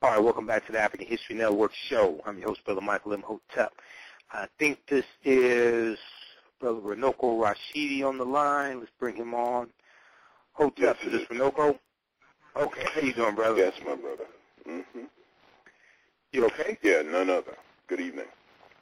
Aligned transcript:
All 0.00 0.10
right, 0.10 0.22
welcome 0.22 0.46
back 0.46 0.64
to 0.66 0.72
the 0.72 0.78
African 0.78 1.08
History 1.08 1.34
Network 1.34 1.72
show. 1.88 2.20
I'm 2.24 2.38
your 2.38 2.50
host, 2.50 2.64
Brother 2.64 2.80
Michael 2.80 3.14
Imhotep. 3.14 3.72
I 4.30 4.46
think 4.56 4.78
this 4.88 5.04
is 5.24 5.98
Brother 6.60 6.78
Runoko 6.78 7.36
Rashidi 7.42 8.04
on 8.04 8.16
the 8.16 8.24
line. 8.24 8.78
Let's 8.78 8.92
bring 9.00 9.16
him 9.16 9.34
on. 9.34 9.70
Hotep, 10.52 10.78
Yes, 10.78 10.96
is 11.04 11.12
this 11.12 11.22
Runoko? 11.28 11.76
Okay, 12.56 12.84
how 12.94 13.00
you 13.00 13.12
doing, 13.12 13.34
brother? 13.34 13.58
Yes, 13.58 13.72
my 13.84 13.96
brother. 13.96 14.26
hmm 14.64 15.06
You 16.32 16.46
okay? 16.46 16.78
Yeah, 16.82 17.02
none 17.02 17.28
other. 17.28 17.56
Good 17.88 17.98
evening. 18.00 18.26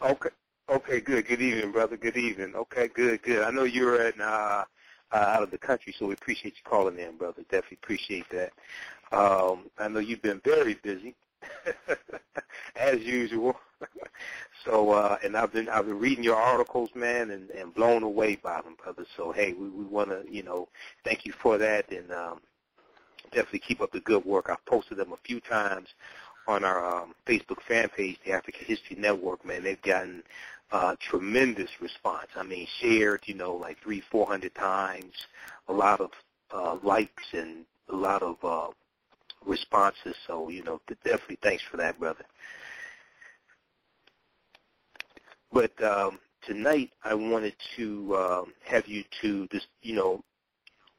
Okay. 0.03 0.29
Okay, 0.69 1.01
good. 1.01 1.27
Good 1.27 1.41
evening, 1.41 1.73
brother. 1.73 1.97
Good 1.97 2.19
evening. 2.19 2.53
Okay, 2.55 2.89
good, 2.89 3.23
good. 3.23 3.43
I 3.43 3.51
know 3.51 3.65
you're 3.65 4.03
at, 4.03 4.21
uh, 4.21 4.65
uh, 5.13 5.17
out 5.17 5.43
of 5.43 5.51
the 5.51 5.59
country, 5.59 5.95
so 5.99 6.07
we 6.07 6.15
appreciate 6.15 6.55
you 6.57 6.69
calling 6.71 6.99
in, 6.99 7.17
brother. 7.17 7.43
Definitely 7.51 7.79
appreciate 7.83 8.29
that. 8.33 8.53
Um, 9.13 9.71
I 9.79 9.89
know 9.89 10.01
you've 10.01 10.23
been 10.23 10.41
very 10.45 10.75
busy, 10.83 11.15
as 12.77 13.01
usual. 13.01 13.57
so, 14.65 14.91
uh, 14.91 15.19
and 15.23 15.37
I've 15.37 15.53
been 15.53 15.69
I've 15.69 15.87
been 15.87 15.99
reading 15.99 16.25
your 16.25 16.37
articles, 16.37 16.91
man, 16.95 17.31
and, 17.31 17.51
and 17.51 17.75
blown 17.75 18.03
away 18.03 18.37
by 18.37 18.61
them, 18.63 18.77
brother. 18.83 19.05
So, 19.17 19.33
hey, 19.33 19.53
we, 19.53 19.69
we 19.69 19.85
want 19.85 20.11
to, 20.11 20.25
you 20.31 20.43
know, 20.43 20.69
thank 21.05 21.25
you 21.25 21.33
for 21.33 21.59
that, 21.59 21.91
and 21.93 22.11
um, 22.11 22.41
definitely 23.33 23.61
keep 23.61 23.81
up 23.81 23.93
the 23.93 24.01
good 24.01 24.25
work. 24.25 24.49
I've 24.51 24.65
posted 24.67 24.99
them 24.99 25.13
a 25.13 25.19
few 25.25 25.41
times 25.41 25.89
on 26.49 26.65
our 26.65 26.85
um, 26.85 27.15
Facebook 27.27 27.61
fan 27.67 27.89
page, 27.89 28.19
the 28.25 28.33
African 28.33 28.65
History 28.67 28.97
Network. 28.97 29.45
Man, 29.45 29.63
they've 29.63 29.83
gotten 29.83 30.23
uh, 30.73 30.97
tremendous 30.99 31.71
response. 31.81 32.29
I 32.37 32.43
mean, 32.43 32.67
shared, 32.81 33.23
you 33.27 33.35
know, 33.35 33.55
like 33.55 33.79
three, 33.83 34.03
four 34.11 34.27
hundred 34.27 34.55
times. 34.55 35.13
A 35.69 35.73
lot 35.73 36.01
of 36.01 36.11
uh, 36.53 36.77
likes 36.83 37.25
and 37.33 37.65
a 37.89 37.97
lot 37.97 38.23
of 38.23 38.37
uh, 38.45 38.69
responses. 39.47 40.15
So, 40.27 40.49
you 40.49 40.63
know, 40.63 40.81
definitely 41.05 41.39
thanks 41.43 41.63
for 41.71 41.77
that, 41.79 41.99
brother. 41.99 42.25
But 45.53 45.83
um, 45.83 46.19
tonight, 46.47 46.93
I 47.05 47.15
wanted 47.15 47.55
to 47.77 48.17
um, 48.17 48.53
have 48.65 48.87
you 48.87 49.05
to 49.23 49.47
just, 49.49 49.69
you 49.83 49.95
know, 49.95 50.23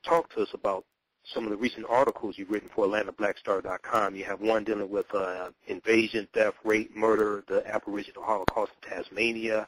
talk 0.03 0.33
to 0.33 0.41
us 0.41 0.49
about 0.53 0.85
some 1.33 1.43
of 1.43 1.49
the 1.49 1.57
recent 1.57 1.85
articles 1.89 2.37
you've 2.37 2.49
written 2.49 2.69
for 2.73 2.85
AtlantaBlackStar.com. 2.87 4.15
You 4.15 4.23
have 4.23 4.39
one 4.39 4.63
dealing 4.63 4.89
with 4.89 5.13
uh, 5.13 5.49
invasion, 5.67 6.27
theft, 6.33 6.57
rape, 6.63 6.95
murder, 6.95 7.43
the 7.47 7.67
Aboriginal 7.67 8.23
Holocaust 8.23 8.71
in 8.81 8.89
Tasmania. 8.89 9.67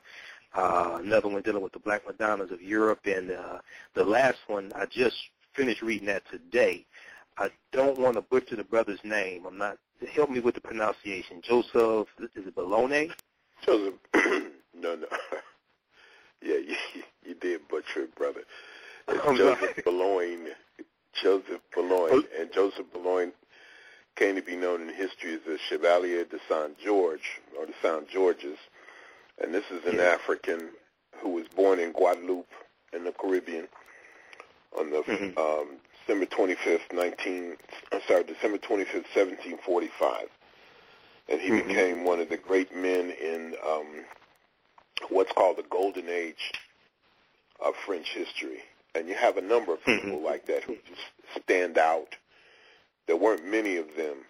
Uh, 0.56 1.00
another 1.04 1.28
one 1.28 1.42
dealing 1.42 1.62
with 1.62 1.74
the 1.74 1.80
Black 1.80 2.08
Madonnas 2.08 2.52
of 2.52 2.62
Europe, 2.62 3.02
and 3.06 3.32
uh, 3.32 3.60
the 3.94 4.04
last 4.04 4.38
one 4.48 4.72
I 4.76 4.86
just 4.86 5.16
finished 5.54 5.82
reading 5.82 6.08
that 6.08 6.24
today. 6.32 6.86
I 7.40 7.50
don't 7.72 7.98
want 7.98 8.16
to 8.16 8.22
butcher 8.22 8.56
the 8.58 8.64
brother's 8.64 9.00
name. 9.04 9.46
I'm 9.46 9.58
not. 9.58 9.78
Help 10.14 10.30
me 10.30 10.40
with 10.40 10.56
the 10.56 10.62
pronunciation. 10.62 11.42
Joseph 11.42 12.08
is 12.36 12.48
it 12.48 12.56
Bologna? 12.56 13.12
Joseph, 13.66 13.96
no, 14.14 14.96
no. 14.96 15.08
yeah, 16.42 16.56
you, 16.58 16.76
you 17.26 17.34
did 17.36 17.68
butcher 17.68 18.02
it, 18.04 18.16
brother. 18.16 18.42
It's 19.08 19.26
I'm 19.26 19.36
Joseph 19.38 19.60
sorry. 19.60 19.74
Bologne. 19.84 20.48
Joseph 21.14 21.62
Bologne. 21.74 22.24
And 22.40 22.52
Joseph 22.54 22.86
Bologne 22.94 23.32
came 24.16 24.36
to 24.36 24.42
be 24.42 24.56
known 24.56 24.82
in 24.82 24.94
history 24.94 25.34
as 25.34 25.42
the 25.46 25.58
Chevalier 25.70 26.26
de 26.26 26.38
Saint 26.50 26.78
George, 26.80 27.40
or 27.58 27.66
the 27.66 27.74
Saint 27.82 28.08
Georges. 28.10 28.58
And 29.42 29.54
this 29.54 29.66
is 29.72 29.84
an 29.86 29.96
Yeah. 29.98 30.04
African 30.04 30.70
who 31.18 31.30
was 31.30 31.48
born 31.50 31.80
in 31.80 31.92
Guadeloupe 31.92 32.48
in 32.94 33.04
the 33.04 33.12
Caribbean 33.12 33.68
on 34.78 34.90
the 34.92 35.02
Mhm. 35.04 35.38
um, 35.38 35.80
December 36.10 36.26
25th, 36.26 36.92
19, 36.92 37.56
I'm 37.92 38.02
sorry, 38.08 38.24
December 38.24 38.58
25th, 38.58 39.06
1745. 39.14 40.28
And 41.28 41.40
he 41.40 41.52
Mhm. 41.52 41.68
became 41.68 42.04
one 42.04 42.20
of 42.20 42.30
the 42.30 42.38
great 42.38 42.74
men 42.74 43.12
in 43.12 43.56
um, 43.64 44.06
what's 45.10 45.32
called 45.34 45.58
the 45.58 45.64
golden 45.70 46.10
age 46.10 46.52
of 47.60 47.76
French 47.86 48.08
history. 48.12 48.64
And 48.96 49.08
you 49.08 49.14
have 49.14 49.38
a 49.38 49.42
number 49.42 49.72
of 49.72 49.84
people 49.86 50.20
like 50.20 50.48
that 50.48 50.64
who 50.64 50.78
just 50.78 51.02
stand 51.44 51.78
out. 51.78 52.16
There 53.06 53.16
weren't 53.16 53.46
many 53.46 53.78
of 53.78 53.96
them, 53.96 54.26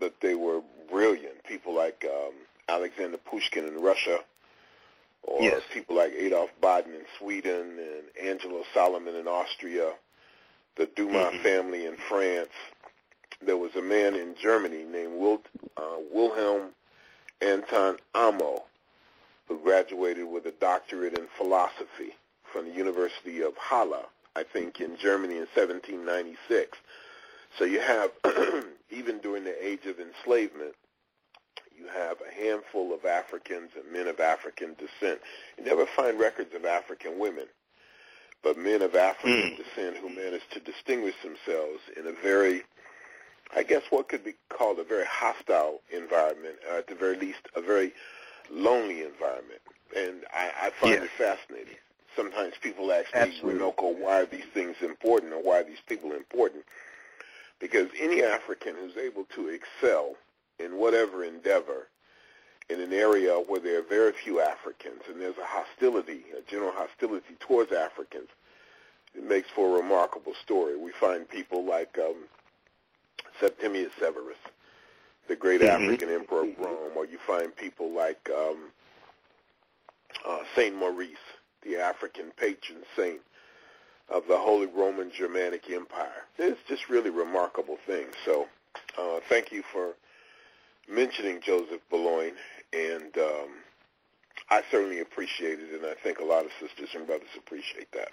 but 0.00 0.20
they 0.20 0.34
were 0.34 0.60
brilliant. 0.90 1.44
People 1.44 1.72
like 1.72 2.04
um, 2.04 2.34
Alexander 2.68 3.18
Pushkin 3.18 3.64
in 3.64 3.80
Russia, 3.80 4.24
or 5.22 5.40
Yes. 5.44 5.62
people 5.72 5.94
like 5.94 6.12
Adolf 6.14 6.50
Badin 6.60 6.96
in 6.96 7.06
Sweden, 7.16 7.78
and 7.78 8.16
Angelo 8.20 8.64
Soliman 8.74 9.14
in 9.14 9.28
Austria, 9.28 9.94
the 10.76 10.86
Dumas 10.86 11.34
Mhm. 11.34 11.42
family 11.42 11.86
in 11.86 11.96
France. 11.96 12.52
There 13.40 13.56
was 13.56 13.74
a 13.76 13.82
man 13.82 14.14
in 14.14 14.34
Germany 14.34 14.84
named 14.84 15.14
Wil- 15.18 15.42
uh, 15.76 15.98
Wilhelm 16.10 16.74
Anton 17.40 17.98
Amo, 18.14 18.64
who 19.48 19.58
graduated 19.58 20.26
with 20.26 20.46
a 20.46 20.52
doctorate 20.52 21.18
in 21.18 21.26
philosophy 21.28 22.16
from 22.44 22.66
the 22.66 22.74
University 22.74 23.42
of 23.42 23.56
Halle, 23.56 24.08
I 24.34 24.42
think, 24.42 24.80
in 24.80 24.96
Germany 24.96 25.36
in 25.36 25.46
1796. 25.54 26.78
So 27.58 27.64
you 27.64 27.80
have, 27.80 28.12
even 28.90 29.18
during 29.18 29.44
the 29.44 29.66
age 29.66 29.86
of 29.86 29.98
enslavement, 30.00 30.74
you 31.76 31.86
have 31.88 32.20
a 32.20 32.30
handful 32.30 32.94
of 32.94 33.04
Africans 33.04 33.70
and 33.76 33.90
men 33.92 34.08
of 34.08 34.18
African 34.20 34.74
descent. 34.74 35.20
You 35.58 35.64
never 35.64 35.86
find 35.86 36.18
records 36.18 36.54
of 36.54 36.64
African 36.64 37.18
women, 37.18 37.46
but 38.42 38.56
men 38.56 38.82
of 38.82 38.94
African 38.94 39.52
Mm. 39.52 39.56
descent 39.56 39.96
who 39.96 40.08
managed 40.08 40.50
to 40.52 40.60
distinguish 40.60 41.14
themselves 41.22 41.80
in 41.96 42.06
a 42.06 42.12
very, 42.12 42.62
I 43.54 43.62
guess 43.62 43.82
what 43.90 44.08
could 44.08 44.24
be 44.24 44.34
called 44.48 44.78
a 44.78 44.84
very 44.84 45.06
hostile 45.06 45.82
environment, 45.90 46.58
or 46.68 46.76
at 46.78 46.86
the 46.86 46.94
very 46.94 47.16
least 47.16 47.40
a 47.54 47.60
very 47.60 47.92
lonely 48.50 49.02
environment. 49.02 49.60
And 49.96 50.24
I, 50.32 50.52
I 50.62 50.70
find 50.70 50.94
Yes. 50.94 51.04
it 51.04 51.10
fascinating. 51.10 51.76
Sometimes 52.14 52.54
people 52.60 52.92
ask 52.92 53.12
me, 53.14 53.20
Absolutely. 53.20 53.60
Runoko, 53.60 53.98
why 53.98 54.20
are 54.22 54.26
these 54.26 54.46
things 54.54 54.76
important 54.80 55.32
or 55.32 55.42
why 55.42 55.60
are 55.60 55.64
these 55.64 55.82
people 55.86 56.12
important? 56.12 56.64
Because 57.58 57.88
any 57.98 58.22
African 58.22 58.74
who's 58.76 58.96
able 58.96 59.24
to 59.34 59.48
excel 59.48 60.16
in 60.58 60.76
whatever 60.78 61.24
endeavor 61.24 61.88
in 62.68 62.80
an 62.80 62.92
area 62.92 63.34
where 63.34 63.60
there 63.60 63.78
are 63.78 63.82
very 63.82 64.12
few 64.12 64.40
Africans 64.40 65.02
and 65.08 65.20
there's 65.20 65.38
a 65.38 65.44
hostility, 65.44 66.24
a 66.36 66.50
general 66.50 66.72
hostility 66.72 67.36
towards 67.38 67.72
Africans, 67.72 68.28
it 69.14 69.24
makes 69.24 69.48
for 69.50 69.76
a 69.76 69.82
remarkable 69.82 70.34
story. 70.42 70.76
We 70.76 70.92
find 70.92 71.28
people 71.28 71.64
like 71.64 71.96
um, 71.98 72.16
Septimius 73.40 73.92
Severus, 73.98 74.38
the 75.28 75.36
great 75.36 75.60
Mhm. 75.60 75.68
African 75.68 76.10
emperor 76.10 76.42
of 76.42 76.58
Rome, 76.58 76.92
or 76.96 77.04
you 77.04 77.18
find 77.18 77.54
people 77.54 77.90
like 77.90 78.28
um, 78.30 78.72
uh, 80.24 80.42
Saint 80.54 80.74
Maurice, 80.74 81.16
the 81.62 81.76
African 81.76 82.30
patron 82.32 82.84
saint 82.96 83.20
of 84.08 84.26
the 84.28 84.38
Holy 84.38 84.66
Roman 84.66 85.10
Germanic 85.10 85.68
Empire. 85.70 86.26
It's 86.38 86.60
just 86.68 86.88
really 86.88 87.10
remarkable 87.10 87.78
things. 87.86 88.14
So 88.24 88.48
uh, 88.98 89.20
thank 89.28 89.50
you 89.50 89.62
for 89.72 89.94
mentioning 90.88 91.40
Joseph 91.40 91.80
Bologne, 91.90 92.36
and 92.72 93.16
um, 93.18 93.48
I 94.50 94.62
certainly 94.70 95.00
appreciate 95.00 95.58
it, 95.60 95.72
and 95.74 95.86
I 95.86 95.94
think 95.94 96.18
a 96.18 96.24
lot 96.24 96.44
of 96.44 96.50
sisters 96.60 96.90
and 96.94 97.06
brothers 97.06 97.28
appreciate 97.36 97.90
that. 97.92 98.10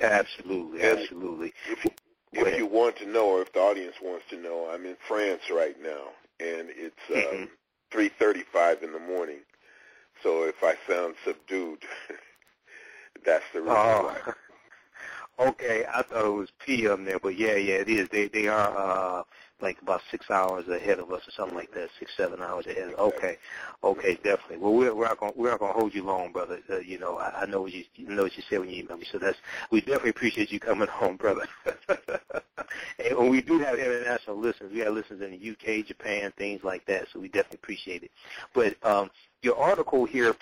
Absolutely, 0.00 0.82
And- 0.82 0.98
absolutely. 0.98 1.52
If 1.70 1.84
you, 1.84 1.90
if 2.32 2.58
you 2.58 2.66
want 2.66 2.96
to 2.98 3.06
know, 3.06 3.26
or 3.30 3.42
if 3.42 3.52
the 3.52 3.60
audience 3.60 3.96
wants 4.02 4.26
to 4.30 4.36
know, 4.36 4.68
I'm 4.70 4.84
in 4.84 4.96
France 5.06 5.42
right 5.50 5.80
now, 5.80 6.08
and 6.40 6.68
it's 6.70 6.96
um, 7.10 7.48
Mhm. 7.48 7.50
3:35 7.90 8.82
in 8.82 8.92
the 8.92 8.98
morning. 8.98 9.40
So 10.22 10.44
if 10.44 10.62
I 10.62 10.76
sound 10.88 11.14
subdued, 11.24 11.82
that's 13.24 13.44
the 13.52 13.60
reason 13.60 13.74
why. 13.76 14.20
Oh, 15.38 15.48
okay. 15.48 15.84
I 15.86 16.02
thought 16.02 16.24
it 16.26 16.30
was 16.30 16.50
PM 16.58 17.04
there, 17.04 17.18
but 17.18 17.36
yeah, 17.36 17.54
yeah, 17.56 17.76
it 17.76 17.88
is. 17.88 18.08
They 18.08 18.28
they 18.28 18.48
are 18.48 18.76
uh 18.76 19.22
like 19.60 19.80
about 19.80 20.00
six 20.10 20.30
hours 20.30 20.68
ahead 20.68 20.98
of 20.98 21.10
us 21.12 21.26
or 21.26 21.30
something 21.30 21.56
like 21.56 21.72
that. 21.72 21.88
Six 21.98 22.12
seven 22.16 22.40
hours 22.40 22.66
ahead. 22.66 22.92
Okay, 22.98 23.38
okay, 23.82 24.14
definitely. 24.22 24.58
Well, 24.58 24.74
we're 24.74 24.94
we're 24.94 25.06
not 25.06 25.18
gonna 25.18 25.32
we're 25.34 25.50
not 25.50 25.60
gonna 25.60 25.72
hold 25.72 25.94
you 25.94 26.04
long, 26.04 26.32
brother. 26.32 26.58
Uh, 26.70 26.78
you 26.78 26.98
know, 26.98 27.16
I, 27.16 27.42
I 27.42 27.46
know 27.46 27.62
what 27.62 27.72
you, 27.72 27.84
you 27.94 28.08
know 28.08 28.24
what 28.24 28.36
you 28.36 28.42
said 28.48 28.60
when 28.60 28.68
you 28.68 28.84
emailed 28.84 28.98
me. 29.00 29.06
So 29.10 29.18
that's 29.18 29.38
we 29.70 29.80
definitely 29.80 30.10
appreciate 30.10 30.52
you 30.52 30.60
coming 30.60 30.88
home, 30.92 31.16
brother. 31.16 31.46
and 32.98 33.16
when 33.16 33.30
we 33.30 33.40
do 33.40 33.58
have 33.58 33.78
international 33.78 34.36
listeners, 34.38 34.72
we 34.72 34.80
have 34.80 34.92
listeners 34.94 35.20
in 35.22 35.30
the 35.30 35.50
UK, 35.50 35.86
Japan, 35.86 36.32
things 36.36 36.62
like 36.62 36.84
that. 36.86 37.06
So 37.12 37.20
we 37.20 37.28
definitely 37.28 37.60
appreciate 37.62 38.02
it. 38.02 38.10
But 38.54 38.76
um, 38.84 39.10
your 39.42 39.56
article 39.58 40.04
here, 40.04 40.36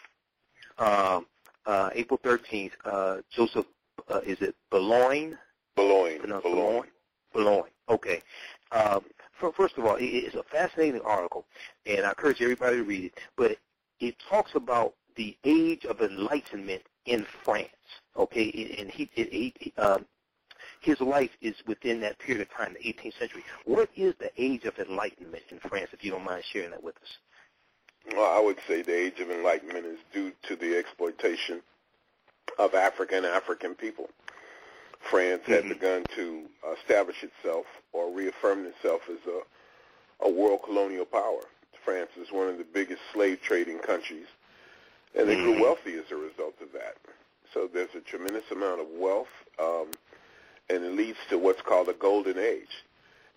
um, 0.79 1.27
uh, 1.67 1.91
April 1.95 2.19
thirteenth, 2.23 2.73
uh, 2.85 3.19
Joseph 3.31 3.67
uh, 4.09 4.21
is 4.27 4.41
it 4.41 4.55
Bologne? 4.71 5.39
Bologne, 5.77 6.21
Bologne. 6.43 6.87
Bologne. 7.33 7.71
Okay. 7.89 8.23
Um, 8.73 9.05
first 9.57 9.79
of 9.79 9.85
all, 9.85 9.97
it's 9.99 10.35
a 10.35 10.43
fascinating 10.43 11.01
article, 11.03 11.45
and 11.87 12.05
I 12.05 12.11
encourage 12.11 12.41
everybody 12.43 12.77
to 12.77 12.85
read 12.85 13.05
it. 13.05 13.19
But 13.37 13.59
it 14.01 14.17
talks 14.29 14.55
about 14.55 14.95
the 15.17 15.37
age 15.45 15.85
of 15.85 16.01
enlightenment 16.01 16.83
in 17.07 17.27
France. 17.45 17.69
Okay, 18.17 18.77
and 18.79 18.91
he 18.91 19.09
he 19.15 19.73
um, 19.79 20.07
his 20.81 21.01
life 21.01 21.31
is 21.41 21.55
within 21.67 22.01
that 22.01 22.19
period 22.19 22.43
of 22.43 22.51
time, 22.51 22.75
the 22.75 22.93
18th 22.93 23.19
century. 23.19 23.45
What 23.65 23.89
is 23.97 24.15
the 24.19 24.31
age 24.37 24.65
of 24.65 24.79
enlightenment 24.79 25.45
in 25.51 25.59
France, 25.59 25.91
if 25.93 26.05
you 26.05 26.11
don't 26.11 26.25
mind 26.25 26.45
sharing 26.45 26.71
that 26.71 26.83
with 26.83 26.97
us? 26.97 27.19
Well, 28.15 28.31
I 28.31 28.45
would 28.45 28.59
say 28.69 28.83
the 28.83 28.95
age 28.95 29.19
of 29.21 29.31
enlightenment 29.31 29.87
is 29.87 29.99
due 30.13 30.33
to 30.43 30.57
the 30.57 30.77
exploitation 30.77 31.63
of 32.59 32.75
Africa 32.75 33.17
and 33.17 33.25
African 33.25 33.75
people. 33.75 34.11
France 35.11 35.43
had 35.47 35.61
mm-hmm. 35.61 35.69
begun 35.69 36.05
to 36.17 36.43
establish 36.79 37.23
itself 37.23 37.67
or 37.93 38.11
reaffirm 38.11 38.67
itself 38.67 39.03
as 39.11 39.19
a, 39.27 40.27
a 40.27 40.31
world 40.31 40.61
colonial 40.65 41.05
power. 41.05 41.43
France 41.85 42.11
is 42.21 42.33
one 42.33 42.49
of 42.49 42.59
the 42.59 42.65
biggest 42.65 43.03
slave 43.13 43.43
trading 43.43 43.79
countries, 43.79 44.27
and 45.15 45.29
they 45.29 45.37
mm-hmm. 45.37 45.53
grew 45.53 45.63
wealthy 45.63 45.95
as 45.95 46.11
a 46.11 46.17
result 46.17 46.55
of 46.63 46.73
that. 46.73 46.97
So 47.53 47.69
there's 47.73 47.95
a 47.95 48.01
tremendous 48.01 48.51
amount 48.51 48.81
of 48.81 48.87
wealth, 48.99 49.29
um, 49.59 49.89
and 50.71 50.83
it 50.83 50.93
leads 50.93 51.19
to 51.29 51.39
what's 51.39 51.61
called 51.61 51.89
a 51.89 51.93
golden 51.93 52.39
age 52.39 52.85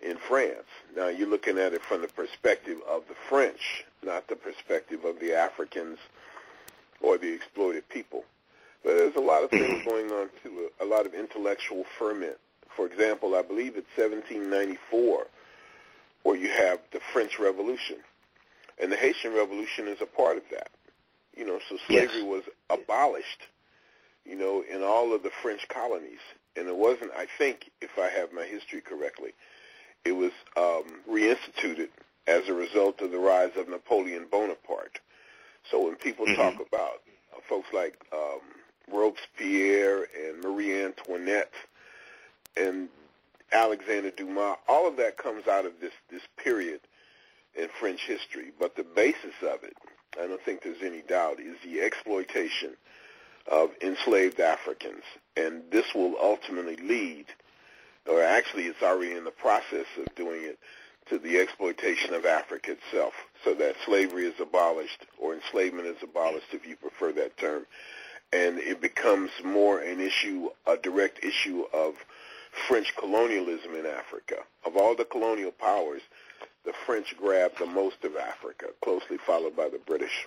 in 0.00 0.16
France. 0.16 0.66
Now 0.96 1.08
you're 1.08 1.28
looking 1.28 1.58
at 1.58 1.74
it 1.74 1.82
from 1.82 2.00
the 2.00 2.08
perspective 2.08 2.78
of 2.88 3.06
the 3.08 3.14
French, 3.28 3.84
not 4.02 4.26
the 4.28 4.36
perspective 4.36 5.04
of 5.04 5.20
the 5.20 5.34
Africans 5.34 5.98
or 7.00 7.18
the 7.18 7.32
exploited 7.32 7.88
people. 7.88 8.24
But 8.88 8.96
there's 8.96 9.16
a 9.16 9.20
lot 9.20 9.44
of 9.44 9.50
things 9.50 9.84
going 9.86 10.10
on 10.10 10.30
too, 10.42 10.70
a, 10.80 10.84
a 10.84 10.86
lot 10.86 11.04
of 11.04 11.12
intellectual 11.12 11.84
ferment. 11.98 12.38
For 12.74 12.86
example, 12.86 13.34
I 13.34 13.42
believe 13.42 13.76
it's 13.76 13.86
1794 13.98 15.26
where 16.22 16.36
you 16.36 16.48
have 16.48 16.80
the 16.92 17.00
French 17.12 17.38
Revolution. 17.38 17.96
And 18.80 18.90
the 18.90 18.96
Haitian 18.96 19.34
Revolution 19.34 19.88
is 19.88 20.00
a 20.00 20.06
part 20.06 20.38
of 20.38 20.44
that. 20.52 20.70
You 21.36 21.44
know, 21.44 21.60
so 21.68 21.76
slavery 21.86 22.20
yes. 22.20 22.24
was 22.24 22.42
abolished, 22.70 23.42
you 24.24 24.36
know, 24.36 24.64
in 24.64 24.82
all 24.82 25.14
of 25.14 25.22
the 25.22 25.32
French 25.42 25.68
colonies. 25.68 26.24
And 26.56 26.66
it 26.66 26.76
wasn't, 26.76 27.10
I 27.12 27.26
think, 27.36 27.70
if 27.82 27.98
I 27.98 28.08
have 28.08 28.32
my 28.32 28.44
history 28.44 28.80
correctly, 28.80 29.34
it 30.06 30.12
was 30.12 30.32
um, 30.56 30.84
reinstituted 31.06 31.90
as 32.26 32.48
a 32.48 32.54
result 32.54 33.02
of 33.02 33.10
the 33.10 33.18
rise 33.18 33.52
of 33.54 33.68
Napoleon 33.68 34.28
Bonaparte. 34.30 35.00
So 35.70 35.84
when 35.84 35.96
people 35.96 36.24
mm-hmm. 36.24 36.40
talk 36.40 36.54
about 36.54 37.02
uh, 37.36 37.40
folks 37.46 37.68
like 37.74 37.94
um, 38.14 38.40
Robespierre 38.92 40.06
and 40.16 40.42
Marie 40.42 40.82
Antoinette 40.82 41.52
and 42.56 42.88
Alexander 43.52 44.10
Dumas, 44.10 44.56
all 44.68 44.86
of 44.86 44.96
that 44.96 45.16
comes 45.16 45.46
out 45.48 45.64
of 45.64 45.72
this, 45.80 45.92
this 46.10 46.22
period 46.36 46.80
in 47.54 47.68
French 47.80 48.00
history. 48.06 48.52
But 48.58 48.76
the 48.76 48.84
basis 48.84 49.34
of 49.42 49.64
it, 49.64 49.76
I 50.20 50.26
don't 50.26 50.42
think 50.42 50.62
there's 50.62 50.82
any 50.82 51.02
doubt, 51.02 51.40
is 51.40 51.56
the 51.64 51.80
exploitation 51.80 52.76
of 53.50 53.70
enslaved 53.80 54.40
Africans. 54.40 55.04
And 55.36 55.62
this 55.70 55.94
will 55.94 56.16
ultimately 56.20 56.76
lead, 56.76 57.26
or 58.06 58.22
actually 58.22 58.64
it's 58.64 58.82
already 58.82 59.12
in 59.12 59.24
the 59.24 59.30
process 59.30 59.86
of 59.98 60.14
doing 60.14 60.42
it, 60.44 60.58
to 61.08 61.18
the 61.18 61.38
exploitation 61.38 62.12
of 62.12 62.26
Africa 62.26 62.72
itself, 62.72 63.14
so 63.42 63.54
that 63.54 63.76
slavery 63.86 64.26
is 64.26 64.38
abolished, 64.40 65.06
or 65.18 65.32
enslavement 65.32 65.86
is 65.86 65.96
abolished, 66.02 66.48
if 66.52 66.66
you 66.66 66.76
prefer 66.76 67.12
that 67.12 67.34
term, 67.38 67.64
and 68.32 68.58
it 68.58 68.80
becomes 68.80 69.30
more 69.44 69.80
an 69.80 70.00
issue, 70.00 70.48
a 70.66 70.76
direct 70.76 71.24
issue 71.24 71.64
of 71.72 71.94
French 72.66 72.94
colonialism 72.96 73.74
in 73.74 73.86
Africa. 73.86 74.36
Of 74.64 74.76
all 74.76 74.94
the 74.94 75.04
colonial 75.04 75.52
powers, 75.52 76.02
the 76.64 76.72
French 76.86 77.16
grabbed 77.16 77.58
the 77.58 77.66
most 77.66 78.04
of 78.04 78.16
Africa, 78.16 78.66
closely 78.82 79.16
followed 79.26 79.56
by 79.56 79.68
the 79.68 79.80
British. 79.86 80.26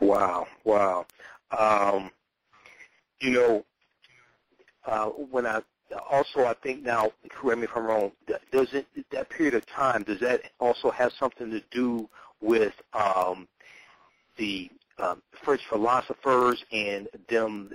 Wow, 0.00 0.46
wow. 0.64 1.06
Um, 1.56 2.10
you 3.20 3.30
know, 3.30 3.64
uh, 4.86 5.06
when 5.06 5.46
I 5.46 5.62
also 6.10 6.44
I 6.44 6.54
think 6.62 6.82
now, 6.82 7.10
correct 7.28 7.58
me 7.58 7.64
if 7.64 7.76
I'm 7.76 7.84
wrong, 7.84 8.12
does 8.52 8.72
it 8.72 8.86
that 9.10 9.28
period 9.28 9.54
of 9.54 9.66
time 9.66 10.04
does 10.04 10.20
that 10.20 10.42
also 10.60 10.90
have 10.90 11.12
something 11.12 11.50
to 11.50 11.60
do 11.70 12.08
with 12.40 12.72
um, 12.94 13.48
the 14.36 14.70
um, 15.00 15.22
French 15.42 15.62
philosophers 15.68 16.64
and 16.72 17.08
them 17.28 17.70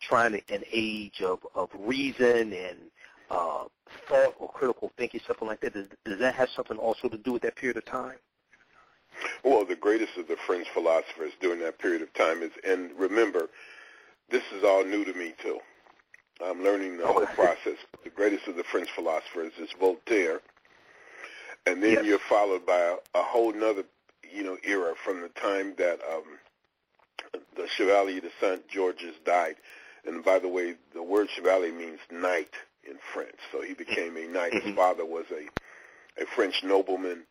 trying 0.00 0.32
to, 0.32 0.54
an 0.54 0.62
age 0.72 1.22
of, 1.22 1.40
of 1.54 1.70
reason 1.78 2.52
and 2.52 2.78
uh, 3.30 3.64
thought 4.08 4.34
or 4.38 4.50
critical 4.50 4.92
thinking, 4.96 5.20
something 5.26 5.48
like 5.48 5.60
that. 5.60 5.74
Does, 5.74 5.86
does 6.04 6.18
that 6.18 6.34
have 6.34 6.48
something 6.50 6.76
also 6.76 7.08
to 7.08 7.18
do 7.18 7.32
with 7.32 7.42
that 7.42 7.56
period 7.56 7.76
of 7.76 7.84
time? 7.84 8.16
Well, 9.44 9.64
the 9.64 9.76
greatest 9.76 10.16
of 10.18 10.28
the 10.28 10.36
French 10.46 10.68
philosophers 10.74 11.32
during 11.40 11.60
that 11.60 11.78
period 11.78 12.02
of 12.02 12.12
time 12.12 12.42
is, 12.42 12.50
and 12.66 12.90
remember, 12.98 13.48
this 14.28 14.42
is 14.54 14.62
all 14.62 14.84
new 14.84 15.04
to 15.04 15.14
me 15.14 15.34
too. 15.42 15.58
I'm 16.44 16.62
learning 16.62 16.98
the 16.98 17.06
whole 17.06 17.24
process. 17.26 17.78
The 18.04 18.10
greatest 18.10 18.46
of 18.46 18.56
the 18.56 18.64
French 18.64 18.90
philosophers 18.90 19.52
is 19.58 19.70
Voltaire, 19.80 20.42
and 21.66 21.82
then 21.82 21.92
yes. 21.92 22.04
you're 22.04 22.18
followed 22.18 22.66
by 22.66 22.78
a, 22.78 22.96
a 23.18 23.22
whole 23.22 23.52
nother, 23.54 23.84
you 24.30 24.42
know, 24.42 24.58
era 24.62 24.94
from 25.02 25.22
the 25.22 25.30
time 25.30 25.74
that 25.78 25.98
um, 26.12 26.24
the 27.56 27.66
Chevalier 27.68 28.20
de 28.20 28.30
Saint 28.40 28.66
Georges 28.68 29.14
died. 29.24 29.56
And 30.06 30.24
by 30.24 30.38
the 30.38 30.48
way, 30.48 30.74
the 30.94 31.02
word 31.02 31.28
Chevalier 31.30 31.72
means 31.72 31.98
knight 32.10 32.54
in 32.88 32.96
French. 33.12 33.36
So 33.52 33.62
he 33.62 33.74
became 33.74 34.16
a 34.16 34.26
knight. 34.26 34.52
His 34.52 34.62
mm-hmm. 34.62 34.76
father 34.76 35.04
was 35.04 35.24
a, 35.30 36.22
a 36.22 36.26
French 36.26 36.62
nobleman, 36.62 37.24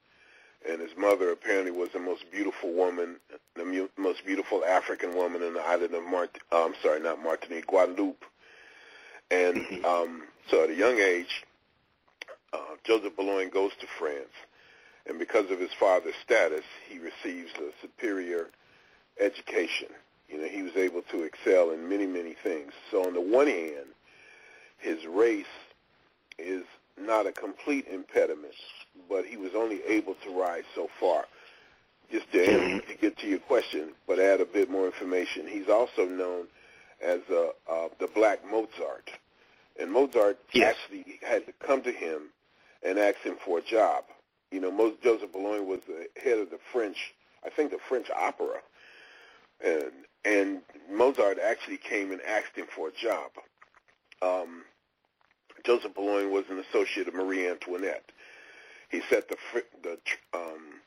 and 0.69 0.81
his 0.81 0.91
mother 0.97 1.31
apparently 1.31 1.71
was 1.71 1.89
the 1.93 1.99
most 1.99 2.25
beautiful 2.31 2.73
woman, 2.73 3.17
the 3.55 3.65
mu- 3.65 3.89
most 3.97 4.25
beautiful 4.25 4.65
African 4.65 5.15
woman 5.15 5.41
in 5.41 5.53
the 5.53 5.61
island 5.61 5.93
of 5.93 6.03
Mart. 6.03 6.37
Uh, 6.51 6.65
I'm 6.65 6.75
sorry, 6.83 6.99
not 6.99 7.23
Martinique, 7.23 7.67
Guadeloupe. 7.67 8.25
And 9.31 9.57
mm-hmm. 9.57 9.85
um, 9.85 10.23
so 10.49 10.63
at 10.63 10.69
a 10.69 10.75
young 10.75 10.99
age, 10.99 11.45
uh, 12.53 12.75
Joseph 12.83 13.15
Bologne 13.15 13.49
goes 13.49 13.71
to 13.79 13.87
France, 13.97 14.35
and 15.07 15.17
because 15.17 15.49
of 15.49 15.59
his 15.59 15.71
father's 15.79 16.15
status, 16.23 16.63
he 16.89 16.99
receives 16.99 17.51
a 17.55 17.71
superior 17.81 18.49
education. 19.19 19.89
You 20.29 20.41
know, 20.41 20.47
he 20.47 20.61
was 20.61 20.75
able 20.75 21.01
to 21.11 21.23
excel 21.23 21.71
in 21.71 21.87
many, 21.87 22.05
many 22.07 22.33
things. 22.33 22.71
So 22.91 23.05
on 23.05 23.13
the 23.13 23.21
one 23.21 23.47
hand, 23.47 23.87
his 24.77 25.05
race 25.05 25.45
is 26.37 26.63
not 26.99 27.27
a 27.27 27.31
complete 27.31 27.87
impediment, 27.87 28.53
but 29.09 29.25
he 29.25 29.37
was 29.37 29.51
only 29.55 29.81
able 29.83 30.15
to 30.15 30.39
rise 30.39 30.63
so 30.73 30.89
far. 30.99 31.25
Just 32.11 32.31
to, 32.33 32.37
mm-hmm. 32.37 32.87
to 32.87 32.97
get 32.97 33.17
to 33.19 33.27
your 33.27 33.39
question, 33.39 33.89
but 34.07 34.19
add 34.19 34.39
a 34.39 34.45
bit 34.45 34.69
more 34.69 34.85
information, 34.85 35.47
he's 35.47 35.69
also 35.69 36.05
known 36.05 36.47
as 37.03 37.19
uh, 37.31 37.47
uh, 37.69 37.89
the 37.99 38.07
Black 38.07 38.39
Mozart. 38.49 39.09
And 39.79 39.91
Mozart 39.91 40.37
yes. 40.53 40.75
actually 40.75 41.19
had 41.27 41.45
to 41.47 41.53
come 41.53 41.81
to 41.81 41.91
him 41.91 42.29
and 42.83 42.99
ask 42.99 43.17
him 43.19 43.35
for 43.43 43.57
a 43.57 43.61
job. 43.61 44.03
You 44.51 44.61
know, 44.61 44.93
Joseph 45.03 45.31
Bologne 45.33 45.67
was 45.67 45.79
the 45.87 46.07
head 46.21 46.37
of 46.37 46.51
the 46.51 46.59
French, 46.71 47.13
I 47.43 47.49
think 47.49 47.71
the 47.71 47.79
French 47.89 48.09
opera 48.11 48.61
and 49.63 49.91
and 50.23 50.61
Mozart 50.91 51.37
actually 51.39 51.77
came 51.77 52.11
and 52.11 52.21
asked 52.21 52.55
him 52.55 52.65
for 52.75 52.89
a 52.89 52.91
job. 52.91 53.31
Um, 54.21 54.63
Joseph 55.63 55.93
Bologne 55.93 56.31
was 56.31 56.45
an 56.49 56.59
associate 56.59 57.07
of 57.07 57.13
Marie 57.13 57.47
Antoinette. 57.47 58.11
He 58.89 59.01
set 59.09 59.29
the 59.29 59.37
the 59.83 59.97
um, 60.33 60.81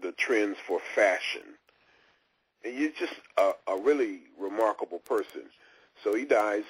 the 0.00 0.12
trends 0.12 0.56
for 0.66 0.80
fashion, 0.94 1.42
and 2.64 2.74
he's 2.76 2.92
just 2.98 3.14
a, 3.36 3.52
a 3.68 3.78
really 3.80 4.20
remarkable 4.38 4.98
person. 5.00 5.42
So 6.02 6.14
he 6.14 6.24
dies 6.24 6.64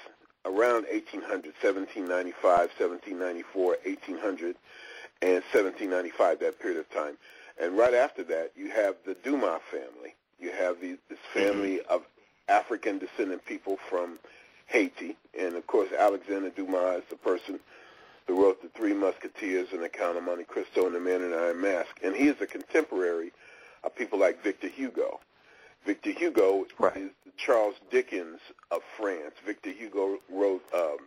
around 0.44 0.86
1800, 0.92 1.54
1795, 1.60 2.70
1794, 2.78 3.64
1800, 3.84 4.56
and 5.22 5.42
1795, 5.52 6.40
that 6.40 6.60
period 6.60 6.78
of 6.78 6.88
time. 6.90 7.18
And 7.60 7.76
right 7.76 7.94
after 7.94 8.22
that, 8.24 8.52
you 8.54 8.70
have 8.70 8.96
the 9.04 9.14
Dumas 9.14 9.62
family. 9.70 10.14
You 10.38 10.52
have 10.52 10.80
these, 10.80 10.98
this 11.08 11.18
family 11.32 11.78
mm-hmm. 11.78 11.92
of 11.92 12.02
African 12.48 12.98
descendant 12.98 13.44
people 13.44 13.78
from 13.88 14.18
Haiti, 14.66 15.16
and 15.38 15.54
of 15.54 15.66
course 15.66 15.88
Alexander 15.98 16.50
Dumas 16.50 17.02
is 17.02 17.10
the 17.10 17.16
person 17.16 17.60
who 18.26 18.42
wrote 18.42 18.60
the 18.62 18.68
Three 18.68 18.92
Musketeers 18.92 19.68
and 19.72 19.82
the 19.82 19.88
Count 19.88 20.16
of 20.16 20.24
Monte 20.24 20.44
Cristo 20.44 20.86
and 20.86 20.94
the 20.94 21.00
Man 21.00 21.22
in 21.22 21.30
the 21.30 21.36
Iron 21.36 21.60
Mask, 21.60 21.96
and 22.02 22.14
he 22.14 22.28
is 22.28 22.40
a 22.40 22.46
contemporary 22.46 23.32
of 23.84 23.94
people 23.94 24.18
like 24.18 24.42
Victor 24.42 24.68
Hugo. 24.68 25.20
Victor 25.84 26.10
Hugo 26.10 26.66
right. 26.78 26.96
is 26.96 27.10
the 27.24 27.32
Charles 27.36 27.76
Dickens 27.90 28.40
of 28.72 28.82
France. 28.96 29.34
Victor 29.44 29.70
Hugo 29.70 30.18
wrote 30.28 30.64
um, 30.74 30.98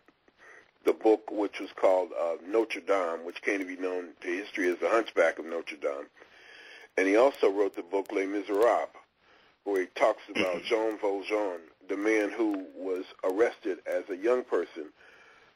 the 0.85 0.93
book 0.93 1.29
which 1.29 1.59
was 1.59 1.69
called 1.75 2.09
uh, 2.19 2.35
Notre 2.47 2.79
Dame, 2.79 3.25
which 3.25 3.41
came 3.41 3.59
to 3.59 3.65
be 3.65 3.75
known 3.75 4.09
to 4.21 4.27
history 4.27 4.69
as 4.69 4.79
The 4.79 4.87
Hunchback 4.87 5.37
of 5.37 5.45
Notre 5.45 5.75
Dame. 5.75 6.07
And 6.97 7.07
he 7.07 7.17
also 7.17 7.51
wrote 7.51 7.75
the 7.75 7.83
book 7.83 8.11
Les 8.13 8.25
Miserables, 8.25 8.87
where 9.63 9.81
he 9.81 9.87
talks 9.95 10.21
about 10.29 10.57
mm-hmm. 10.57 10.67
Jean 10.67 10.97
Valjean, 10.99 11.59
the 11.87 11.97
man 11.97 12.29
who 12.29 12.65
was 12.75 13.05
arrested 13.23 13.79
as 13.85 14.03
a 14.09 14.17
young 14.17 14.43
person 14.43 14.85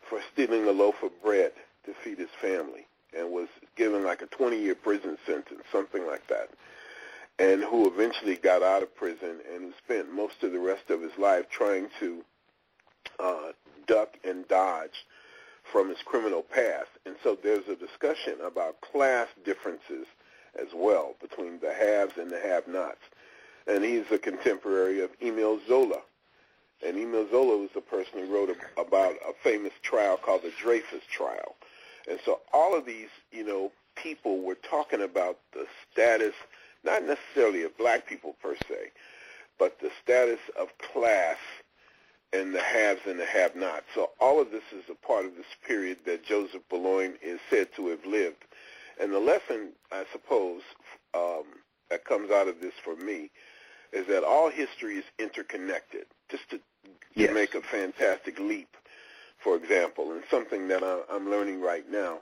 for 0.10 0.20
stealing 0.34 0.68
a 0.68 0.72
loaf 0.72 0.96
of 1.04 1.12
bread 1.24 1.52
to 1.86 1.94
feed 2.04 2.18
his 2.18 2.30
family 2.42 2.86
and 3.18 3.32
was 3.32 3.48
given 3.76 4.04
like 4.04 4.22
a 4.22 4.28
20-year 4.28 4.76
prison 4.76 5.18
sentence, 5.26 5.62
something 5.72 6.06
like 6.08 6.28
that, 6.28 6.50
and 7.40 7.64
who 7.64 7.88
eventually 7.88 8.36
got 8.36 8.64
out 8.64 8.84
of 8.84 8.96
prison 8.96 9.40
and 9.54 9.64
who 9.64 9.74
spent 9.84 10.14
most 10.14 10.44
of 10.44 10.52
the 10.52 10.60
rest 10.60 10.90
of 10.90 11.02
his 11.02 11.18
life 11.18 11.50
trying 11.50 11.88
to 12.00 12.24
uh, 13.20 13.52
duck 13.88 14.18
and 14.24 14.48
dodge 14.48 15.06
from 15.72 15.90
his 15.90 16.00
criminal 16.06 16.42
past. 16.42 16.90
And 17.06 17.16
so 17.24 17.38
there's 17.42 17.68
a 17.68 17.76
discussion 17.76 18.36
about 18.46 18.82
class 18.82 19.28
differences 19.46 20.06
as 20.60 20.68
well 20.76 21.16
between 21.22 21.60
the 21.60 21.74
haves 21.74 22.14
and 22.18 22.30
the 22.30 22.40
have-nots. 22.40 23.02
And 23.68 23.84
he's 23.84 24.12
a 24.12 24.18
contemporary 24.18 25.02
of 25.02 25.12
Emile 25.22 25.60
Zola. 25.68 26.02
And 26.86 26.98
Emile 26.98 27.28
Zola 27.30 27.58
was 27.58 27.70
the 27.74 27.82
person 27.82 28.20
who 28.20 28.34
wrote 28.34 28.50
a, 28.50 28.82
about 28.82 29.16
a 29.28 29.34
famous 29.42 29.74
trial 29.82 30.18
called 30.18 30.44
the 30.44 30.52
Dreyfus 30.62 31.04
Trial. 31.10 31.56
And 32.10 32.20
so 32.26 32.42
all 32.52 32.78
of 32.78 32.86
these, 32.86 33.08
you 33.32 33.46
know, 33.46 33.72
people 33.96 34.42
were 34.42 34.56
talking 34.56 35.02
about 35.02 35.40
the 35.54 35.66
status, 35.92 36.34
not 36.84 37.04
necessarily 37.04 37.64
of 37.64 37.78
black 37.78 38.06
people 38.06 38.36
per 38.42 38.56
se, 38.68 38.92
but 39.58 39.80
the 39.80 39.92
status 40.04 40.40
of 40.60 40.68
class 40.80 41.38
and 42.34 42.54
the 42.54 42.60
haves 42.62 43.02
and 43.08 43.20
the 43.20 43.26
have-nots. 43.26 43.86
So 43.94 44.10
all 44.20 44.42
of 44.42 44.52
this 44.52 44.64
is 44.74 44.84
a 44.90 45.08
part 45.08 45.26
of 45.26 45.36
this 45.36 45.46
period 45.66 46.00
that 46.06 46.26
Joseph 46.26 46.64
Bologne 46.70 47.14
is 47.22 47.40
said 47.50 47.70
to 47.76 47.88
have 47.90 48.06
lived. 48.06 48.44
And 49.00 49.14
the 49.14 49.20
lesson, 49.20 49.70
I 49.92 50.06
suppose, 50.12 50.64
um, 51.14 51.44
that 51.90 52.06
comes 52.06 52.32
out 52.32 52.48
of 52.48 52.60
this 52.60 52.74
for 52.84 52.96
me 52.96 53.30
is 53.94 54.08
that 54.08 54.24
all 54.24 54.50
history 54.50 54.96
is 54.96 55.06
interconnected. 55.20 56.06
Just 56.30 56.50
to, 56.50 56.60
yes. 57.14 57.34
make 57.34 57.54
a 57.54 57.62
fantastic 57.62 58.40
leap, 58.40 58.76
for 59.38 59.56
example, 59.56 60.12
and 60.12 60.24
something 60.30 60.68
that 60.70 60.84
I, 60.84 61.02
I'm 61.12 61.30
learning 61.30 61.62
right 61.62 61.90
now 61.90 62.20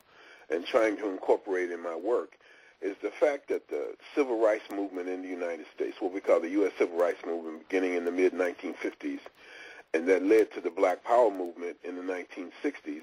and 0.50 0.66
trying 0.66 0.98
to 0.98 1.10
incorporate 1.10 1.72
in 1.72 1.82
my 1.82 1.96
work 1.96 2.38
is 2.82 2.96
the 3.02 3.12
fact 3.12 3.48
that 3.48 3.70
the 3.70 3.96
civil 4.16 4.40
rights 4.40 4.66
movement 4.74 5.08
in 5.08 5.22
the 5.22 5.28
United 5.28 5.66
States, 5.74 5.98
what 6.00 6.14
we 6.14 6.20
call 6.20 6.40
the 6.42 6.50
U.S. 6.50 6.72
Civil 6.78 6.98
Rights 6.98 7.24
Movement 7.26 7.68
beginning 7.70 7.94
in 7.94 8.06
the 8.06 8.12
mid-1950s, 8.12 9.20
and 9.94 10.08
that 10.10 10.24
led 10.24 10.52
to 10.54 10.62
the 10.62 10.72
Black 10.72 11.04
Power 11.04 11.30
movement 11.30 11.78
in 11.84 11.96
the 11.96 12.02
1960s, 12.02 13.02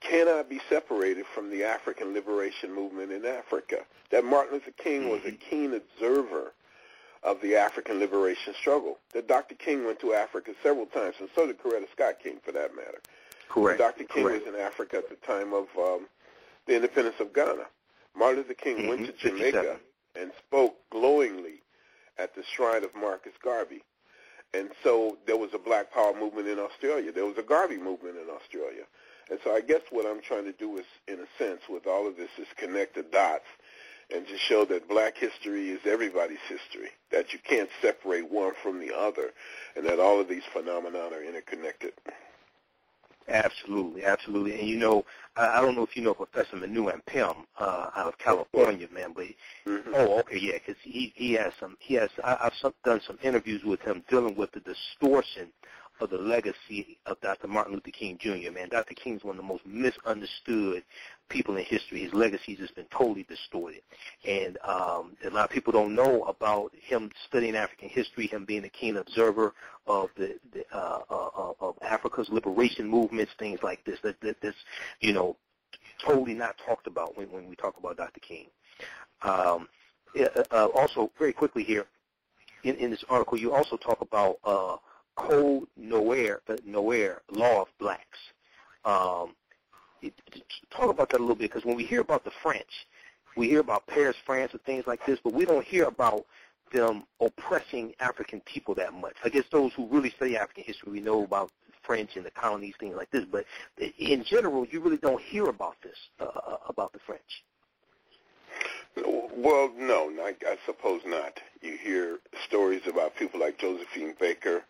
cannot 0.00 0.48
be 0.48 0.60
separated 0.68 1.26
from 1.34 1.50
the 1.50 1.64
African 1.64 2.14
liberation 2.14 2.74
movement 2.74 3.12
in 3.12 3.24
Africa. 3.24 3.78
That 4.10 4.24
Martin 4.24 4.54
Luther 4.54 4.70
King 4.72 5.10
was 5.10 5.20
a 5.24 5.28
mm-hmm. 5.28 5.50
keen 5.50 5.74
observer 5.74 6.52
of 7.24 7.40
the 7.40 7.56
African 7.56 7.98
liberation 7.98 8.54
struggle. 8.54 8.98
That 9.12 9.26
Dr. 9.26 9.54
King 9.54 9.86
went 9.86 9.98
to 10.00 10.12
Africa 10.14 10.52
several 10.62 10.86
times, 10.86 11.16
and 11.18 11.28
so 11.34 11.46
did 11.46 11.58
Coretta 11.58 11.90
Scott 11.90 12.20
King, 12.22 12.38
for 12.44 12.52
that 12.52 12.76
matter. 12.76 13.00
Correct. 13.48 13.78
Dr. 13.78 14.04
King 14.04 14.24
Correct. 14.24 14.46
was 14.46 14.54
in 14.54 14.60
Africa 14.60 14.98
at 14.98 15.08
the 15.08 15.16
time 15.26 15.52
of 15.52 15.66
um, 15.78 16.06
the 16.66 16.76
independence 16.76 17.16
of 17.20 17.32
Ghana. 17.32 17.64
Martin 18.16 18.38
Luther 18.38 18.54
King 18.54 18.76
mm-hmm. 18.78 18.88
went 18.88 19.06
to 19.06 19.12
Jamaica 19.12 19.78
and 20.14 20.30
spoke 20.46 20.76
glowingly 20.90 21.62
at 22.18 22.34
the 22.34 22.42
shrine 22.44 22.84
of 22.84 22.94
Marcus 22.94 23.32
Garvey. 23.42 23.82
And 24.52 24.70
so 24.84 25.18
there 25.26 25.36
was 25.36 25.50
a 25.52 25.58
Black 25.58 25.92
Power 25.92 26.14
movement 26.18 26.46
in 26.46 26.60
Australia. 26.60 27.10
There 27.10 27.26
was 27.26 27.38
a 27.38 27.42
Garvey 27.42 27.76
movement 27.76 28.16
in 28.16 28.30
Australia. 28.30 28.84
And 29.30 29.40
so 29.42 29.52
I 29.52 29.60
guess 29.60 29.80
what 29.90 30.06
I'm 30.06 30.20
trying 30.20 30.44
to 30.44 30.52
do 30.52 30.76
is, 30.76 30.84
in 31.08 31.18
a 31.18 31.26
sense, 31.38 31.62
with 31.68 31.86
all 31.86 32.06
of 32.06 32.16
this, 32.16 32.28
is 32.38 32.46
connect 32.56 32.94
the 32.94 33.02
dots 33.02 33.46
and 34.12 34.26
to 34.26 34.36
show 34.38 34.64
that 34.66 34.88
black 34.88 35.16
history 35.16 35.70
is 35.70 35.80
everybody's 35.84 36.38
history, 36.48 36.90
that 37.10 37.32
you 37.32 37.38
can't 37.38 37.70
separate 37.80 38.30
one 38.30 38.52
from 38.62 38.80
the 38.80 38.94
other, 38.94 39.30
and 39.76 39.86
that 39.86 40.00
all 40.00 40.20
of 40.20 40.28
these 40.28 40.42
phenomena 40.52 40.98
are 41.12 41.22
interconnected. 41.22 41.92
Absolutely, 43.28 44.04
absolutely. 44.04 44.58
And 44.58 44.68
you 44.68 44.76
know, 44.76 45.04
I, 45.36 45.58
I 45.58 45.60
don't 45.62 45.74
know 45.74 45.82
if 45.82 45.96
you 45.96 46.02
know 46.02 46.12
Professor 46.12 46.56
Manu 46.56 46.90
Ampim 46.90 47.36
uh, 47.58 47.90
out 47.96 48.08
of 48.08 48.18
California, 48.18 48.86
man, 48.92 49.12
but 49.14 49.26
mm-hmm. 49.66 49.92
oh, 49.94 50.18
okay, 50.20 50.38
yeah, 50.38 50.52
because 50.54 50.76
he 50.82 51.12
he 51.16 51.32
has 51.32 51.52
some 51.58 51.76
he 51.80 51.94
has 51.94 52.10
I, 52.22 52.36
I've 52.42 52.54
some, 52.60 52.74
done 52.84 53.00
some 53.06 53.18
interviews 53.22 53.64
with 53.64 53.80
him 53.80 54.04
dealing 54.10 54.36
with 54.36 54.52
the 54.52 54.60
distortion 54.60 55.48
of 56.00 56.10
the 56.10 56.18
legacy 56.18 56.98
of 57.06 57.20
Dr. 57.20 57.46
Martin 57.46 57.74
Luther 57.74 57.92
King 57.92 58.18
Jr. 58.18 58.50
Man, 58.52 58.68
Dr. 58.68 58.94
King 58.94 59.16
is 59.16 59.24
one 59.24 59.36
of 59.36 59.42
the 59.42 59.48
most 59.48 59.64
misunderstood 59.64 60.82
people 61.28 61.56
in 61.56 61.64
history. 61.64 62.00
His 62.00 62.12
legacy 62.12 62.54
has 62.56 62.70
been 62.70 62.86
totally 62.90 63.24
distorted, 63.24 63.82
and 64.24 64.58
um, 64.64 65.16
a 65.24 65.30
lot 65.30 65.44
of 65.44 65.50
people 65.50 65.72
don't 65.72 65.94
know 65.94 66.22
about 66.24 66.72
him 66.74 67.10
studying 67.26 67.56
African 67.56 67.88
history, 67.88 68.26
him 68.26 68.44
being 68.44 68.64
a 68.64 68.68
keen 68.68 68.96
observer 68.96 69.54
of 69.86 70.10
the, 70.16 70.38
the 70.52 70.64
uh, 70.72 71.00
uh, 71.10 71.52
of 71.60 71.76
Africa's 71.82 72.28
liberation 72.30 72.88
movements, 72.88 73.32
things 73.38 73.60
like 73.62 73.84
this. 73.84 73.98
That, 74.02 74.20
that 74.20 74.40
this, 74.40 74.54
you 75.00 75.12
know, 75.12 75.36
totally 76.04 76.34
not 76.34 76.56
talked 76.66 76.86
about 76.86 77.16
when, 77.16 77.30
when 77.30 77.48
we 77.48 77.56
talk 77.56 77.76
about 77.78 77.96
Dr. 77.96 78.20
King. 78.20 78.46
Um, 79.22 79.68
uh, 80.50 80.68
also, 80.74 81.10
very 81.18 81.32
quickly 81.32 81.64
here, 81.64 81.86
in, 82.62 82.76
in 82.76 82.90
this 82.90 83.04
article, 83.08 83.38
you 83.38 83.52
also 83.52 83.76
talk 83.76 84.00
about 84.00 84.38
uh, 84.44 84.76
Code 85.16 85.66
the 85.76 86.58
Noir 86.64 87.22
Law 87.30 87.62
of 87.62 87.68
Blacks. 87.78 88.18
Um, 88.84 89.34
talk 90.70 90.90
about 90.90 91.10
that 91.10 91.18
a 91.18 91.22
little 91.22 91.36
bit 91.36 91.50
because 91.50 91.64
when 91.64 91.76
we 91.76 91.84
hear 91.84 92.00
about 92.00 92.24
the 92.24 92.32
French, 92.42 92.86
we 93.36 93.48
hear 93.48 93.60
about 93.60 93.86
Paris, 93.86 94.16
France, 94.24 94.52
and 94.52 94.62
things 94.62 94.86
like 94.86 95.04
this, 95.06 95.18
but 95.22 95.32
we 95.32 95.44
don't 95.44 95.64
hear 95.64 95.84
about 95.84 96.24
them 96.72 97.04
oppressing 97.20 97.94
African 98.00 98.40
people 98.40 98.74
that 98.74 98.92
much. 98.92 99.14
I 99.24 99.28
guess 99.28 99.44
those 99.50 99.72
who 99.74 99.86
really 99.86 100.10
study 100.10 100.36
African 100.36 100.64
history, 100.64 100.92
we 100.92 101.00
know 101.00 101.24
about 101.24 101.50
French 101.82 102.16
and 102.16 102.24
the 102.24 102.30
colonies, 102.30 102.74
things 102.80 102.96
like 102.96 103.10
this, 103.10 103.24
but 103.30 103.44
in 103.98 104.24
general, 104.24 104.66
you 104.66 104.80
really 104.80 104.96
don't 104.96 105.20
hear 105.20 105.44
about 105.46 105.76
this, 105.82 105.96
uh, 106.20 106.24
uh 106.24 106.56
about 106.68 106.92
the 106.92 106.98
French. 107.00 107.44
Well, 108.96 109.72
no, 109.76 110.10
I, 110.22 110.34
I 110.46 110.56
suppose 110.64 111.02
not. 111.04 111.40
You 111.60 111.76
hear 111.76 112.18
stories 112.46 112.82
about 112.86 113.16
people 113.16 113.40
like 113.40 113.58
Josephine 113.58 114.14
Baker, 114.18 114.64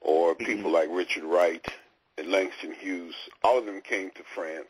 or 0.00 0.34
mm-hmm. 0.34 0.44
people 0.44 0.72
like 0.72 0.88
Richard 0.90 1.24
Wright 1.24 1.64
and 2.18 2.28
Langston 2.28 2.72
Hughes. 2.72 3.14
All 3.42 3.58
of 3.58 3.66
them 3.66 3.80
came 3.80 4.10
to 4.10 4.22
France 4.34 4.68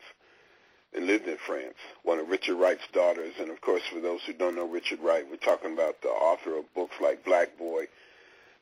and 0.93 1.05
lived 1.05 1.27
in 1.27 1.37
France. 1.37 1.75
One 2.03 2.19
of 2.19 2.29
Richard 2.29 2.55
Wright's 2.55 2.87
daughters, 2.93 3.33
and 3.39 3.49
of 3.49 3.61
course, 3.61 3.83
for 3.91 3.99
those 3.99 4.21
who 4.25 4.33
don't 4.33 4.55
know 4.55 4.67
Richard 4.67 4.99
Wright, 4.99 5.25
we're 5.29 5.37
talking 5.37 5.73
about 5.73 6.01
the 6.01 6.09
author 6.09 6.57
of 6.57 6.73
books 6.73 6.95
like 7.01 7.25
Black 7.25 7.57
Boy, 7.57 7.87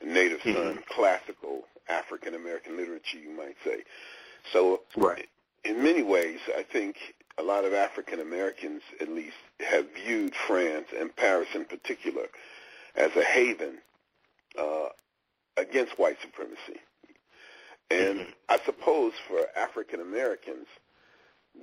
Native 0.04 0.42
Son, 0.42 0.54
mm-hmm. 0.54 0.80
classical 0.88 1.64
African 1.88 2.34
American 2.34 2.76
literature, 2.76 3.18
you 3.18 3.30
might 3.30 3.56
say. 3.64 3.82
So, 4.52 4.82
right. 4.96 5.28
in 5.64 5.82
many 5.82 6.02
ways, 6.02 6.40
I 6.56 6.62
think 6.62 6.96
a 7.38 7.42
lot 7.42 7.64
of 7.64 7.72
African 7.72 8.20
Americans, 8.20 8.82
at 9.00 9.08
least, 9.08 9.36
have 9.60 9.86
viewed 9.94 10.34
France 10.34 10.88
and 10.98 11.14
Paris 11.14 11.48
in 11.54 11.64
particular 11.64 12.26
as 12.94 13.14
a 13.16 13.24
haven 13.24 13.78
uh, 14.58 14.88
against 15.56 15.98
white 15.98 16.18
supremacy. 16.20 16.80
And 17.90 18.20
mm-hmm. 18.20 18.30
I 18.68 18.70
suppose 18.70 19.14
for 19.26 19.46
African 19.56 20.00
Americans, 20.00 20.66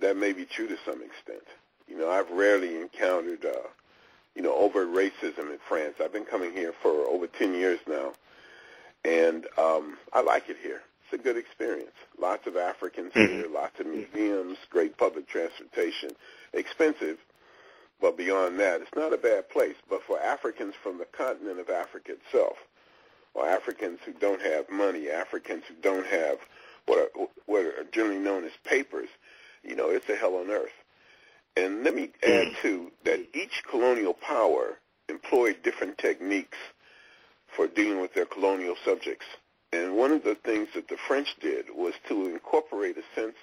that 0.01 0.17
may 0.17 0.33
be 0.33 0.43
true 0.43 0.67
to 0.67 0.77
some 0.85 1.03
extent. 1.03 1.43
You 1.87 1.97
know, 1.99 2.09
I've 2.09 2.31
rarely 2.31 2.81
encountered, 2.81 3.45
uh, 3.45 3.67
you 4.33 4.41
know, 4.41 4.55
overt 4.55 4.91
racism 4.91 5.51
in 5.51 5.59
France. 5.67 5.95
I've 6.03 6.11
been 6.11 6.25
coming 6.25 6.51
here 6.53 6.73
for 6.81 7.05
over 7.05 7.27
10 7.27 7.53
years 7.53 7.79
now, 7.87 8.13
and 9.03 9.45
um, 9.57 9.97
I 10.13 10.21
like 10.21 10.49
it 10.49 10.57
here. 10.63 10.81
It's 11.03 11.19
a 11.19 11.23
good 11.23 11.37
experience. 11.37 11.93
Lots 12.17 12.47
of 12.47 12.57
Africans 12.57 13.13
mm-hmm. 13.13 13.33
here, 13.33 13.47
lots 13.53 13.79
of 13.79 13.85
museums, 13.85 14.57
great 14.71 14.97
public 14.97 15.27
transportation, 15.27 16.09
expensive, 16.53 17.19
but 18.01 18.17
beyond 18.17 18.59
that, 18.61 18.81
it's 18.81 18.95
not 18.95 19.13
a 19.13 19.17
bad 19.17 19.47
place. 19.49 19.75
But 19.87 20.01
for 20.01 20.19
Africans 20.19 20.73
from 20.81 20.97
the 20.97 21.05
continent 21.05 21.59
of 21.59 21.69
Africa 21.69 22.13
itself, 22.13 22.57
or 23.35 23.47
Africans 23.47 23.99
who 24.05 24.13
don't 24.13 24.41
have 24.41 24.71
money, 24.71 25.11
Africans 25.11 25.65
who 25.67 25.75
don't 25.83 26.07
have 26.07 26.39
what 26.85 26.99
are, 26.99 27.27
what 27.45 27.65
are 27.65 27.83
generally 27.91 28.19
known 28.19 28.43
as 28.43 28.51
papers, 28.63 29.09
you 29.63 29.75
know, 29.75 29.89
it's 29.89 30.09
a 30.09 30.15
hell 30.15 30.35
on 30.35 30.49
earth. 30.49 30.73
And 31.57 31.83
let 31.83 31.95
me 31.95 32.11
hmm. 32.23 32.31
add 32.31 32.55
too 32.61 32.91
that 33.03 33.25
each 33.33 33.63
colonial 33.69 34.13
power 34.13 34.79
employed 35.09 35.63
different 35.63 35.97
techniques 35.97 36.57
for 37.47 37.67
dealing 37.67 38.01
with 38.01 38.13
their 38.13 38.25
colonial 38.25 38.75
subjects. 38.83 39.25
And 39.71 39.95
one 39.95 40.11
of 40.11 40.23
the 40.23 40.35
things 40.35 40.69
that 40.75 40.87
the 40.87 40.97
French 40.97 41.35
did 41.39 41.65
was 41.73 41.93
to 42.07 42.27
incorporate 42.27 42.97
a 42.97 43.19
sense 43.19 43.35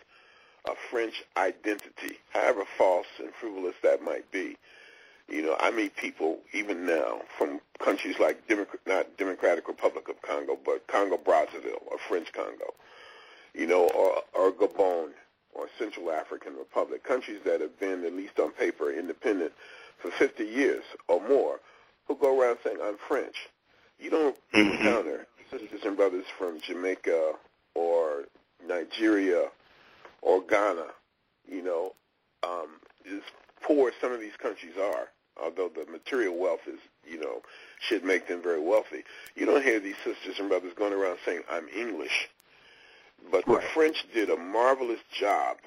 of 0.68 0.76
French 0.90 1.24
identity, 1.36 2.18
however 2.30 2.64
false 2.78 3.06
and 3.18 3.32
frivolous 3.34 3.74
that 3.82 4.02
might 4.02 4.30
be. 4.30 4.56
You 5.28 5.42
know, 5.42 5.56
I 5.58 5.70
meet 5.70 5.96
people 5.96 6.38
even 6.52 6.86
now 6.86 7.22
from 7.38 7.60
countries 7.78 8.18
like 8.18 8.46
Democrat, 8.48 8.80
not 8.86 9.16
Democratic 9.16 9.66
Republic 9.68 10.08
of 10.08 10.20
Congo, 10.22 10.58
but 10.64 10.86
Congo 10.86 11.16
Brazzaville 11.16 11.82
or 11.86 11.98
French 12.08 12.32
Congo, 12.32 12.74
you 13.54 13.66
know, 13.66 13.88
or, 13.88 14.22
or 14.34 14.52
Gabon 14.52 15.10
or 15.54 15.66
Central 15.78 16.10
African 16.10 16.56
Republic, 16.56 17.04
countries 17.04 17.40
that 17.44 17.60
have 17.60 17.78
been, 17.78 18.04
at 18.04 18.14
least 18.14 18.38
on 18.38 18.50
paper, 18.52 18.90
independent 18.90 19.52
for 19.98 20.10
50 20.10 20.44
years 20.44 20.84
or 21.08 21.20
more, 21.28 21.60
who 22.06 22.16
go 22.16 22.38
around 22.38 22.58
saying, 22.64 22.78
I'm 22.82 22.96
French. 22.96 23.48
You 23.98 24.10
don't 24.10 24.36
mm-hmm. 24.54 24.70
encounter 24.70 25.26
sisters 25.50 25.82
and 25.84 25.96
brothers 25.96 26.24
from 26.38 26.60
Jamaica 26.60 27.32
or 27.74 28.24
Nigeria 28.66 29.44
or 30.22 30.42
Ghana, 30.42 30.86
you 31.48 31.62
know, 31.62 31.92
um, 32.42 32.68
as 33.06 33.20
poor 33.60 33.88
as 33.88 33.94
some 34.00 34.12
of 34.12 34.20
these 34.20 34.36
countries 34.40 34.74
are, 34.80 35.08
although 35.42 35.68
the 35.68 35.90
material 35.90 36.36
wealth 36.36 36.60
is, 36.66 36.78
you 37.06 37.20
know, 37.20 37.42
should 37.80 38.04
make 38.04 38.28
them 38.28 38.42
very 38.42 38.60
wealthy. 38.60 39.04
You 39.34 39.46
don't 39.46 39.62
hear 39.62 39.80
these 39.80 39.96
sisters 40.04 40.38
and 40.38 40.48
brothers 40.48 40.72
going 40.74 40.92
around 40.92 41.18
saying, 41.24 41.42
I'm 41.50 41.68
English. 41.68 42.28
But 43.30 43.46
right. 43.46 43.60
the 43.60 43.66
French 43.68 44.04
did 44.12 44.30
a 44.30 44.36
marvelous 44.36 45.00
job. 45.18 45.58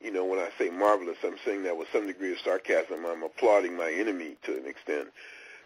You 0.00 0.12
know, 0.12 0.24
when 0.24 0.38
I 0.38 0.50
say 0.58 0.70
marvelous, 0.70 1.18
I'm 1.24 1.36
saying 1.44 1.64
that 1.64 1.76
with 1.76 1.88
some 1.92 2.06
degree 2.06 2.32
of 2.32 2.38
sarcasm. 2.38 3.04
I'm 3.06 3.22
applauding 3.22 3.76
my 3.76 3.90
enemy 3.90 4.36
to 4.44 4.56
an 4.56 4.66
extent. 4.66 5.08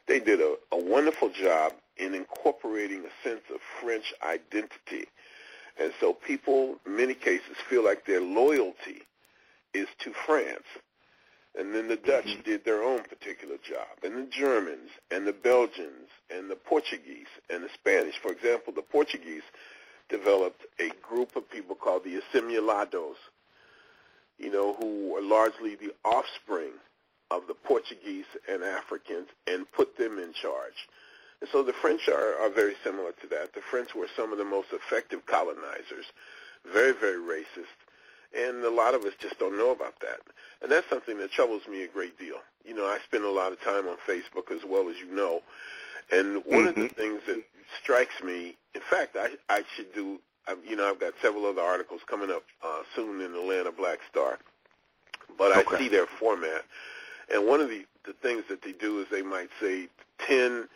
They 0.07 0.21
did 0.21 0.41
a, 0.41 0.57
a 0.73 0.79
wonderful 0.79 1.31
job 1.31 1.73
in 1.97 2.15
incorporating 2.15 3.05
a 3.05 3.29
sense 3.29 3.43
of 3.53 3.61
French 3.81 4.12
identity. 4.23 5.07
And 5.79 5.93
so 6.01 6.12
people, 6.12 6.77
in 6.87 6.97
many 6.97 7.15
cases, 7.15 7.57
feel 7.69 7.85
like 7.85 8.07
their 8.07 8.21
loyalty 8.21 9.03
is 9.75 9.89
to 10.01 10.12
France. 10.27 10.65
And 11.59 11.75
then 11.75 11.89
the 11.89 11.97
Dutch 11.97 12.25
Mm-hmm. 12.27 12.43
did 12.43 12.65
their 12.65 12.83
own 12.83 13.03
particular 13.03 13.57
job, 13.59 14.03
and 14.03 14.17
the 14.17 14.31
Germans, 14.31 14.91
and 15.11 15.27
the 15.27 15.35
Belgians, 15.35 16.09
and 16.31 16.51
the 16.51 16.57
Portuguese, 16.57 17.27
and 17.51 17.62
the 17.62 17.69
Spanish. 17.75 18.17
For 18.23 18.33
example, 18.33 18.73
the 18.73 18.81
Portuguese 18.83 19.43
developed 20.12 20.62
a 20.78 20.90
group 21.02 21.35
of 21.35 21.50
people 21.50 21.75
called 21.75 22.04
the 22.04 22.21
Assimilados, 22.21 23.16
you 24.38 24.52
know, 24.52 24.75
who 24.75 25.12
were 25.12 25.23
largely 25.23 25.75
the 25.75 25.92
offspring 26.04 26.73
of 27.31 27.47
the 27.49 27.54
Portuguese 27.54 28.26
and 28.49 28.62
Africans 28.62 29.28
and 29.47 29.71
put 29.73 29.97
them 29.97 30.19
in 30.19 30.33
charge. 30.35 30.87
And 31.40 31.49
so 31.50 31.62
the 31.62 31.73
French 31.73 32.09
are, 32.09 32.37
are 32.40 32.50
very 32.50 32.75
similar 32.85 33.12
to 33.23 33.26
that. 33.28 33.54
The 33.54 33.62
French 33.62 33.95
were 33.95 34.07
some 34.14 34.31
of 34.33 34.38
the 34.38 34.45
most 34.45 34.69
effective 34.73 35.26
colonizers, 35.26 36.07
very, 36.71 36.92
very 36.92 37.19
racist, 37.19 37.75
and 38.37 38.62
a 38.64 38.71
lot 38.71 38.95
of 38.95 39.04
us 39.04 39.14
just 39.19 39.38
don't 39.38 39.59
know 39.59 39.73
about 39.73 39.99
that. 40.00 40.21
And 40.62 40.71
that's 40.71 40.88
something 40.88 41.19
that 41.19 41.33
troubles 41.33 41.62
me 41.69 41.83
a 41.83 41.88
great 41.88 42.19
deal. 42.19 42.37
You 42.64 42.75
know, 42.75 42.85
I 42.85 42.99
spend 43.04 43.25
a 43.25 43.31
lot 43.31 43.52
of 43.52 43.61
time 43.61 43.88
on 43.88 43.97
Facebook 44.07 44.54
as 44.54 44.62
well 44.64 44.88
as 44.88 44.97
you 44.99 45.14
know, 45.14 45.42
and 46.11 46.44
one 46.44 46.66
of 46.66 46.75
the 46.75 46.82
Mhm. 46.82 46.92
things 46.97 47.23
that 47.26 47.42
strikes 47.80 48.23
me, 48.23 48.56
in 48.75 48.80
fact, 48.82 49.16
I, 49.16 49.30
I 49.49 49.64
should 49.75 49.92
do, 49.94 50.21
I, 50.47 50.56
you 50.64 50.76
know, 50.76 50.88
I've 50.88 50.99
got 51.00 51.14
several 51.23 51.47
other 51.47 51.62
articles 51.62 52.00
coming 52.06 52.30
up 52.30 52.44
uh, 52.62 52.82
soon 52.94 53.21
in 53.21 53.32
the 53.32 53.40
Atlanta 53.40 53.73
Black 53.73 54.00
Star, 54.11 54.38
but 55.38 55.52
I 55.52 55.78
see 55.78 55.88
their 55.88 56.06
format. 56.06 56.64
And 57.32 57.47
one 57.47 57.61
of 57.61 57.68
the, 57.68 57.87
the 58.04 58.12
things 58.14 58.44
that 58.49 58.62
they 58.62 58.73
do 58.73 59.00
is 59.00 59.06
they 59.11 59.23
might 59.23 59.49
say 59.61 59.88
10, 60.18 60.68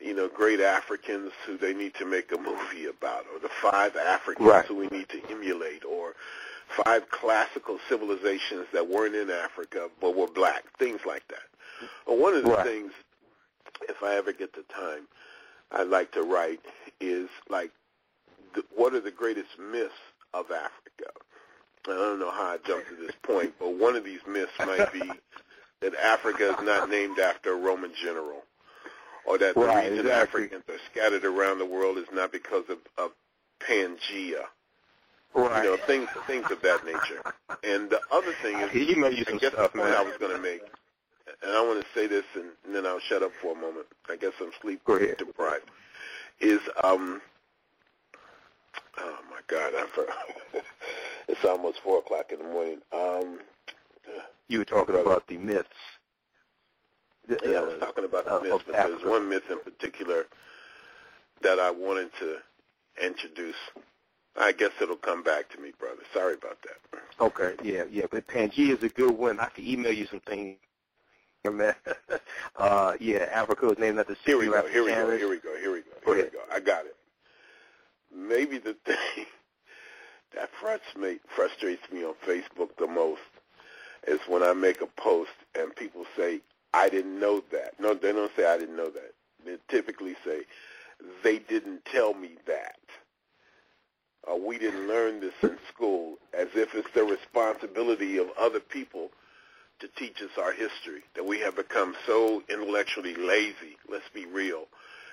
you 0.00 0.14
know, 0.14 0.28
great 0.28 0.60
Africans 0.60 1.32
who 1.46 1.58
they 1.58 1.74
need 1.74 1.94
to 1.94 2.06
make 2.06 2.32
a 2.32 2.38
movie 2.38 2.86
about, 2.86 3.26
or 3.32 3.38
the 3.40 3.50
five 3.60 3.96
Africans 3.96 4.48
Right. 4.48 4.64
who 4.66 4.76
we 4.76 4.86
need 4.88 5.08
to 5.10 5.20
emulate, 5.30 5.84
or 5.84 6.14
five 6.84 7.10
classical 7.10 7.78
civilizations 7.88 8.66
that 8.72 8.86
weren't 8.88 9.14
in 9.16 9.28
Africa 9.30 9.90
but 10.00 10.14
were 10.14 10.28
black, 10.28 10.64
things 10.78 11.00
like 11.04 11.26
that. 11.28 11.42
Well, 12.06 12.16
one 12.16 12.34
of 12.34 12.44
the 12.44 12.50
Right. 12.50 12.64
things, 12.64 12.92
if 13.88 14.02
I 14.02 14.16
ever 14.16 14.32
get 14.32 14.52
the 14.54 14.64
time, 14.74 15.06
I'd 15.72 15.88
like 15.88 16.12
to 16.12 16.22
write 16.22 16.60
is 17.00 17.28
like, 17.48 17.70
the, 18.54 18.64
what 18.74 18.94
are 18.94 19.00
the 19.00 19.10
greatest 19.10 19.58
myths 19.58 19.94
of 20.34 20.50
Africa? 20.50 21.10
I 21.86 21.92
don't 21.92 22.18
know 22.18 22.30
how 22.30 22.44
I 22.44 22.58
jumped 22.66 22.88
to 22.88 22.96
this 22.96 23.14
point, 23.22 23.54
but 23.58 23.74
one 23.74 23.96
of 23.96 24.04
these 24.04 24.20
myths 24.28 24.52
might 24.60 24.92
be 24.92 25.00
that 25.80 25.94
Africa 25.94 26.50
is 26.50 26.64
not 26.64 26.90
named 26.90 27.18
after 27.18 27.52
a 27.54 27.56
Roman 27.56 27.92
general, 27.94 28.42
or 29.26 29.38
that 29.38 29.54
the 29.54 29.60
Right, 29.60 29.90
reason 29.90 30.06
exactly. 30.06 30.44
Africans 30.44 30.64
are 30.68 30.78
scattered 30.90 31.24
around 31.24 31.58
the 31.58 31.66
world 31.66 31.96
is 31.98 32.06
not 32.12 32.32
because 32.32 32.64
of, 32.68 32.78
of 32.98 33.12
Pangea, 33.60 34.44
Right. 35.32 35.64
you 35.64 35.70
know, 35.70 35.76
things 35.86 36.08
things 36.26 36.50
of 36.50 36.60
that 36.62 36.84
nature. 36.84 37.22
And 37.62 37.88
the 37.88 38.00
other 38.10 38.32
thing 38.42 38.58
is, 38.58 38.74
you 38.74 38.96
know 38.96 39.08
you 39.08 39.24
I 39.28 39.32
guess 39.38 39.52
stuff, 39.52 39.72
the 39.72 39.78
point 39.78 39.90
man. 39.90 39.98
I 39.98 40.02
was 40.02 40.16
going 40.18 40.36
to 40.36 40.42
make, 40.42 40.62
and 41.42 41.52
I 41.52 41.60
want 41.62 41.80
to 41.80 41.86
say 41.94 42.06
this, 42.06 42.24
and, 42.34 42.46
and 42.66 42.74
then 42.74 42.86
I'll 42.86 43.00
shut 43.00 43.22
up 43.22 43.32
for 43.40 43.52
a 43.56 43.60
moment. 43.60 43.86
I 44.08 44.16
guess 44.16 44.32
I'm 44.40 44.50
sleep 44.60 44.82
Go 44.84 44.94
ahead. 44.96 45.16
deprived. 45.18 45.64
Is 46.40 46.60
um, 46.82 47.20
oh 48.98 49.18
my 49.30 49.40
God, 49.46 49.72
I 49.76 49.86
forgot. 49.94 50.16
it's 51.28 51.44
almost 51.44 51.80
four 51.84 51.98
o'clock 51.98 52.32
in 52.32 52.38
the 52.38 52.44
morning. 52.44 52.78
Um, 52.92 53.38
You 54.48 54.58
were 54.58 54.64
talking 54.64 54.96
about 54.98 55.26
the 55.28 55.36
myths. 55.38 55.68
The- 57.28 57.38
yeah, 57.44 57.58
I 57.58 57.62
uh, 57.62 57.66
was 57.66 57.76
talking 57.80 58.04
about 58.04 58.24
the 58.24 58.32
of- 58.32 58.42
myths, 58.42 58.64
but 58.66 58.72
there's 58.74 59.04
one 59.04 59.28
myth 59.28 59.44
in 59.50 59.58
particular 59.60 60.24
that 61.42 61.58
I 61.58 61.70
wanted 61.70 62.10
to 62.20 62.36
introduce. 63.04 63.56
I 64.36 64.52
guess 64.52 64.70
it'll 64.80 64.96
come 64.96 65.22
back 65.22 65.48
to 65.50 65.60
me, 65.60 65.72
brother. 65.78 66.02
Sorry 66.14 66.34
about 66.34 66.58
that. 66.62 67.00
Okay, 67.20 67.54
yeah, 67.62 67.84
yeah. 67.90 68.06
But 68.10 68.26
Pangea 68.28 68.76
is 68.76 68.82
a 68.82 68.88
good 68.88 69.10
one. 69.16 69.40
I 69.40 69.46
can 69.48 69.66
email 69.66 69.92
you 69.92 70.06
some 70.06 70.20
things. 70.20 70.56
Yeah, 71.44 71.50
man. 71.52 71.74
uh, 72.56 72.94
yeah, 73.00 73.28
Africa 73.32 73.66
was 73.66 73.78
named 73.78 73.98
after 73.98 74.16
Here 74.24 74.38
we 74.38 74.46
go. 74.46 74.66
Here 74.68 74.84
we 74.84 74.90
go. 74.90 75.16
Here 75.16 75.28
we 75.28 75.38
go. 75.38 75.56
Here 75.58 75.72
we 75.72 75.80
go. 75.80 76.14
Here 76.14 76.24
we 76.24 76.30
go. 76.30 76.38
I 76.52 76.60
got 76.60 76.84
it. 76.84 76.96
Maybe 78.14 78.58
the 78.58 78.74
thing 78.84 79.26
that 80.34 80.50
frustrates 80.60 81.24
frustrates 81.34 81.82
me 81.92 82.04
on 82.04 82.14
Facebook 82.26 82.76
the 82.78 82.86
most 82.86 83.20
is 84.06 84.20
when 84.28 84.42
I 84.42 84.52
make 84.52 84.80
a 84.80 84.86
post 84.86 85.30
and 85.54 85.74
people 85.74 86.04
say, 86.16 86.40
"I 86.74 86.88
didn't 86.88 87.18
know 87.18 87.42
that." 87.52 87.78
No, 87.80 87.94
they 87.94 88.12
don't 88.12 88.32
say, 88.36 88.46
"I 88.46 88.58
didn't 88.58 88.76
know 88.76 88.90
that." 88.90 89.14
They 89.44 89.56
typically 89.68 90.16
say, 90.24 90.42
"They 91.22 91.38
didn't 91.38 91.84
tell 91.86 92.14
me 92.14 92.32
that." 92.46 92.78
Or 94.24 94.38
we 94.38 94.58
didn't 94.58 94.86
learn 94.86 95.20
this 95.20 95.34
in 95.42 95.56
school, 95.72 96.18
as 96.34 96.48
if 96.54 96.74
it's 96.74 96.90
the 96.92 97.04
responsibility 97.04 98.18
of 98.18 98.28
other 98.38 98.60
people 98.60 99.10
to 99.80 99.88
teach 99.96 100.22
us 100.22 100.30
our 100.38 100.52
history, 100.52 101.02
that 101.14 101.26
we 101.26 101.40
have 101.40 101.56
become 101.56 101.94
so 102.06 102.42
intellectually 102.48 103.14
lazy, 103.14 103.76
let's 103.88 104.08
be 104.14 104.26
real, 104.26 104.64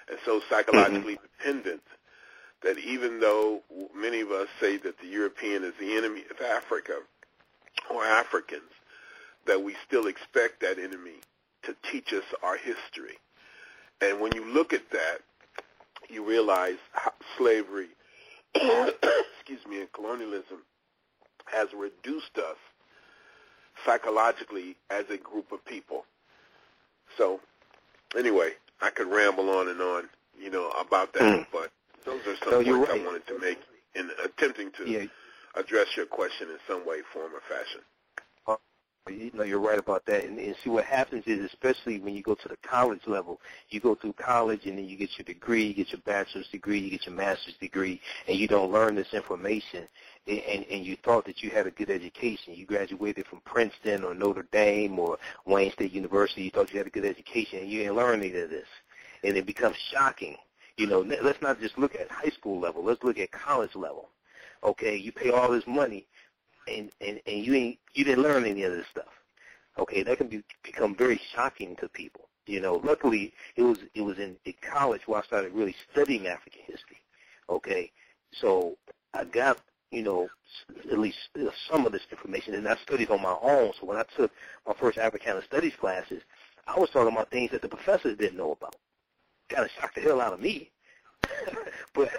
and 0.09 0.17
so 0.25 0.41
psychologically 0.49 1.15
mm-hmm. 1.15 1.25
dependent 1.39 1.81
that 2.63 2.77
even 2.79 3.19
though 3.19 3.61
many 3.95 4.21
of 4.21 4.31
us 4.31 4.47
say 4.59 4.77
that 4.77 4.99
the 4.99 5.07
European 5.07 5.63
is 5.63 5.73
the 5.79 5.95
enemy 5.95 6.23
of 6.31 6.41
Africa 6.41 6.99
or 7.89 8.03
Africans, 8.03 8.71
that 9.45 9.63
we 9.63 9.75
still 9.85 10.07
expect 10.07 10.61
that 10.61 10.79
enemy 10.79 11.21
to 11.63 11.75
teach 11.91 12.13
us 12.13 12.23
our 12.43 12.57
history. 12.57 13.17
And 14.01 14.19
when 14.19 14.33
you 14.35 14.45
look 14.45 14.73
at 14.73 14.89
that, 14.91 15.19
you 16.09 16.27
realize 16.27 16.77
slavery, 17.37 17.89
excuse 18.55 19.65
me, 19.67 19.81
and 19.81 19.91
colonialism 19.91 20.63
has 21.45 21.69
reduced 21.73 22.37
us 22.37 22.57
psychologically 23.85 24.75
as 24.89 25.05
a 25.09 25.17
group 25.17 25.51
of 25.51 25.63
people. 25.65 26.05
So, 27.17 27.39
anyway, 28.17 28.51
I 28.81 28.89
could 28.89 29.07
ramble 29.07 29.49
on 29.49 29.69
and 29.69 29.81
on, 29.81 30.09
you 30.39 30.49
know, 30.49 30.69
about 30.71 31.13
that, 31.13 31.23
Mm. 31.23 31.47
but 31.51 31.71
those 32.05 32.25
are 32.27 32.35
some 32.37 32.65
you're 32.65 32.85
points 32.85 32.91
I 32.91 33.05
wanted 33.05 33.27
to 33.27 33.39
make 33.39 33.59
in 33.95 34.11
attempting 34.23 34.71
to 34.73 34.89
Yeah, 34.89 35.05
address 35.55 35.95
your 35.97 36.05
question 36.05 36.49
in 36.49 36.59
some 36.67 36.85
way, 36.85 37.01
form, 37.13 37.33
or 37.33 37.41
fashion. 37.41 37.81
You 39.09 39.31
know, 39.33 39.43
you're 39.43 39.59
right 39.59 39.79
about 39.79 40.05
that. 40.05 40.23
And, 40.23 40.39
and 40.39 40.55
see, 40.63 40.69
what 40.69 40.85
happens 40.85 41.23
is, 41.25 41.39
especially 41.43 41.99
when 41.99 42.13
you 42.15 42.21
go 42.21 42.35
to 42.35 42.47
the 42.47 42.57
college 42.57 43.07
level, 43.07 43.39
you 43.69 43.79
go 43.79 43.95
through 43.95 44.13
college 44.13 44.65
and 44.65 44.77
then 44.77 44.85
you 44.85 44.97
get 44.97 45.17
your 45.17 45.25
degree, 45.25 45.65
you 45.65 45.73
get 45.73 45.91
your 45.91 46.01
bachelor's 46.01 46.47
degree, 46.49 46.79
you 46.79 46.89
get 46.89 47.05
your 47.05 47.15
master's 47.15 47.55
degree, 47.55 48.01
and 48.27 48.37
you 48.37 48.47
don't 48.47 48.71
learn 48.71 48.95
this 48.95 49.13
information. 49.13 49.87
And, 50.27 50.65
and, 50.69 50.85
you 50.85 50.97
thought 50.97 51.25
that 51.25 51.41
you 51.41 51.49
had 51.49 51.67
a 51.67 51.71
good 51.71 51.89
education. 51.89 52.53
You 52.53 52.65
graduated 52.65 53.27
from 53.27 53.39
Princeton 53.45 54.03
or 54.03 54.13
Notre 54.13 54.47
Dame 54.51 54.99
or 54.99 55.17
Wayne 55.45 55.71
State 55.71 55.93
University. 55.93 56.43
You 56.43 56.51
thought 56.51 56.73
you 56.73 56.79
had 56.79 56.87
a 56.87 56.91
good 56.91 57.05
education, 57.05 57.59
and 57.59 57.69
you 57.69 57.79
didn't 57.79 57.95
learn 57.95 58.19
any 58.19 58.35
of 58.37 58.49
this. 58.49 58.67
And 59.23 59.37
it 59.37 59.45
becomes 59.45 59.77
shocking. 59.77 60.35
You 60.75 60.87
know, 60.87 60.99
let's 60.99 61.41
not 61.41 61.61
just 61.61 61.77
look 61.77 61.95
at 61.95 62.11
high 62.11 62.29
school 62.29 62.59
level. 62.59 62.83
Let's 62.83 63.03
look 63.03 63.17
at 63.19 63.31
college 63.31 63.75
level. 63.75 64.09
Okay, 64.63 64.95
you 64.95 65.11
pay 65.11 65.29
all 65.29 65.51
this 65.51 65.65
money, 65.67 66.07
and 66.67 66.91
and 67.01 67.21
and 67.25 67.45
you 67.45 67.53
ain't 67.53 67.79
you 67.93 68.03
didn't 68.03 68.23
learn 68.23 68.45
any 68.45 68.63
of 68.63 68.71
this 68.71 68.85
stuff. 68.91 69.05
Okay, 69.79 70.03
that 70.03 70.17
can 70.17 70.27
be 70.27 70.43
become 70.63 70.95
very 70.95 71.19
shocking 71.33 71.75
to 71.77 71.89
people. 71.89 72.27
You 72.45 72.61
know, 72.61 72.75
luckily 72.83 73.33
it 73.55 73.63
was 73.63 73.79
it 73.93 74.01
was 74.01 74.17
in, 74.17 74.37
in 74.45 74.53
college 74.61 75.07
where 75.07 75.19
I 75.19 75.23
started 75.23 75.51
really 75.53 75.75
studying 75.91 76.27
African 76.27 76.61
history. 76.65 76.97
Okay, 77.49 77.91
so 78.31 78.77
I 79.13 79.25
got 79.25 79.59
you 79.91 80.03
know 80.03 80.29
at 80.91 80.99
least 80.99 81.17
uh, 81.39 81.49
some 81.69 81.85
of 81.85 81.91
this 81.91 82.07
information, 82.11 82.55
and 82.55 82.67
I 82.67 82.75
studied 82.77 83.09
on 83.09 83.21
my 83.21 83.35
own. 83.41 83.71
So 83.79 83.85
when 83.85 83.97
I 83.97 84.03
took 84.15 84.31
my 84.65 84.73
first 84.73 84.97
Africana 84.97 85.41
studies 85.43 85.73
classes, 85.79 86.21
I 86.67 86.79
was 86.79 86.89
talking 86.89 87.13
about 87.13 87.29
things 87.31 87.51
that 87.51 87.61
the 87.61 87.69
professors 87.69 88.17
didn't 88.17 88.37
know 88.37 88.53
about. 88.53 88.75
Kind 89.49 89.63
of 89.63 89.71
shocked 89.71 89.95
the 89.95 90.01
hell 90.01 90.21
out 90.21 90.33
of 90.33 90.41
me. 90.41 90.71
but 91.93 92.09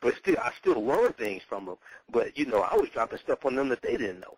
but 0.00 0.14
still, 0.16 0.36
I 0.42 0.52
still 0.58 0.84
learn 0.84 1.12
things 1.14 1.42
from 1.48 1.66
them. 1.66 1.76
But 2.12 2.36
you 2.38 2.46
know, 2.46 2.60
I 2.62 2.74
was 2.76 2.88
dropping 2.90 3.18
stuff 3.18 3.44
on 3.44 3.54
them 3.56 3.68
that 3.68 3.82
they 3.82 3.96
didn't 3.96 4.20
know. 4.20 4.36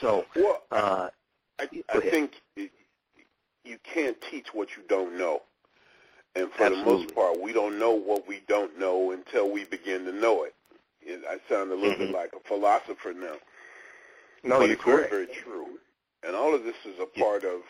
So 0.00 0.24
Well, 0.34 0.62
uh, 0.70 1.08
I, 1.58 1.68
I 1.90 2.00
think 2.00 2.32
you 2.56 3.78
can't 3.82 4.16
teach 4.30 4.48
what 4.52 4.76
you 4.76 4.82
don't 4.88 5.16
know. 5.18 5.42
And 6.34 6.50
for 6.52 6.68
the 6.68 6.76
most 6.76 7.14
part, 7.14 7.40
we 7.40 7.52
don't 7.52 7.78
know 7.78 7.92
what 7.92 8.28
we 8.28 8.40
don't 8.46 8.78
know 8.78 9.12
until 9.12 9.50
we 9.50 9.64
begin 9.64 10.04
to 10.04 10.12
know 10.12 10.44
it. 10.44 10.54
I 11.08 11.38
sound 11.48 11.70
a 11.70 11.74
little 11.74 11.92
bit 11.96 12.10
Mhm. 12.10 12.14
like 12.14 12.32
a 12.34 12.40
philosopher 12.48 13.14
now. 13.14 13.36
no, 14.44 14.58
but 14.58 14.68
you're 14.68 14.76
it's 14.76 14.84
very, 14.84 14.96
correct. 14.96 15.10
very 15.10 15.26
true. 15.28 15.78
And 16.22 16.36
all 16.36 16.54
of 16.54 16.64
this 16.64 16.74
is 16.84 16.98
a 16.98 17.06
Yeah. 17.14 17.22
part 17.24 17.44
of 17.44 17.62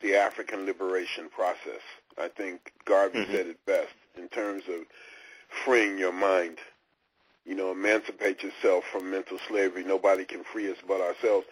the 0.00 0.14
African 0.16 0.64
liberation 0.66 1.28
process. 1.28 1.82
I 2.16 2.28
think 2.28 2.72
Garvey 2.86 3.18
Mhm. 3.18 3.32
said 3.32 3.46
it 3.48 3.64
best 3.66 3.92
in 4.16 4.28
terms 4.28 4.64
of 4.68 4.86
freeing 5.48 5.98
your 5.98 6.12
mind 6.12 6.58
you 7.44 7.54
know, 7.54 7.72
emancipate 7.72 8.42
yourself 8.42 8.84
from 8.84 9.10
mental 9.10 9.38
slavery. 9.48 9.84
Nobody 9.84 10.24
can 10.24 10.44
free 10.44 10.70
us 10.70 10.76
but 10.86 11.00
ourselves. 11.00 11.46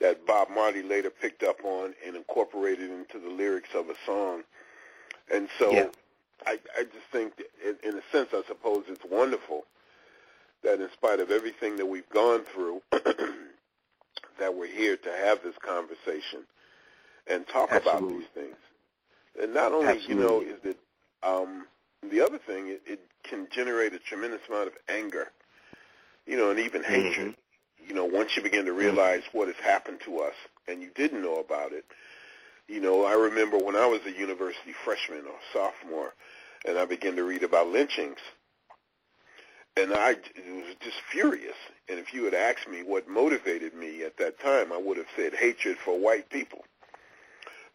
That 0.00 0.26
Bob 0.26 0.48
Marley 0.50 0.82
later 0.82 1.10
picked 1.10 1.42
up 1.42 1.64
on 1.64 1.94
and 2.04 2.16
incorporated 2.16 2.90
into 2.90 3.18
the 3.18 3.28
lyrics 3.30 3.68
of 3.74 3.88
a 3.88 3.94
song. 4.04 4.42
And 5.32 5.48
so 5.58 5.72
Yeah. 5.72 5.86
I, 6.46 6.58
I 6.76 6.82
just 6.82 7.06
think, 7.12 7.34
in, 7.64 7.76
in 7.88 7.96
a 7.96 8.02
sense, 8.10 8.30
I 8.32 8.42
suppose 8.48 8.84
it's 8.88 9.04
wonderful 9.08 9.64
that 10.62 10.80
in 10.80 10.90
spite 10.92 11.20
of 11.20 11.30
everything 11.30 11.76
that 11.76 11.86
we've 11.86 12.08
gone 12.08 12.42
through, 12.42 12.82
that 14.38 14.54
we're 14.54 14.66
here 14.66 14.96
to 14.96 15.12
have 15.12 15.42
this 15.44 15.56
conversation 15.58 16.40
and 17.28 17.46
talk 17.46 17.70
about 17.70 18.08
these 18.08 18.26
things. 18.34 18.56
And 19.40 19.54
not 19.54 19.72
only, 19.72 20.00
you 20.08 20.16
know, 20.16 20.40
is 20.40 20.58
it 20.64 20.78
um, 21.22 21.66
the 22.10 22.20
other 22.20 22.38
thing, 22.38 22.68
it, 22.68 22.82
it 22.86 23.00
can 23.22 23.48
generate 23.50 23.92
a 23.94 23.98
tremendous 23.98 24.40
amount 24.48 24.68
of 24.68 24.74
anger, 24.88 25.30
you 26.26 26.36
know, 26.36 26.50
and 26.50 26.60
even 26.60 26.82
Mm-hmm. 26.82 26.92
hatred. 26.92 27.34
You 27.86 27.94
know, 27.94 28.04
once 28.04 28.36
you 28.36 28.42
begin 28.42 28.64
to 28.66 28.72
realize 28.72 29.22
what 29.32 29.48
has 29.48 29.56
happened 29.56 30.00
to 30.06 30.20
us 30.20 30.34
and 30.68 30.82
you 30.82 30.90
didn't 30.94 31.22
know 31.22 31.36
about 31.36 31.72
it. 31.72 31.84
You 32.66 32.80
know, 32.80 33.04
I 33.04 33.12
remember 33.12 33.58
when 33.58 33.76
I 33.76 33.86
was 33.86 34.00
a 34.06 34.12
university 34.12 34.72
freshman 34.84 35.24
or 35.26 35.38
sophomore, 35.52 36.14
and 36.66 36.78
I 36.78 36.86
began 36.86 37.14
to 37.16 37.24
read 37.24 37.42
about 37.42 37.68
lynchings, 37.68 38.20
and 39.76 39.92
I 39.92 40.14
was 40.14 40.76
just 40.80 40.96
furious. 41.10 41.56
And 41.88 41.98
if 41.98 42.14
you 42.14 42.24
had 42.24 42.34
asked 42.34 42.68
me 42.68 42.82
what 42.82 43.08
motivated 43.08 43.74
me 43.74 44.02
at 44.04 44.16
that 44.16 44.40
time, 44.40 44.72
I 44.72 44.78
would 44.78 44.96
have 44.96 45.08
said 45.14 45.34
hatred 45.34 45.76
for 45.76 45.98
white 45.98 46.30
people. 46.30 46.64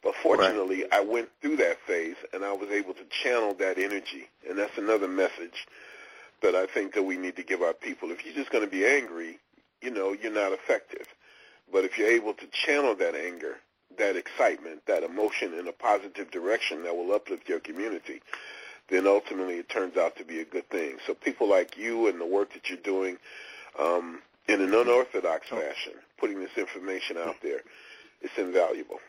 But 0.01 0.15
fortunately, 0.15 0.85
I 0.91 1.01
went 1.01 1.29
through 1.41 1.57
that 1.57 1.79
phase, 1.85 2.15
and 2.33 2.45
I 2.45 2.53
was 2.53 2.69
able 2.69 2.93
to 2.93 3.03
channel 3.23 3.53
that 3.55 3.77
energy. 3.77 4.29
And 4.47 4.57
that's 4.57 4.77
another 4.77 5.07
message 5.07 5.67
that 6.41 6.55
I 6.55 6.65
think 6.67 6.93
that 6.93 7.03
we 7.03 7.17
need 7.17 7.35
to 7.35 7.43
give 7.43 7.61
our 7.61 7.73
people. 7.73 8.11
If 8.11 8.25
you're 8.25 8.33
just 8.33 8.51
going 8.51 8.63
to 8.63 8.69
be 8.69 8.85
angry, 8.85 9.39
you 9.81 9.91
know, 9.91 10.13
you're 10.13 10.31
not 10.33 10.53
effective. 10.53 11.07
But 11.71 11.83
if 11.83 11.97
you're 11.97 12.09
able 12.09 12.33
to 12.33 12.47
channel 12.47 12.95
that 12.95 13.13
anger, 13.13 13.57
that 13.97 14.15
excitement, 14.15 14.85
that 14.87 15.03
emotion 15.03 15.53
in 15.53 15.67
a 15.67 15.73
positive 15.73 16.31
direction 16.31 16.83
that 16.83 16.95
will 16.95 17.13
uplift 17.13 17.49
your 17.49 17.59
community, 17.59 18.21
then 18.89 19.05
ultimately 19.05 19.55
it 19.55 19.69
turns 19.69 19.97
out 19.97 20.15
to 20.17 20.23
be 20.23 20.39
a 20.39 20.45
good 20.45 20.69
thing. 20.69 20.97
So 21.05 21.13
people 21.13 21.47
like 21.47 21.77
you 21.77 22.07
and 22.07 22.19
the 22.19 22.25
work 22.25 22.53
that 22.53 22.69
you're 22.69 22.77
doing 22.79 23.17
um, 23.77 24.21
in 24.47 24.61
an 24.61 24.73
unorthodox 24.73 25.49
fashion, 25.49 25.93
putting 26.17 26.39
this 26.39 26.57
information 26.57 27.17
out 27.17 27.35
there, 27.43 27.61
it's 28.21 28.37
invaluable. 28.37 28.99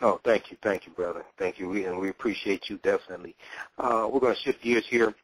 Oh, 0.00 0.20
thank 0.24 0.50
you, 0.50 0.56
thank 0.62 0.86
you, 0.86 0.92
brother, 0.92 1.24
thank 1.38 1.58
you, 1.58 1.68
we, 1.68 1.84
and 1.84 1.98
we 1.98 2.08
appreciate 2.08 2.68
you 2.70 2.78
definitely. 2.78 3.34
Uh, 3.78 4.08
we're 4.10 4.20
going 4.20 4.34
to 4.34 4.40
shift 4.40 4.62
gears 4.62 4.86
here 4.88 5.14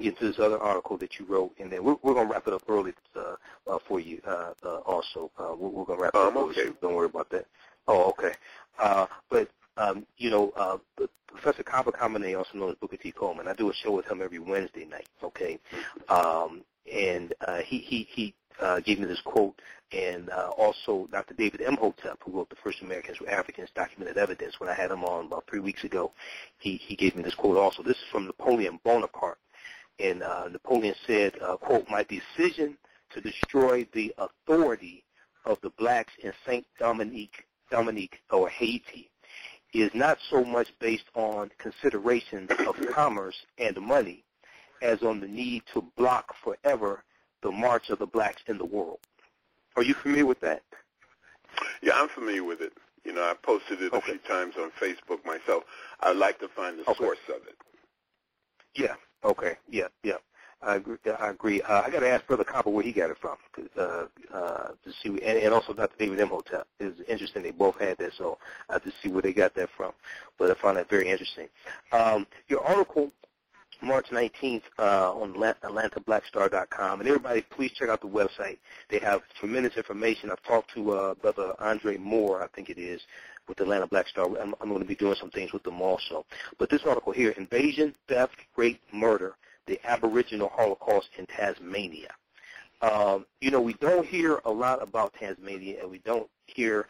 into 0.00 0.26
this 0.28 0.38
other 0.38 0.58
article 0.58 0.96
that 0.96 1.18
you 1.18 1.26
wrote, 1.26 1.52
and 1.58 1.70
then 1.70 1.84
we're, 1.84 1.96
we're 2.02 2.14
going 2.14 2.26
to 2.26 2.32
wrap 2.32 2.46
it 2.46 2.54
up 2.54 2.62
early 2.68 2.92
uh, 3.16 3.34
uh, 3.66 3.78
for 3.86 4.00
you. 4.00 4.20
Uh, 4.26 4.52
uh, 4.64 4.76
also, 4.78 5.30
uh, 5.38 5.54
we're, 5.58 5.68
we're 5.68 5.84
going 5.84 5.98
to 5.98 6.02
wrap 6.04 6.14
it 6.14 6.18
Um, 6.20 6.28
up. 6.28 6.36
early, 6.36 6.50
okay. 6.50 6.66
so 6.66 6.74
don't 6.80 6.94
worry 6.94 7.06
about 7.06 7.28
that. 7.30 7.46
Oh, 7.86 8.08
okay. 8.10 8.32
Uh, 8.78 9.06
but 9.28 9.48
um, 9.76 10.06
you 10.16 10.30
know, 10.30 10.52
uh, 10.56 10.78
Professor 11.26 11.62
Kaba 11.62 11.92
Kamene, 11.92 12.36
also 12.36 12.56
known 12.58 12.70
as 12.70 12.76
Booker 12.76 12.96
T. 12.96 13.12
Coleman, 13.12 13.48
I 13.48 13.54
do 13.54 13.70
a 13.70 13.74
show 13.74 13.92
with 13.92 14.06
him 14.06 14.22
every 14.22 14.38
Wednesday 14.38 14.84
night. 14.84 15.08
Okay, 15.22 15.58
um, 16.08 16.62
and 16.92 17.34
uh, 17.46 17.58
he 17.58 17.78
he 17.78 18.08
he 18.10 18.34
uh, 18.60 18.80
gave 18.80 18.98
me 18.98 19.06
this 19.06 19.20
quote, 19.20 19.60
and 19.92 20.28
uh, 20.30 20.50
also 20.56 21.08
Dr. 21.10 21.34
David 21.34 21.60
Imhotep, 21.60 22.18
who 22.22 22.32
wrote 22.32 22.50
the 22.50 22.56
First 22.56 22.82
Americans 22.82 23.20
Were 23.20 23.30
Africans: 23.30 23.70
Documented 23.74 24.18
Evidence. 24.18 24.60
When 24.60 24.68
I 24.68 24.74
had 24.74 24.90
him 24.90 25.04
on 25.04 25.26
about 25.26 25.46
three 25.48 25.60
weeks 25.60 25.84
ago, 25.84 26.12
he 26.58 26.76
he 26.76 26.94
gave 26.96 27.16
me 27.16 27.22
this 27.22 27.34
quote 27.34 27.56
also. 27.56 27.82
This 27.82 27.96
is 27.96 28.08
from 28.10 28.26
Napoleon 28.26 28.78
Bonaparte, 28.84 29.38
and 29.98 30.22
uh, 30.22 30.48
Napoleon 30.48 30.94
said, 31.06 31.40
uh, 31.40 31.56
"quote 31.56 31.88
My 31.88 32.04
decision 32.04 32.76
to 33.10 33.20
destroy 33.20 33.86
the 33.92 34.14
authority 34.18 35.04
of 35.44 35.60
the 35.62 35.70
blacks 35.70 36.12
in 36.22 36.32
Saint 36.46 36.66
Dominique, 36.78 37.46
Dominique 37.70 38.20
or 38.30 38.48
Haiti." 38.48 39.10
is 39.74 39.90
not 39.94 40.18
so 40.30 40.42
much 40.42 40.72
based 40.78 41.04
on 41.14 41.50
considerations 41.58 42.50
of 42.66 42.74
commerce 42.90 43.36
and 43.58 43.78
money 43.80 44.24
as 44.80 45.02
on 45.02 45.20
the 45.20 45.28
need 45.28 45.62
to 45.74 45.82
block 45.96 46.34
forever 46.42 47.04
the 47.42 47.50
march 47.50 47.90
of 47.90 47.98
the 47.98 48.06
blacks 48.06 48.42
in 48.46 48.58
the 48.58 48.64
world. 48.64 49.00
Are 49.78 49.84
you 49.84 49.94
familiar 49.94 50.26
with 50.26 50.40
that? 50.40 50.62
Yeah, 51.82 51.92
I'm 51.94 52.08
familiar 52.08 52.42
with 52.42 52.60
it. 52.60 52.72
You 53.04 53.12
know, 53.12 53.22
I 53.22 53.34
posted 53.40 53.80
it 53.80 53.92
a 53.94 54.00
few 54.00 54.18
times 54.18 54.54
on 54.58 54.72
Facebook 54.72 55.24
myself. 55.24 55.62
I'd 56.00 56.16
like 56.16 56.40
to 56.40 56.48
find 56.48 56.76
the 56.80 56.82
Okay. 56.90 56.94
source 57.04 57.18
of 57.28 57.46
it. 57.46 57.54
Yeah. 58.74 58.94
Okay. 59.22 59.56
Yeah. 59.70 59.86
Yeah. 60.02 60.14
I 60.62 60.74
agree. 60.74 60.96
I 61.20 61.28
agree. 61.30 61.62
Uh, 61.62 61.82
I 61.82 61.90
got 61.90 62.00
to 62.00 62.10
ask 62.10 62.26
Brother 62.26 62.42
Kaba 62.42 62.68
where 62.68 62.82
he 62.82 62.90
got 62.90 63.10
it 63.10 63.18
from, 63.18 63.36
'cause, 63.52 63.68
uh, 63.76 64.08
uh, 64.36 64.72
to 64.84 64.92
see, 65.00 65.10
and, 65.22 65.38
and 65.38 65.54
also 65.54 65.72
Dr. 65.72 65.94
David 65.96 66.18
M 66.18 66.26
Imhotep. 66.26 66.66
It's 66.80 66.98
interesting. 67.08 67.44
They 67.44 67.52
both 67.52 67.78
had 67.78 67.98
that, 67.98 68.14
so 68.14 68.36
I 68.68 68.72
have 68.72 68.82
to 68.82 68.90
see 69.00 69.08
where 69.10 69.22
they 69.22 69.32
got 69.32 69.54
that 69.54 69.70
from. 69.76 69.92
But 70.38 70.50
I 70.50 70.54
found 70.54 70.76
that 70.76 70.88
very 70.90 71.08
interesting. 71.08 71.48
Um, 71.92 72.26
your 72.48 72.64
article, 72.66 73.12
March 73.80 74.06
19th, 74.10 74.62
uh, 74.78 75.12
on 75.12 75.30
Atla- 75.30 75.56
AtlantaBlackStar.com, 75.62 77.00
and 77.00 77.08
everybody, 77.08 77.42
please 77.42 77.70
check 77.72 77.88
out 77.88 78.00
the 78.00 78.08
website. 78.08 78.58
They 78.88 78.98
have 78.98 79.22
tremendous 79.38 79.76
information. 79.76 80.30
I've 80.30 80.42
talked 80.42 80.74
to 80.74 80.90
uh, 80.92 81.14
Brother 81.14 81.54
Andre 81.58 81.96
Moore, 81.96 82.42
I 82.42 82.48
think 82.48 82.70
it 82.70 82.78
is, 82.78 83.00
with 83.48 83.60
Atlanta 83.60 83.86
Black 83.86 84.08
Star. 84.08 84.26
I'm, 84.26 84.54
I'm 84.60 84.68
going 84.68 84.80
to 84.80 84.86
be 84.86 84.94
doing 84.94 85.16
some 85.18 85.30
things 85.30 85.52
with 85.52 85.62
them 85.62 85.80
also. 85.80 86.26
But 86.58 86.70
this 86.70 86.82
article 86.86 87.12
here, 87.12 87.30
Invasion, 87.30 87.94
Theft, 88.08 88.36
Rape, 88.56 88.80
Murder, 88.92 89.34
the 89.66 89.78
Aboriginal 89.84 90.48
Holocaust 90.48 91.08
in 91.16 91.26
Tasmania. 91.26 92.10
Um, 92.80 93.26
you 93.40 93.50
know, 93.50 93.60
we 93.60 93.74
don't 93.74 94.06
hear 94.06 94.40
a 94.44 94.50
lot 94.50 94.82
about 94.82 95.14
Tasmania, 95.14 95.82
and 95.82 95.90
we 95.90 95.98
don't 95.98 96.28
hear 96.46 96.86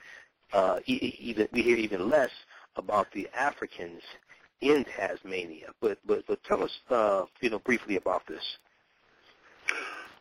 uh, 0.53 0.81
e- 0.87 1.16
even 1.18 1.48
we 1.53 1.62
hear 1.62 1.77
even 1.77 2.09
less 2.09 2.31
about 2.77 3.11
the 3.12 3.29
Africans 3.38 4.03
in 4.61 4.85
Tasmania. 4.85 5.68
But 5.81 5.99
but 6.07 6.25
but 6.27 6.42
tell 6.44 6.62
us, 6.62 6.81
uh, 6.90 7.25
you 7.40 7.51
know, 7.51 7.59
briefly 7.61 7.97
about 7.97 8.27
this. 8.27 8.42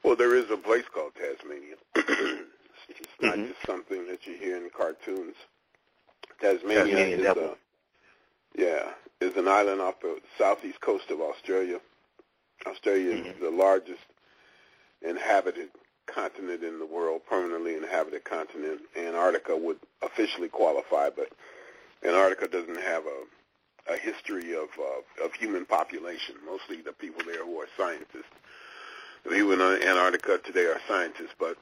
Well, 0.04 0.16
there 0.16 0.36
is 0.36 0.50
a 0.52 0.58
place 0.58 0.86
called 0.94 1.14
Tasmania. 1.16 1.76
it's 1.96 3.10
not 3.22 3.36
Mhm. 3.36 3.48
just 3.50 3.66
something 3.66 4.08
that 4.08 4.26
you 4.26 4.36
hear 4.38 4.58
in 4.58 4.70
cartoons. 4.70 5.36
Tasmania 6.40 6.84
Tasmanian 6.86 7.20
is 7.20 7.26
devil. 7.26 7.44
a, 8.56 8.62
yeah, 8.62 8.94
is 9.22 9.36
an 9.36 9.48
island 9.48 9.82
off 9.82 10.00
the 10.02 10.22
southeast 10.38 10.80
coast 10.82 11.10
of 11.10 11.20
Australia. 11.20 11.80
Australia 12.66 13.12
is 13.16 13.26
Mhm. 13.26 13.40
the 13.40 13.50
largest 13.52 14.06
inhabited 15.02 15.70
continent 16.06 16.64
in 16.64 16.80
the 16.80 16.86
world, 16.86 17.26
permanently 17.26 17.76
inhabited 17.76 18.24
continent. 18.24 18.82
Antarctica 18.96 19.56
would 19.58 19.80
officially 20.02 20.48
qualify, 20.50 21.10
but 21.10 21.30
Antarctica 22.04 22.48
doesn't 22.48 22.78
have 22.82 23.06
a 23.06 23.26
a 23.90 23.98
history 23.98 24.54
of 24.54 24.70
uh, 24.80 25.26
of 25.26 25.34
human 25.34 25.66
population. 25.66 26.36
Mostly 26.46 26.82
the 26.82 26.94
people 26.94 27.22
there 27.26 27.46
who 27.46 27.60
are 27.60 27.68
scientists. 27.78 28.32
The 29.24 29.30
people 29.32 29.54
in 29.54 29.62
Antarctica 29.62 30.40
today 30.40 30.66
are 30.66 30.80
scientists, 30.88 31.36
but 31.40 31.58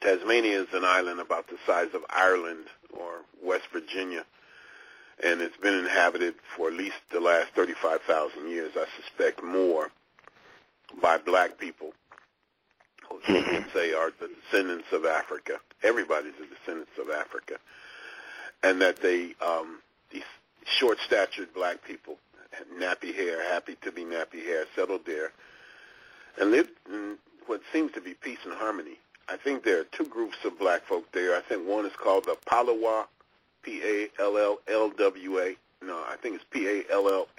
Tasmania 0.00 0.62
is 0.62 0.72
an 0.72 0.84
island 0.84 1.20
about 1.20 1.48
the 1.48 1.58
size 1.66 1.94
of 1.94 2.02
Ireland 2.10 2.66
or 2.98 3.22
West 3.42 3.66
Virginia, 3.72 4.24
and 5.22 5.40
it's 5.40 5.56
been 5.56 5.74
inhabited 5.74 6.34
for 6.56 6.68
at 6.68 6.74
least 6.74 6.96
the 7.10 7.20
last 7.20 7.48
35,000 7.54 8.48
years. 8.48 8.72
I 8.76 8.86
suspect 9.00 9.42
more 9.42 9.90
by 11.00 11.18
black 11.18 11.58
people 11.58 11.92
who 13.08 13.20
some 13.26 13.54
would 13.54 13.72
say 13.72 13.92
are 13.92 14.12
the 14.18 14.28
descendants 14.28 14.92
of 14.92 15.04
Africa. 15.04 15.58
Everybody's 15.82 16.34
a 16.40 16.46
descendants 16.54 16.98
of 16.98 17.10
Africa, 17.10 17.58
and 18.62 18.80
that 18.80 18.96
they 18.96 19.34
um, 19.40 19.80
these 20.10 20.24
short-statured 20.66 21.54
black 21.54 21.82
people, 21.84 22.18
nappy 22.78 23.14
hair, 23.14 23.42
happy 23.42 23.76
to 23.82 23.92
be 23.92 24.04
nappy 24.04 24.44
hair, 24.44 24.66
settled 24.74 25.04
there 25.06 25.32
and 26.38 26.50
lived 26.50 26.70
in 26.90 27.16
what 27.46 27.62
seems 27.72 27.92
to 27.92 28.00
be 28.00 28.14
peace 28.14 28.38
and 28.44 28.54
harmony. 28.54 28.98
I 29.28 29.36
think 29.36 29.64
there 29.64 29.80
are 29.80 29.84
two 29.84 30.06
groups 30.06 30.36
of 30.44 30.58
black 30.58 30.84
folk 30.84 31.10
there. 31.12 31.36
I 31.36 31.40
think 31.40 31.66
one 31.66 31.84
is 31.86 31.96
called 31.96 32.24
the 32.24 32.36
Palawa, 32.46 33.06
P-A-L-L-L-W-A. 33.62 35.56
No, 35.82 36.04
I 36.08 36.16
think 36.20 36.36
it's 36.36 36.44
P-A-L-L-A-W-A. 36.50 37.36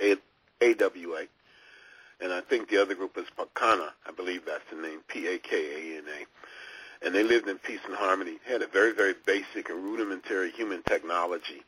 And 2.19 2.33
I 2.33 2.41
think 2.41 2.67
the 2.69 2.81
other 2.81 2.95
group 2.95 3.15
is 3.17 3.27
Pakana. 3.37 3.91
I 4.05 4.11
believe 4.11 4.43
that's 4.45 4.67
the 4.69 4.75
name, 4.81 5.01
P-A-K-A-N-A. 5.07 6.25
And 7.05 7.13
they 7.13 7.23
lived 7.23 7.47
in 7.47 7.59
peace 7.59 7.79
and 7.85 7.95
harmony, 7.95 8.39
had 8.45 8.63
a 8.63 8.67
very, 8.67 8.91
very 8.91 9.13
basic 9.25 9.69
and 9.69 9.83
rudimentary 9.83 10.51
human 10.51 10.81
technology. 10.83 11.63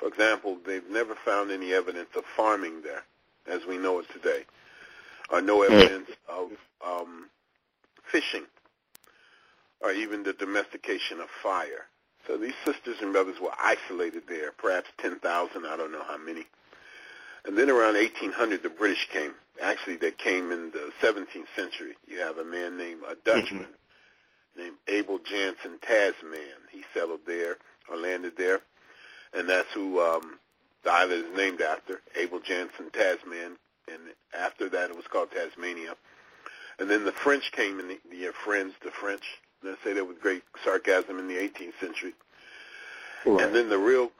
For 0.00 0.08
example, 0.08 0.56
they've 0.66 0.88
never 0.88 1.14
found 1.14 1.50
any 1.50 1.74
evidence 1.74 2.08
of 2.16 2.24
farming 2.34 2.80
there, 2.82 3.04
as 3.46 3.66
we 3.66 3.76
know 3.76 3.98
it 3.98 4.06
today, 4.10 4.44
or 5.28 5.42
no 5.42 5.62
evidence 5.62 6.08
of 6.26 6.48
um, 6.84 7.28
fishing, 8.10 8.44
or 9.82 9.92
even 9.92 10.22
the 10.22 10.32
domestication 10.32 11.20
of 11.20 11.28
fire. 11.42 11.86
So 12.26 12.38
these 12.38 12.54
sisters 12.64 12.96
and 13.02 13.12
brothers 13.12 13.36
were 13.40 13.52
isolated 13.62 14.22
there, 14.26 14.52
perhaps 14.52 14.88
10,000, 14.98 15.66
I 15.66 15.76
don't 15.76 15.92
know 15.92 16.04
how 16.04 16.16
many. 16.16 16.46
And 17.44 17.56
then 17.56 17.68
around 17.68 17.94
1800, 17.94 18.62
the 18.62 18.70
British 18.70 19.06
came, 19.12 19.32
actually 19.62 19.96
they 19.96 20.12
came 20.12 20.50
in 20.50 20.70
the 20.70 20.92
17th 21.02 21.46
century. 21.54 21.96
You 22.06 22.20
have 22.20 22.38
a 22.38 22.44
man 22.44 22.78
named 22.78 23.00
a 23.06 23.16
Dutchman 23.16 23.64
mm-hmm. 23.64 24.62
named 24.62 24.76
Abel 24.88 25.18
Jansen 25.18 25.78
Tasman. 25.82 26.68
He 26.70 26.84
settled 26.94 27.20
there 27.26 27.56
or 27.88 27.96
landed 27.96 28.36
there, 28.38 28.60
and 29.32 29.48
that's 29.48 29.72
who 29.72 30.00
um, 30.00 30.38
the 30.84 30.90
island 30.90 31.26
is 31.26 31.36
named 31.36 31.60
after, 31.60 32.00
Abel 32.16 32.40
Jansen 32.40 32.90
Tasman. 32.90 33.56
And 33.88 34.00
after 34.38 34.68
that, 34.68 34.90
it 34.90 34.96
was 34.96 35.06
called 35.06 35.30
Tasmania. 35.32 35.94
And 36.78 36.88
then 36.88 37.04
the 37.04 37.12
French 37.12 37.52
came 37.52 37.80
in 37.80 37.88
the, 37.88 37.98
the 38.10 38.32
Friends, 38.32 38.74
the 38.82 38.90
French. 38.90 39.24
They 39.62 39.74
say 39.84 39.92
that 39.92 40.06
with 40.06 40.20
great 40.20 40.42
sarcasm 40.64 41.18
in 41.18 41.28
the 41.28 41.34
18th 41.34 41.78
century. 41.80 42.14
Right. 43.26 43.44
And 43.44 43.54
then 43.54 43.68
the 43.68 43.78
real 43.78 44.10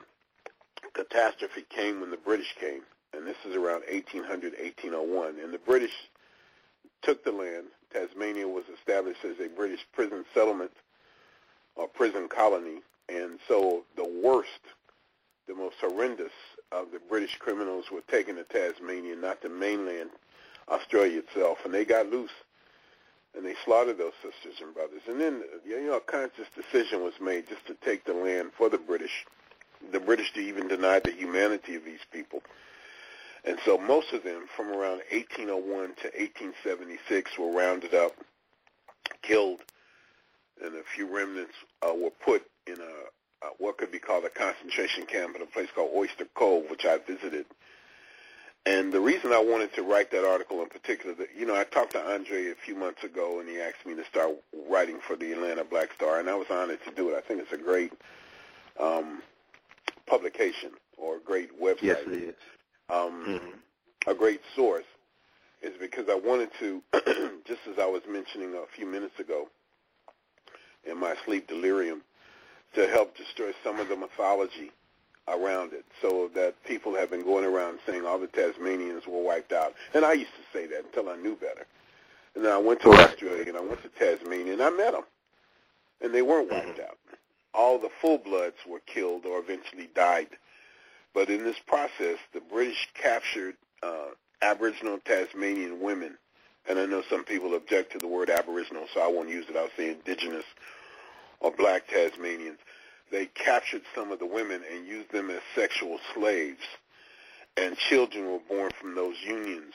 catastrophe 0.93 1.65
came 1.71 2.01
when 2.01 2.11
the 2.11 2.19
British 2.19 2.55
came, 2.59 2.83
and 3.15 3.27
this 3.27 3.37
is 3.49 3.57
around 3.57 3.83
1800, 3.91 4.53
1801. 4.59 5.39
And 5.43 5.55
the 5.55 5.59
British 5.59 5.95
took 7.03 7.25
the 7.25 7.33
land. 7.33 7.67
Tasmania 7.93 8.47
was 8.47 8.65
established 8.77 9.25
as 9.25 9.41
a 9.41 9.49
British 9.49 9.81
prison 9.93 10.25
settlement 10.35 10.73
or 11.77 11.89
prison 11.89 12.29
colony, 12.29 12.83
and 13.09 13.39
so 13.49 13.85
the 13.97 14.09
worst, 14.23 14.61
the 15.51 15.57
most 15.57 15.77
horrendous 15.81 16.31
of 16.71 16.93
the 16.93 17.01
British 17.09 17.37
criminals 17.39 17.87
were 17.91 18.03
taken 18.03 18.37
to 18.37 18.45
Tasmania, 18.45 19.17
not 19.17 19.43
the 19.43 19.49
mainland 19.49 20.11
Australia 20.69 21.19
itself, 21.19 21.59
and 21.65 21.75
they 21.75 21.85
got 21.85 22.09
loose 22.09 22.31
and 23.35 23.45
they 23.45 23.55
slaughtered 23.65 23.99
those 23.99 24.13
sisters 24.23 24.61
and 24.61 24.73
brothers. 24.75 25.03
And 25.09 25.21
then, 25.21 25.43
you 25.67 25.85
know, 25.85 25.97
a 25.97 26.01
conscious 26.01 26.47
decision 26.55 27.03
was 27.03 27.15
made 27.21 27.49
just 27.49 27.67
to 27.67 27.75
take 27.75 28.05
the 28.05 28.15
land 28.15 28.53
for 28.57 28.69
the 28.69 28.79
British. 28.79 29.27
The 29.91 29.99
British 29.99 30.33
even 30.37 30.69
denied 30.69 31.05
the 31.05 31.13
humanity 31.13 31.75
of 31.75 31.85
these 31.85 32.05
people. 32.13 32.43
And 33.45 33.59
so 33.65 33.77
most 33.79 34.13
of 34.13 34.23
them, 34.23 34.47
from 34.57 34.69
around 34.69 35.03
1801 35.11 35.65
to 35.67 36.11
1876, 36.17 37.39
were 37.39 37.53
rounded 37.53 37.95
up, 37.95 38.13
killed, 39.23 39.61
and 40.63 40.75
a 40.77 40.83
few 40.95 41.13
remnants 41.13 41.55
uh, 41.83 41.95
were 41.95 42.11
put 42.11 42.43
in 42.67 42.75
a 42.75 43.20
uh, 43.43 43.49
what 43.59 43.79
could 43.79 43.93
be 43.93 43.99
called 43.99 44.25
a 44.25 44.31
concentration 44.31 45.07
camp 45.07 45.37
in 45.37 45.43
a 45.43 45.47
place 45.47 45.69
called 45.75 45.91
Oyster 45.95 46.27
Cove, 46.35 46.71
which 46.71 46.85
I 46.85 46.99
visited 46.99 47.47
and 48.67 48.93
the 48.93 49.01
reason 49.01 49.33
I 49.33 49.43
wanted 49.43 49.75
to 49.75 49.83
write 49.83 50.11
that 50.11 50.27
article 50.27 50.63
in 50.63 50.69
particular, 50.69 51.15
that, 51.15 51.29
you 51.37 51.47
know, 51.47 51.57
I 51.57 51.65
talked 51.65 51.93
to 51.93 52.01
Andre 52.01 52.51
a 52.51 52.55
few 52.55 52.75
months 52.75 53.03
ago, 53.03 53.41
and 53.41 53.49
he 53.49 53.59
asked 53.59 53.87
me 53.87 53.95
to 53.95 54.05
start 54.05 54.33
writing 54.69 54.99
for 55.07 55.17
the 55.17 55.33
Atlanta 55.33 55.65
Black 55.65 55.93
Star, 55.95 56.21
and 56.21 56.29
I 56.29 56.35
was 56.35 56.47
honored 56.51 56.81
to 56.85 56.91
do 56.91 57.09
it. 57.09 57.17
I 57.17 57.23
think 57.23 57.41
it's 57.41 57.53
a 57.53 57.57
great 57.57 57.93
um, 58.79 59.23
publication 60.07 60.73
or 60.99 61.17
a 61.17 61.21
great 61.21 61.59
website. 61.59 61.83
Yes, 61.83 61.99
it 62.07 62.13
is. 62.13 62.35
Um, 62.91 63.25
mm-hmm. 63.27 64.11
A 64.11 64.15
great 64.15 64.43
source 64.55 64.85
is 65.63 65.73
because 65.81 66.09
I 66.11 66.15
wanted 66.15 66.51
to, 66.59 66.83
just 67.47 67.61
as 67.71 67.79
I 67.79 67.87
was 67.87 68.03
mentioning 68.09 68.55
a 68.55 68.67
few 68.77 68.87
minutes 68.87 69.19
ago, 69.19 69.49
in 70.85 70.99
my 70.99 71.15
sleep 71.25 71.49
delirium, 71.49 72.03
to 72.75 72.87
help 72.89 73.17
destroy 73.17 73.53
some 73.65 73.81
of 73.81 73.89
the 73.89 73.97
mythology 73.97 74.71
around 75.29 75.73
it 75.73 75.85
so 76.01 76.31
that 76.35 76.55
people 76.65 76.95
have 76.95 77.11
been 77.11 77.23
going 77.23 77.45
around 77.45 77.79
saying 77.87 78.05
all 78.05 78.19
the 78.19 78.27
Tasmanians 78.27 79.07
were 79.07 79.23
wiped 79.23 79.53
out. 79.53 79.75
And 79.95 80.05
I 80.05 80.15
used 80.15 80.33
to 80.33 80.59
say 80.59 80.67
that 80.67 80.85
until 80.85 81.09
I 81.09 81.17
knew 81.17 81.37
better. 81.37 81.67
And 82.35 82.45
then 82.45 82.53
I 82.53 82.59
went 82.59 82.81
to 82.83 82.91
Australia 82.91 83.45
and 83.47 83.57
I 83.57 83.61
went 83.61 83.83
to 83.83 83.89
Tasmania 83.89 84.53
and 84.55 84.63
I 84.63 84.71
met 84.71 84.93
them. 84.93 85.05
And 86.01 86.15
they 86.15 86.23
weren't 86.23 86.51
wiped 86.51 86.79
mm-hmm. 86.79 86.83
out. 86.83 86.99
All 87.53 87.79
the 87.79 87.91
full-bloods 88.01 88.57
were 88.67 88.81
killed 88.87 89.27
or 89.27 89.39
eventually 89.39 89.89
died. 89.95 90.29
But 91.13 91.29
in 91.29 91.43
this 91.43 91.59
process, 91.67 92.19
the 92.33 92.41
British 92.41 92.89
captured 92.95 93.57
uh, 93.83 94.11
Aboriginal 94.43 94.99
Tasmanian 95.05 95.81
women. 95.81 96.17
And 96.69 96.79
I 96.79 96.87
know 96.87 97.03
some 97.11 97.25
people 97.25 97.55
object 97.55 97.93
to 97.93 97.99
the 97.99 98.07
word 98.07 98.31
Aboriginal, 98.31 98.87
so 98.95 99.01
I 99.01 99.09
won't 99.09 99.29
use 99.29 99.47
it. 99.49 99.57
I'll 99.57 99.69
say 99.77 99.91
indigenous 99.91 100.45
or 101.41 101.51
black 101.51 101.89
Tasmanians 101.89 102.59
they 103.11 103.27
captured 103.27 103.83
some 103.95 104.13
of 104.13 104.19
the 104.19 104.27
women 104.27 104.63
and 104.73 104.87
used 104.87 105.11
them 105.11 105.31
as 105.31 105.41
sexual 105.55 105.99
slaves, 106.15 106.63
and 107.57 107.77
children 107.77 108.31
were 108.31 108.39
born 108.49 108.71
from 108.81 108.95
those 108.95 109.17
unions. 109.25 109.75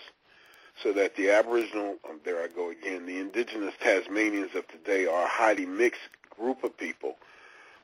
So 0.84 0.92
that 0.94 1.16
the 1.16 1.30
Aboriginal, 1.32 1.96
um, 2.10 2.20
there 2.26 2.44
I 2.44 2.48
go 2.48 2.70
again, 2.70 3.06
the 3.06 3.18
indigenous 3.18 3.74
Tasmanians 3.80 4.56
of 4.56 4.68
today 4.68 5.06
are 5.06 5.24
a 5.24 5.28
highly 5.28 5.66
mixed 5.66 6.02
group 6.30 6.66
of 6.66 6.78
people 6.78 7.16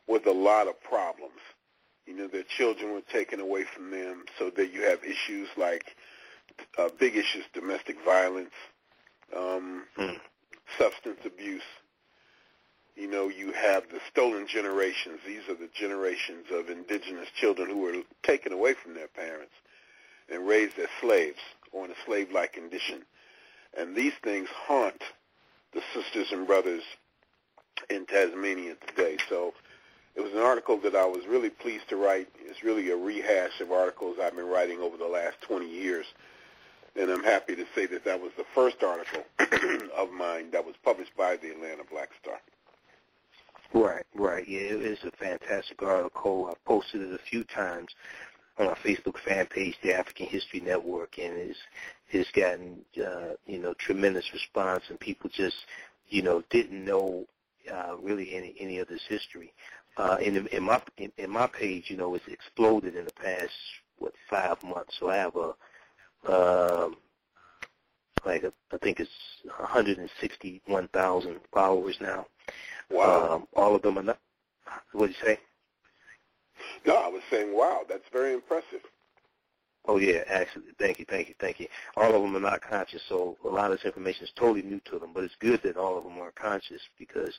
with 0.08 0.26
a 0.28 0.32
lot 0.32 0.68
of 0.68 0.82
problems. 0.84 1.40
You 2.06 2.16
know, 2.16 2.28
their 2.28 2.44
children 2.44 2.92
were 2.92 3.02
taken 3.02 3.40
away 3.40 3.64
from 3.64 3.92
them 3.92 4.26
so 4.38 4.50
that 4.50 4.74
you 4.74 4.82
have 4.82 5.04
issues 5.06 5.48
like 5.56 5.96
uh, 6.78 6.90
big 7.00 7.16
issues, 7.16 7.46
domestic 7.54 7.96
violence, 8.04 8.52
um, 9.36 9.86
mm. 9.98 10.20
substance 10.78 11.20
abuse, 11.24 11.62
you 12.96 13.10
know, 13.10 13.30
you 13.30 13.52
have 13.54 13.90
the 13.90 14.00
stolen 14.10 14.48
generations. 14.48 15.20
These 15.26 15.48
are 15.50 15.56
the 15.56 15.70
generations 15.74 16.48
of 16.52 16.70
indigenous 16.70 17.30
children 17.30 17.70
who 17.70 17.80
were 17.80 17.96
taken 18.24 18.52
away 18.52 18.74
from 18.74 18.94
their 18.94 19.08
parents 19.08 19.54
and 20.30 20.48
raised 20.48 20.78
as 20.80 20.88
slaves 21.00 21.40
or 21.72 21.86
in 21.86 21.92
a 21.92 21.96
slave-like 22.06 22.54
condition. 22.54 23.04
And 23.78 23.96
these 23.96 24.14
things 24.24 24.50
haunt 24.50 25.02
the 25.74 25.82
sisters 25.94 26.32
and 26.32 26.46
brothers 26.46 26.84
in 27.90 28.06
Tasmania 28.06 28.76
today. 28.88 29.18
So 29.30 29.54
it 30.16 30.22
was 30.22 30.34
an 30.34 30.40
article 30.40 30.78
that 30.80 30.96
I 30.96 31.06
was 31.06 31.26
really 31.26 31.50
pleased 31.50 31.88
to 31.90 31.96
write. 31.96 32.28
It's 32.46 32.64
really 32.64 32.92
a 32.92 32.98
rehash 32.98 33.62
of 33.62 33.72
articles 33.72 34.18
I've 34.22 34.36
been 34.36 34.48
writing 34.48 34.80
over 34.80 34.98
the 34.98 35.08
last 35.08 35.42
20 35.42 35.70
years. 35.70 36.06
And 36.96 37.10
I'm 37.10 37.24
happy 37.24 37.56
to 37.56 37.66
say 37.74 37.86
that 37.86 38.04
that 38.04 38.22
was 38.22 38.32
the 38.36 38.46
first 38.54 38.84
article 38.84 39.24
of 39.96 40.12
mine 40.12 40.52
that 40.52 40.66
was 40.66 40.76
published 40.84 41.16
by 41.16 41.38
the 41.38 41.52
Atlanta 41.52 41.84
Black 41.90 42.10
Star. 42.22 42.40
Right, 43.74 44.06
right. 44.16 44.48
Yeah, 44.48 44.60
it's 44.62 45.04
a 45.04 45.12
fantastic 45.12 45.82
article. 45.82 46.48
I've 46.50 46.64
posted 46.66 47.02
it 47.02 47.14
a 47.14 47.18
few 47.18 47.44
times 47.46 47.90
on 48.58 48.68
our 48.68 48.76
Facebook 48.76 49.18
fan 49.20 49.46
page, 49.46 49.78
the 49.82 49.94
African 49.94 50.28
History 50.28 50.60
Network, 50.60 51.18
and 51.18 51.34
it's 51.38 51.60
it's 52.10 52.32
gotten 52.32 52.84
uh, 52.98 53.36
you 53.46 53.60
know 53.60 53.74
tremendous 53.76 54.34
response, 54.34 54.84
and 54.90 55.00
people 55.00 55.30
just 55.34 55.56
you 56.10 56.22
know 56.22 56.44
didn't 56.50 56.84
know 56.84 57.26
uh, 57.72 57.96
really 58.02 58.34
any 58.36 58.56
any 58.60 58.80
of 58.80 58.88
this 58.88 59.04
history. 59.08 59.54
Uh, 59.98 60.18
in, 60.22 60.48
in 60.48 60.64
my 60.64 60.82
in, 60.98 61.12
in 61.18 61.30
my 61.30 61.48
page, 61.48 61.86
you 61.90 61.98
know, 61.98 62.14
it's 62.16 62.28
exploded 62.28 62.96
in 62.96 63.06
the 63.06 63.14
past 63.14 63.54
what 64.00 64.14
five 64.30 64.62
months. 64.64 64.98
So 65.00 65.10
I 65.10 65.16
have 65.18 65.36
a 65.36 65.54
um, 66.28 66.98
like 68.26 68.44
a, 68.44 68.54
I 68.72 68.78
think 68.78 69.00
it's 69.00 69.10
161,000 69.46 71.40
followers 71.52 71.98
now. 72.00 72.28
Wow. 72.92 73.36
Um, 73.36 73.48
all 73.56 73.76
of 73.76 73.82
them 73.82 73.98
are 73.98 74.04
not. 74.04 74.20
What 74.94 75.08
did 75.08 75.16
you 75.22 75.26
say? 75.28 75.40
No, 76.86 76.96
I 76.96 77.08
was 77.08 77.22
saying, 77.30 77.56
wow, 77.56 77.82
that's 77.88 78.08
very 78.12 78.34
impressive. 78.34 78.82
Oh 79.86 79.98
yeah, 79.98 80.24
actually, 80.28 80.66
thank 80.78 81.00
you, 81.00 81.06
thank 81.10 81.28
you, 81.30 81.36
thank 81.40 81.60
you. 81.60 81.68
All 81.98 82.14
of 82.14 82.22
them 82.22 82.36
are 82.36 82.40
not 82.52 82.62
conscious, 82.62 83.02
so 83.10 83.36
a 83.44 83.48
lot 83.48 83.72
of 83.72 83.78
this 83.78 83.86
information 83.86 84.26
is 84.26 84.32
totally 84.36 84.62
new 84.62 84.80
to 84.86 85.00
them. 85.00 85.10
But 85.14 85.24
it's 85.24 85.36
good 85.40 85.62
that 85.64 85.76
all 85.76 85.98
of 85.98 86.04
them 86.04 86.20
are 86.20 86.32
conscious 86.32 86.82
because 87.00 87.34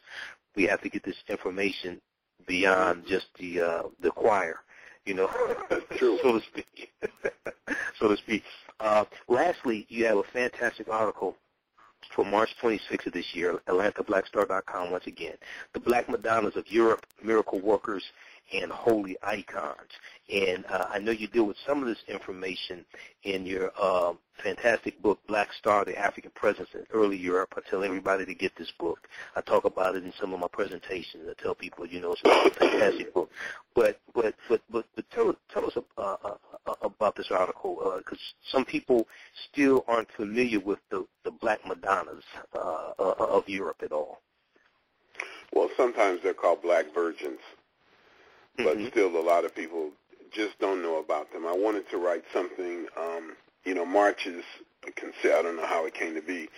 we 0.57 0.65
have 0.65 0.81
to 0.83 0.89
get 0.89 1.05
this 1.05 1.23
information 1.29 2.01
beyond 2.47 3.07
just 3.07 3.27
the 3.39 3.61
uh, 3.61 3.83
the 4.01 4.11
choir, 4.11 4.57
you 5.07 5.15
know, 5.15 5.29
True. 5.97 6.19
so 6.21 6.41
to 6.41 6.45
speak. 6.45 6.93
so 8.01 8.09
to 8.09 8.17
speak. 8.17 8.43
Uh, 8.81 9.05
lastly, 9.29 9.87
you 9.89 10.05
have 10.07 10.19
a 10.19 10.25
fantastic 10.25 10.89
article 10.89 11.37
for 12.15 12.25
March 12.25 12.55
26th 12.61 13.07
of 13.07 13.13
this 13.13 13.35
year, 13.35 13.61
AtlantaBlackStar.com 13.67 14.91
once 14.91 15.07
again. 15.07 15.35
The 15.73 15.81
Black 15.81 16.09
Madonnas 16.09 16.57
of 16.57 16.71
Europe, 16.71 17.07
Miracle 17.23 17.61
Workers, 17.61 18.05
and 18.53 18.71
Holy 18.71 19.17
Icons. 19.23 19.91
And 20.33 20.65
uh, 20.67 20.87
I 20.91 20.99
know 20.99 21.11
you 21.13 21.27
deal 21.27 21.45
with 21.45 21.57
some 21.67 21.83
of 21.83 21.89
this 21.89 22.03
information 22.09 22.85
in 23.23 23.45
your 23.47 23.73
uh, 23.81 24.15
fantastic 24.43 25.01
book, 25.03 25.21
Black 25.27 25.53
Star, 25.53 25.85
The 25.85 25.99
African 25.99 26.31
Presence 26.35 26.69
in 26.75 26.87
Early 26.93 27.17
Europe. 27.17 27.55
I 27.57 27.69
tell 27.69 27.83
everybody 27.83 28.25
to 28.27 28.35
get 28.35 28.53
this 28.57 28.73
book. 28.79 29.09
I 29.37 29.41
talk 29.41 29.65
about 29.65 29.97
it 29.97 30.05
in 30.05 30.13
some 30.21 30.33
of 30.33 30.41
my 30.41 30.49
presentations. 30.49 31.29
I 31.29 31.41
tell 31.43 31.55
people, 31.55 31.87
you 31.87 32.01
know, 32.01 32.13
it's 32.13 32.23
a 32.25 32.51
fantastic 32.51 33.13
book. 33.15 33.31
But 33.75 34.01
but 34.15 34.35
but 34.49 34.61
but, 34.71 34.85
but 34.95 35.11
tell 35.11 35.35
tell 35.53 35.67
us 35.67 35.77
uh, 35.77 36.01
uh, 36.01 36.35
uh 36.67 36.75
about 36.83 37.17
this 37.17 37.31
article 37.31 37.95
because 37.99 38.19
uh, 38.19 38.51
some 38.51 38.65
people 38.65 39.09
still 39.51 39.85
aren't 39.89 40.11
familiar 40.13 40.61
with 40.61 40.79
the 40.91 41.07
the 41.25 41.31
Black 41.31 41.61
Madonnas 41.67 42.25
of 42.55 43.49
Europe 43.49 43.83
at 43.83 43.93
all. 43.93 44.21
Well, 45.53 45.69
sometimes 45.77 46.21
they're 46.23 46.33
called 46.33 46.63
Black 46.63 46.95
Virgins, 46.95 47.41
but 48.57 48.77
mm-hmm. 48.77 48.89
still 48.89 49.17
a 49.17 49.25
lot 49.25 49.45
of 49.45 49.55
people 49.55 49.91
just 50.33 50.59
don't 50.59 50.83
know 50.83 50.99
about 50.99 51.33
them. 51.33 51.47
I 51.47 51.53
wanted 51.53 51.89
to 51.91 51.99
write 51.99 52.25
something. 52.33 52.87
Um, 52.97 53.37
you 53.65 53.75
know, 53.75 53.85
March 53.85 54.27
is 54.27 54.45
I 54.87 55.43
don't 55.43 55.57
know 55.57 55.67
how 55.67 55.87
it 55.87 55.95
came 55.95 56.15
to 56.15 56.23
be, 56.23 56.49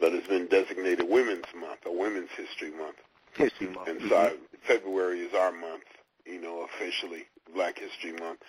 but 0.00 0.12
it's 0.12 0.26
been 0.26 0.46
designated 0.46 1.08
Women's 1.08 1.44
Month 1.58 1.80
or 1.86 1.96
Women's 1.96 2.30
History 2.36 2.70
Month. 2.70 2.96
History 3.34 3.68
Month. 3.68 3.88
And 3.88 4.00
mm-hmm. 4.00 4.08
so 4.08 4.32
February 4.66 5.20
is 5.20 5.34
our 5.34 5.52
month, 5.52 5.84
you 6.26 6.40
know, 6.40 6.62
officially 6.64 7.24
Black 7.54 7.78
History 7.78 8.12
Month. 8.12 8.40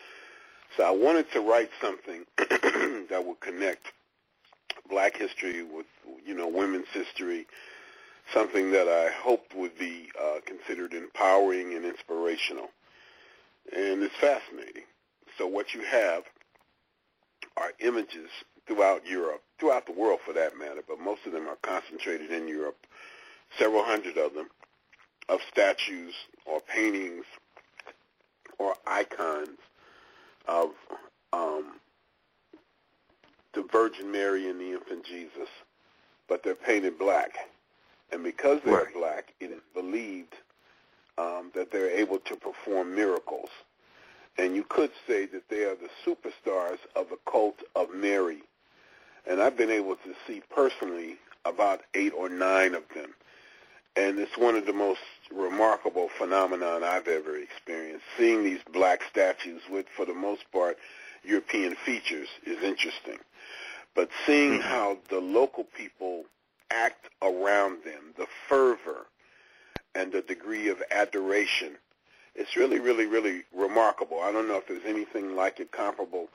So 0.78 0.84
I 0.84 0.92
wanted 0.92 1.32
to 1.32 1.42
write 1.42 1.70
something 1.82 2.26
that 2.38 3.24
would 3.26 3.40
connect 3.40 3.88
black 4.90 5.16
history 5.16 5.64
with, 5.64 5.86
you 6.26 6.36
know, 6.36 6.48
women's 6.48 6.88
history, 6.92 7.48
something 8.34 8.72
that 8.72 8.88
I 8.88 9.12
hoped 9.12 9.56
would 9.56 9.78
be 9.78 10.10
uh, 10.22 10.40
considered 10.46 10.94
empowering 10.94 11.74
and 11.74 11.86
inspirational. 11.86 12.70
And 13.76 14.04
it's 14.04 14.16
fascinating. 14.16 14.84
So 15.38 15.48
what 15.48 15.74
you 15.74 15.82
have 15.82 16.24
are 17.58 17.72
images 17.80 18.30
throughout 18.68 19.06
Europe, 19.06 19.42
throughout 19.60 19.86
the 19.86 19.92
world 19.92 20.20
for 20.26 20.34
that 20.34 20.58
matter, 20.58 20.82
but 20.88 21.00
most 21.00 21.26
of 21.26 21.32
them 21.32 21.48
are 21.48 21.58
concentrated 21.62 22.32
in 22.32 22.48
Europe, 22.48 22.78
several 23.58 23.84
hundred 23.84 24.18
of 24.18 24.34
them, 24.34 24.50
of 25.30 25.40
statues 25.52 26.14
or 26.46 26.62
paintings 26.62 27.26
or 28.58 28.76
icons 28.88 29.58
of 30.48 30.70
um, 31.34 31.80
the 33.54 33.64
Virgin 33.72 34.12
Mary 34.12 34.50
and 34.50 34.60
the 34.60 34.72
infant 34.72 35.06
Jesus, 35.06 35.50
but 36.28 36.44
they're 36.44 36.56
painted 36.56 37.00
black. 37.00 37.36
And 38.16 38.24
because 38.24 38.62
they're 38.64 38.74
right. 38.74 38.94
black, 38.94 39.34
it 39.42 39.52
is 39.52 39.60
believed 39.74 40.36
um, 41.18 41.52
that 41.54 41.70
they're 41.70 41.90
able 41.90 42.20
to 42.20 42.38
perform 42.38 42.96
miracles. 42.96 43.50
And 44.38 44.56
you 44.56 44.64
could 44.64 44.92
say 45.06 45.26
that 45.26 45.50
they 45.50 45.64
are 45.66 45.76
the 45.76 45.90
superstars 46.06 46.78
of 46.96 47.10
the 47.10 47.18
cult 47.30 47.60
of 47.76 47.94
Mary. 47.94 48.42
And 49.30 49.42
I've 49.42 49.58
been 49.58 49.70
able 49.70 49.98
to 49.98 50.16
see 50.26 50.42
personally 50.50 51.18
about 51.44 51.82
eight 51.94 52.14
or 52.14 52.30
nine 52.30 52.74
of 52.74 52.84
them. 52.96 53.14
And 53.98 54.18
it's 54.18 54.38
one 54.38 54.56
of 54.56 54.66
the 54.66 54.74
most 54.74 55.02
remarkable 55.30 56.08
phenomenon 56.18 56.86
I've 56.86 57.10
ever 57.10 57.36
experienced. 57.36 58.06
Seeing 58.18 58.46
these 58.46 58.62
black 58.72 59.02
statues 59.12 59.64
with, 59.70 59.88
for 59.90 60.06
the 60.06 60.14
most 60.14 60.50
part, 60.54 60.78
European 61.22 61.76
features 61.76 62.30
is 62.46 62.64
interesting. 62.64 63.18
But 63.94 64.10
seeing 64.26 64.60
mm-hmm. 64.60 64.70
how 64.70 65.00
the 65.10 65.20
local 65.20 65.66
people 65.66 66.24
act 66.72 67.08
around 67.22 67.84
them, 67.84 68.14
the 68.18 68.28
fervor 68.48 69.06
and 69.94 70.12
the 70.12 70.22
degree 70.22 70.70
of 70.70 70.82
adoration, 70.92 71.78
it's 72.36 72.56
really, 72.56 72.80
really, 72.80 73.06
really 73.06 73.44
remarkable. 73.56 74.20
I 74.22 74.32
don't 74.32 74.48
know 74.48 74.58
if 74.58 74.68
there's 74.68 74.86
anything 74.86 75.36
like 75.36 75.60
it 75.60 75.72
comparable 75.72 76.28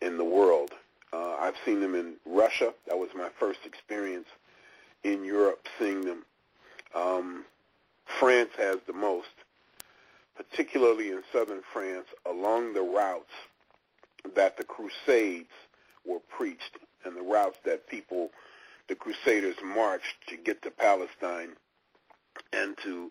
in 0.00 0.16
the 0.16 0.24
world. 0.24 0.72
Uh, 1.12 1.36
I've 1.36 1.56
seen 1.64 1.80
them 1.80 1.94
in 1.94 2.14
Russia. 2.24 2.72
That 2.86 2.98
was 2.98 3.10
my 3.14 3.28
first 3.38 3.60
experience 3.64 4.28
in 5.04 5.24
Europe 5.24 5.66
seeing 5.78 6.04
them. 6.04 6.24
Um, 6.94 7.44
France 8.18 8.50
has 8.56 8.78
the 8.86 8.92
most, 8.92 9.28
particularly 10.36 11.10
in 11.10 11.22
southern 11.32 11.60
France, 11.72 12.06
along 12.24 12.74
the 12.74 12.82
routes 12.82 13.32
that 14.34 14.56
the 14.56 14.64
Crusades 14.64 15.52
were 16.04 16.20
preached 16.20 16.78
and 17.04 17.16
the 17.16 17.22
routes 17.22 17.58
that 17.64 17.88
people, 17.88 18.30
the 18.88 18.94
Crusaders 18.94 19.56
marched 19.64 20.28
to 20.28 20.36
get 20.36 20.62
to 20.62 20.70
Palestine 20.70 21.50
and 22.52 22.76
to, 22.78 23.10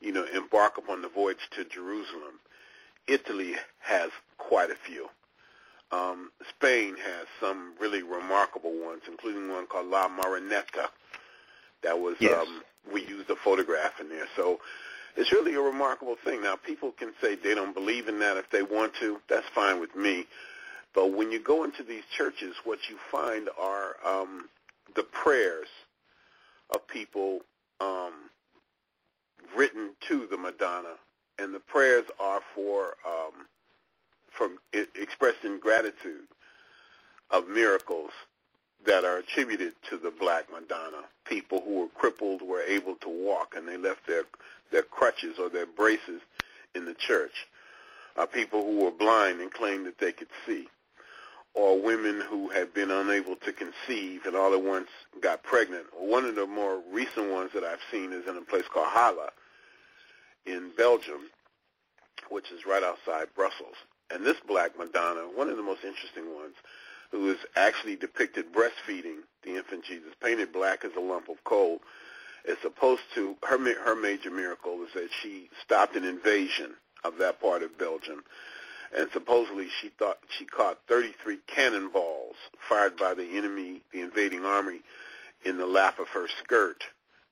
you 0.00 0.12
know, 0.12 0.24
embark 0.34 0.78
upon 0.78 1.02
the 1.02 1.08
voyage 1.08 1.48
to 1.52 1.64
Jerusalem. 1.64 2.40
Italy 3.06 3.54
has 3.80 4.10
quite 4.38 4.70
a 4.70 4.76
few. 4.86 5.08
Um, 5.92 6.30
Spain 6.48 6.96
has 6.96 7.26
some 7.40 7.72
really 7.80 8.02
remarkable 8.02 8.72
ones, 8.84 9.02
including 9.08 9.48
one 9.48 9.66
called 9.66 9.88
La 9.88 10.08
Moreneta. 10.08 10.88
That 11.82 11.98
was 11.98 12.16
yes. 12.20 12.46
um, 12.46 12.62
we 12.92 13.04
used 13.06 13.28
a 13.30 13.36
photograph 13.36 14.00
in 14.00 14.08
there. 14.08 14.26
So 14.36 14.60
it's 15.16 15.32
really 15.32 15.54
a 15.54 15.60
remarkable 15.60 16.16
thing. 16.24 16.42
Now 16.42 16.56
people 16.56 16.92
can 16.92 17.12
say 17.20 17.34
they 17.34 17.54
don't 17.54 17.74
believe 17.74 18.06
in 18.08 18.20
that 18.20 18.36
if 18.36 18.50
they 18.50 18.62
want 18.62 18.94
to. 19.00 19.20
That's 19.28 19.48
fine 19.54 19.80
with 19.80 19.96
me. 19.96 20.26
But 20.94 21.12
when 21.12 21.30
you 21.30 21.40
go 21.40 21.64
into 21.64 21.82
these 21.82 22.02
churches, 22.16 22.54
what 22.64 22.88
you 22.88 22.96
find 23.10 23.48
are 23.58 23.96
um, 24.04 24.48
the 24.94 25.02
prayers 25.02 25.68
of 26.70 26.86
people 26.86 27.40
um, 27.80 28.12
written 29.56 29.90
to 30.08 30.26
the 30.26 30.36
Madonna, 30.36 30.94
and 31.38 31.54
the 31.54 31.60
prayers 31.60 32.04
are 32.18 32.40
for 32.54 32.96
um, 33.06 33.46
for 34.30 34.48
expressed 34.94 35.44
in 35.44 35.58
gratitude 35.58 36.26
of 37.30 37.48
miracles 37.48 38.10
that 38.86 39.04
are 39.04 39.18
attributed 39.18 39.74
to 39.88 39.98
the 39.98 40.10
Black 40.10 40.46
Madonna. 40.50 41.04
People 41.24 41.62
who 41.64 41.80
were 41.80 41.88
crippled 41.88 42.42
were 42.42 42.62
able 42.62 42.94
to 42.96 43.08
walk, 43.08 43.54
and 43.56 43.66
they 43.66 43.76
left 43.76 44.06
their 44.06 44.24
their 44.70 44.82
crutches 44.82 45.38
or 45.38 45.48
their 45.48 45.66
braces 45.66 46.20
in 46.74 46.84
the 46.84 46.94
church. 46.94 47.48
Uh, 48.16 48.26
people 48.26 48.64
who 48.64 48.84
were 48.84 48.90
blind 48.90 49.40
and 49.40 49.52
claimed 49.52 49.86
that 49.86 49.98
they 49.98 50.12
could 50.12 50.28
see 50.46 50.68
or 51.54 51.80
women 51.80 52.20
who 52.28 52.48
had 52.48 52.72
been 52.72 52.90
unable 52.90 53.36
to 53.36 53.52
conceive 53.52 54.24
and 54.24 54.36
all 54.36 54.54
at 54.54 54.62
once 54.62 54.88
got 55.20 55.42
pregnant. 55.42 55.84
One 55.98 56.24
of 56.24 56.36
the 56.36 56.46
more 56.46 56.80
recent 56.92 57.30
ones 57.30 57.50
that 57.54 57.64
I've 57.64 57.80
seen 57.90 58.12
is 58.12 58.26
in 58.28 58.36
a 58.36 58.42
place 58.42 58.64
called 58.72 58.88
Halle 58.88 59.30
in 60.46 60.70
Belgium, 60.76 61.30
which 62.28 62.50
is 62.52 62.66
right 62.66 62.82
outside 62.82 63.28
Brussels. 63.34 63.74
And 64.12 64.24
this 64.24 64.38
Black 64.46 64.78
Madonna, 64.78 65.22
one 65.34 65.48
of 65.48 65.56
the 65.56 65.62
most 65.62 65.84
interesting 65.84 66.34
ones, 66.34 66.54
who 67.10 67.30
is 67.30 67.38
actually 67.56 67.96
depicted 67.96 68.52
breastfeeding 68.52 69.18
the 69.42 69.56
infant 69.56 69.84
Jesus, 69.84 70.12
painted 70.22 70.52
black 70.52 70.84
as 70.84 70.92
a 70.96 71.00
lump 71.00 71.28
of 71.28 71.42
coal, 71.44 71.80
is 72.44 72.56
supposed 72.62 73.02
to, 73.14 73.36
her, 73.42 73.58
her 73.84 73.96
major 73.96 74.30
miracle 74.30 74.82
is 74.84 74.92
that 74.94 75.08
she 75.20 75.50
stopped 75.62 75.96
an 75.96 76.04
invasion 76.04 76.74
of 77.04 77.18
that 77.18 77.40
part 77.40 77.62
of 77.62 77.76
Belgium 77.78 78.22
and 78.96 79.08
supposedly 79.12 79.68
she 79.80 79.88
thought 79.88 80.18
she 80.28 80.44
caught 80.44 80.78
33 80.88 81.38
cannonballs 81.46 82.36
fired 82.68 82.96
by 82.96 83.14
the 83.14 83.36
enemy, 83.36 83.82
the 83.92 84.00
invading 84.00 84.44
army, 84.44 84.80
in 85.44 85.56
the 85.56 85.66
lap 85.66 85.98
of 85.98 86.08
her 86.08 86.26
skirt. 86.42 86.84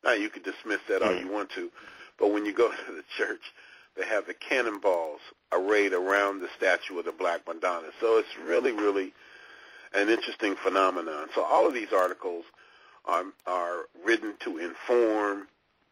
Now 0.05 0.13
you 0.13 0.29
can 0.29 0.43
dismiss 0.43 0.81
that 0.89 1.03
all 1.03 1.15
hmm. 1.15 1.27
you 1.27 1.33
want 1.33 1.51
to, 1.51 1.71
but 2.19 2.33
when 2.33 2.45
you 2.45 2.53
go 2.53 2.69
to 2.87 2.93
the 2.93 3.05
church, 3.17 3.53
they 3.97 4.07
have 4.07 4.27
the 4.27 4.35
cannonballs 4.35 5.21
arrayed 5.53 5.93
around 5.93 6.41
the 6.41 6.49
statue 6.57 6.99
of 6.99 7.05
the 7.05 7.13
Black 7.13 7.47
Madonna. 7.47 7.89
So 8.01 8.19
it's 8.19 8.29
really, 8.47 8.73
really 8.73 9.13
an 9.93 10.09
interesting 10.09 10.55
phenomenon. 10.55 11.29
So 11.35 11.43
all 11.43 11.67
of 11.67 11.75
these 11.75 11.93
articles 11.93 12.45
are, 13.07 13.25
are 13.47 13.87
written 14.05 14.35
to 14.41 14.59
inform, 14.59 15.49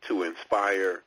to 0.06 0.22
inspire, 0.22 1.02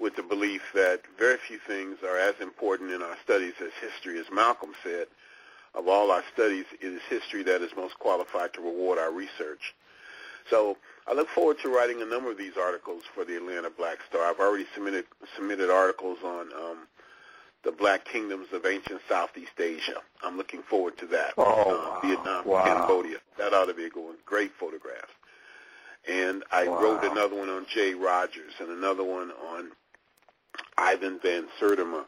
with 0.00 0.16
the 0.16 0.22
belief 0.22 0.62
that 0.74 1.02
very 1.18 1.36
few 1.46 1.58
things 1.58 1.98
are 2.02 2.18
as 2.18 2.34
important 2.40 2.90
in 2.90 3.02
our 3.02 3.16
studies 3.22 3.52
as 3.60 3.70
history. 3.80 4.18
As 4.18 4.26
Malcolm 4.32 4.72
said, 4.82 5.06
of 5.74 5.86
all 5.86 6.10
our 6.10 6.24
studies, 6.32 6.64
it 6.80 6.86
is 6.86 7.02
history 7.08 7.42
that 7.44 7.62
is 7.62 7.70
most 7.76 7.98
qualified 7.98 8.52
to 8.54 8.60
reward 8.60 8.98
our 8.98 9.12
research. 9.12 9.74
So 10.48 10.78
I 11.06 11.14
look 11.14 11.28
forward 11.28 11.58
to 11.62 11.68
writing 11.68 12.02
a 12.02 12.06
number 12.06 12.30
of 12.30 12.38
these 12.38 12.56
articles 12.56 13.02
for 13.14 13.24
the 13.24 13.36
Atlanta 13.36 13.70
Black 13.70 13.98
Star. 14.08 14.22
I've 14.22 14.40
already 14.40 14.66
submitted 14.74 15.04
submitted 15.36 15.70
articles 15.70 16.18
on 16.24 16.52
um, 16.52 16.78
the 17.62 17.72
Black 17.72 18.04
Kingdoms 18.04 18.48
of 18.52 18.64
ancient 18.64 19.00
Southeast 19.08 19.52
Asia. 19.58 20.00
I'm 20.24 20.36
looking 20.36 20.62
forward 20.62 20.96
to 20.98 21.06
that. 21.08 21.34
Oh, 21.36 21.44
uh, 21.44 21.66
wow. 21.66 22.00
Vietnam, 22.02 22.44
wow. 22.46 22.64
Cambodia. 22.64 23.18
That 23.38 23.52
ought 23.52 23.66
to 23.66 23.74
be 23.74 23.84
a 23.84 23.90
good 23.90 24.04
one. 24.04 24.16
Great 24.24 24.52
photographs. 24.58 25.12
And 26.08 26.42
I 26.50 26.66
wow. 26.66 26.82
wrote 26.82 27.04
another 27.04 27.36
one 27.36 27.50
on 27.50 27.66
Jay 27.72 27.94
Rogers 27.94 28.54
and 28.58 28.70
another 28.70 29.04
one 29.04 29.30
on 29.30 29.70
Ivan 30.80 31.20
Van 31.22 31.46
Sertima, 31.60 32.06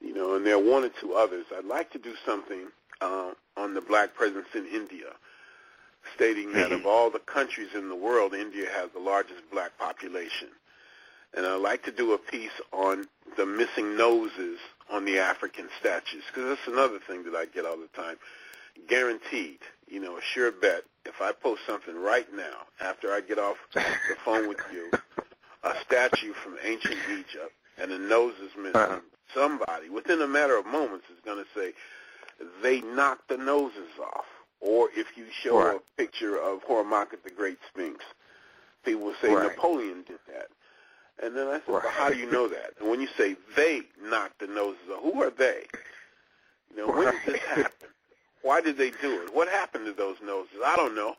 you 0.00 0.14
know, 0.14 0.34
and 0.34 0.46
there 0.46 0.54
are 0.54 0.62
one 0.62 0.84
or 0.84 0.90
two 1.00 1.12
others. 1.12 1.44
I'd 1.56 1.64
like 1.64 1.90
to 1.92 1.98
do 1.98 2.14
something 2.24 2.68
uh, 3.00 3.32
on 3.56 3.74
the 3.74 3.80
black 3.80 4.14
presence 4.14 4.46
in 4.54 4.66
India, 4.66 5.12
stating 6.14 6.52
that 6.54 6.72
of 6.72 6.86
all 6.86 7.10
the 7.10 7.18
countries 7.18 7.68
in 7.74 7.88
the 7.88 7.94
world, 7.94 8.32
India 8.34 8.68
has 8.70 8.90
the 8.92 9.00
largest 9.00 9.42
black 9.52 9.76
population. 9.78 10.48
And 11.34 11.44
I'd 11.44 11.56
like 11.56 11.82
to 11.84 11.92
do 11.92 12.14
a 12.14 12.18
piece 12.18 12.58
on 12.72 13.06
the 13.36 13.44
missing 13.44 13.96
noses 13.96 14.58
on 14.90 15.04
the 15.04 15.18
African 15.18 15.68
statues, 15.78 16.22
because 16.26 16.48
that's 16.48 16.66
another 16.66 16.98
thing 17.06 17.24
that 17.24 17.34
I 17.34 17.44
get 17.44 17.66
all 17.66 17.76
the 17.76 17.88
time. 18.00 18.16
Guaranteed, 18.88 19.58
you 19.86 20.00
know, 20.00 20.16
a 20.16 20.22
sure 20.22 20.50
bet, 20.50 20.84
if 21.04 21.20
I 21.20 21.32
post 21.32 21.62
something 21.66 22.00
right 22.00 22.26
now, 22.34 22.66
after 22.80 23.12
I 23.12 23.20
get 23.20 23.38
off 23.38 23.56
the 23.74 23.84
phone 24.24 24.48
with 24.48 24.60
you, 24.72 24.90
a 25.64 25.74
statue 25.84 26.32
from 26.32 26.56
ancient 26.64 26.96
Egypt 27.10 27.52
and 27.80 27.90
the 27.90 27.98
nose 27.98 28.34
is 28.42 28.50
missing, 28.56 28.76
uh-huh. 28.76 29.00
somebody 29.34 29.88
within 29.88 30.20
a 30.20 30.26
matter 30.26 30.56
of 30.56 30.66
moments 30.66 31.06
is 31.10 31.20
going 31.24 31.42
to 31.42 31.58
say 31.58 31.72
they 32.62 32.80
knocked 32.80 33.28
the 33.28 33.36
noses 33.36 33.98
off. 34.00 34.26
Or 34.60 34.88
if 34.96 35.16
you 35.16 35.26
show 35.30 35.58
right. 35.58 35.76
a 35.76 35.96
picture 35.96 36.36
of 36.36 36.64
Hormaka 36.64 37.22
the 37.22 37.30
Great 37.30 37.58
Sphinx, 37.72 38.04
people 38.84 39.02
will 39.02 39.14
say 39.22 39.32
right. 39.32 39.54
Napoleon 39.54 40.02
did 40.06 40.18
that. 40.26 40.48
And 41.22 41.36
then 41.36 41.46
I 41.46 41.54
said, 41.54 41.68
right. 41.68 41.84
well, 41.84 41.92
how 41.92 42.10
do 42.10 42.16
you 42.16 42.30
know 42.30 42.48
that? 42.48 42.72
And 42.80 42.90
when 42.90 43.00
you 43.00 43.08
say 43.16 43.36
they 43.56 43.82
knocked 44.02 44.40
the 44.40 44.48
noses 44.48 44.80
off, 44.92 45.02
who 45.02 45.22
are 45.22 45.30
they? 45.30 45.62
You 46.70 46.86
know, 46.86 46.92
when 46.92 47.12
did 47.12 47.34
this 47.34 47.40
happen? 47.40 47.88
Why 48.42 48.60
did 48.60 48.76
they 48.76 48.90
do 48.90 49.22
it? 49.22 49.34
What 49.34 49.48
happened 49.48 49.86
to 49.86 49.92
those 49.92 50.16
noses? 50.24 50.58
I 50.64 50.76
don't 50.76 50.94
know. 50.94 51.16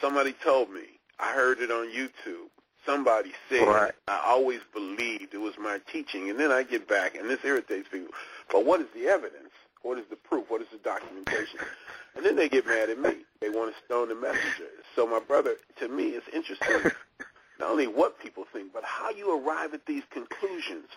Somebody 0.00 0.34
told 0.42 0.70
me. 0.70 0.82
I 1.18 1.32
heard 1.32 1.60
it 1.60 1.70
on 1.70 1.86
YouTube 1.88 2.50
somebody 2.86 3.32
said. 3.48 3.66
Right. 3.66 3.92
I 4.08 4.20
always 4.26 4.60
believed 4.72 5.34
it 5.34 5.40
was 5.40 5.54
my 5.58 5.80
teaching, 5.90 6.30
and 6.30 6.38
then 6.38 6.50
I 6.50 6.62
get 6.62 6.88
back, 6.88 7.14
and 7.14 7.28
this 7.28 7.44
irritates 7.44 7.88
people. 7.88 8.12
But 8.50 8.64
what 8.64 8.80
is 8.80 8.86
the 8.94 9.06
evidence? 9.08 9.50
What 9.82 9.98
is 9.98 10.04
the 10.10 10.16
proof? 10.16 10.50
What 10.50 10.60
is 10.62 10.68
the 10.72 10.78
documentation? 10.78 11.60
And 12.14 12.26
then 12.26 12.36
they 12.36 12.46
get 12.50 12.66
mad 12.66 12.90
at 12.90 12.98
me. 12.98 13.24
They 13.40 13.48
want 13.48 13.74
to 13.74 13.84
stone 13.86 14.10
the 14.10 14.14
messenger. 14.14 14.68
So 14.94 15.06
my 15.06 15.18
brother, 15.18 15.54
to 15.78 15.88
me, 15.88 16.08
it's 16.10 16.28
interesting 16.28 16.92
not 17.58 17.70
only 17.70 17.86
what 17.86 18.18
people 18.20 18.44
think, 18.52 18.70
but 18.74 18.84
how 18.84 19.08
you 19.08 19.34
arrive 19.34 19.72
at 19.72 19.86
these 19.86 20.02
conclusions. 20.10 20.88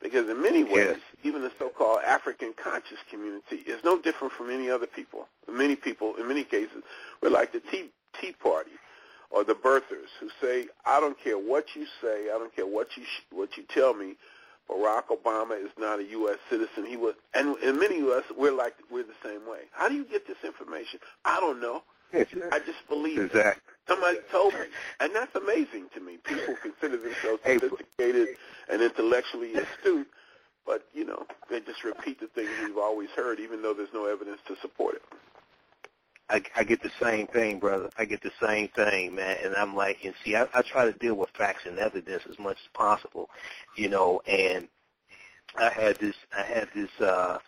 Because 0.00 0.26
in 0.30 0.40
many 0.40 0.64
ways, 0.64 0.96
Yes. 0.96 0.98
even 1.22 1.42
the 1.42 1.52
so-called 1.58 2.00
African 2.02 2.54
conscious 2.54 2.96
community 3.10 3.56
is 3.56 3.84
no 3.84 3.98
different 4.00 4.32
from 4.32 4.48
any 4.48 4.70
other 4.70 4.86
people. 4.86 5.28
Many 5.52 5.76
people, 5.76 6.14
in 6.16 6.26
many 6.26 6.44
cases, 6.44 6.82
we're 7.20 7.28
like 7.28 7.52
the 7.52 7.60
Tea, 7.60 7.90
tea 8.18 8.32
Party 8.32 8.70
or 9.30 9.44
the 9.44 9.54
birthers 9.54 10.08
who 10.20 10.28
say, 10.40 10.66
I 10.86 11.00
don't 11.00 11.18
care 11.22 11.38
what 11.38 11.66
you 11.74 11.86
say, 12.00 12.26
I 12.34 12.38
don't 12.38 12.54
care 12.54 12.66
what 12.66 12.96
you 12.96 13.04
sh- 13.04 13.24
what 13.32 13.56
you 13.56 13.64
tell 13.64 13.94
me. 13.94 14.14
Barack 14.70 15.04
Obama 15.10 15.58
is 15.62 15.70
not 15.78 15.98
a 15.98 16.04
U.S. 16.04 16.36
citizen. 16.50 16.84
He 16.84 16.96
was, 16.96 17.14
and 17.32 17.56
in 17.62 17.78
many 17.78 18.00
of 18.00 18.08
us, 18.08 18.24
we're 18.36 18.52
like 18.52 18.74
we're 18.90 19.02
the 19.02 19.16
same 19.24 19.46
way. 19.48 19.60
How 19.72 19.88
do 19.88 19.94
you 19.94 20.04
get 20.04 20.26
this 20.26 20.36
information? 20.44 21.00
I 21.24 21.40
don't 21.40 21.60
know. 21.60 21.82
I 22.12 22.58
just 22.64 22.86
believe 22.88 23.18
it. 23.18 23.24
Exactly. 23.26 23.62
Somebody 23.86 24.18
told 24.30 24.52
me, 24.54 24.60
and 25.00 25.14
that's 25.14 25.34
amazing 25.34 25.86
to 25.94 26.00
me. 26.00 26.18
People 26.18 26.54
consider 26.62 26.96
themselves 26.98 27.40
sophisticated 27.44 28.28
and 28.70 28.82
intellectually 28.82 29.54
astute, 29.54 30.08
but 30.66 30.86
you 30.92 31.04
know 31.04 31.26
they 31.50 31.60
just 31.60 31.84
repeat 31.84 32.20
the 32.20 32.26
things 32.28 32.50
we've 32.62 32.78
always 32.78 33.08
heard, 33.10 33.40
even 33.40 33.62
though 33.62 33.72
there's 33.74 33.92
no 33.94 34.06
evidence 34.06 34.40
to 34.46 34.56
support 34.60 34.96
it. 34.96 35.02
I, 36.30 36.42
I 36.56 36.64
get 36.64 36.82
the 36.82 36.90
same 37.00 37.26
thing, 37.28 37.58
brother. 37.58 37.90
I 37.98 38.04
get 38.04 38.22
the 38.22 38.32
same 38.42 38.68
thing, 38.68 39.14
man. 39.14 39.36
And 39.44 39.54
I'm 39.56 39.74
like, 39.74 39.98
and 40.04 40.14
see, 40.24 40.36
I, 40.36 40.46
I 40.54 40.62
try 40.62 40.84
to 40.84 40.92
deal 40.98 41.14
with 41.14 41.30
facts 41.30 41.62
and 41.66 41.78
evidence 41.78 42.24
as 42.30 42.38
much 42.38 42.58
as 42.62 42.68
possible, 42.74 43.30
you 43.76 43.88
know. 43.88 44.20
And 44.26 44.68
I 45.56 45.70
had 45.70 45.98
this, 45.98 46.14
I 46.36 46.42
had 46.42 46.68
this 46.74 46.90
uh, 47.00 47.38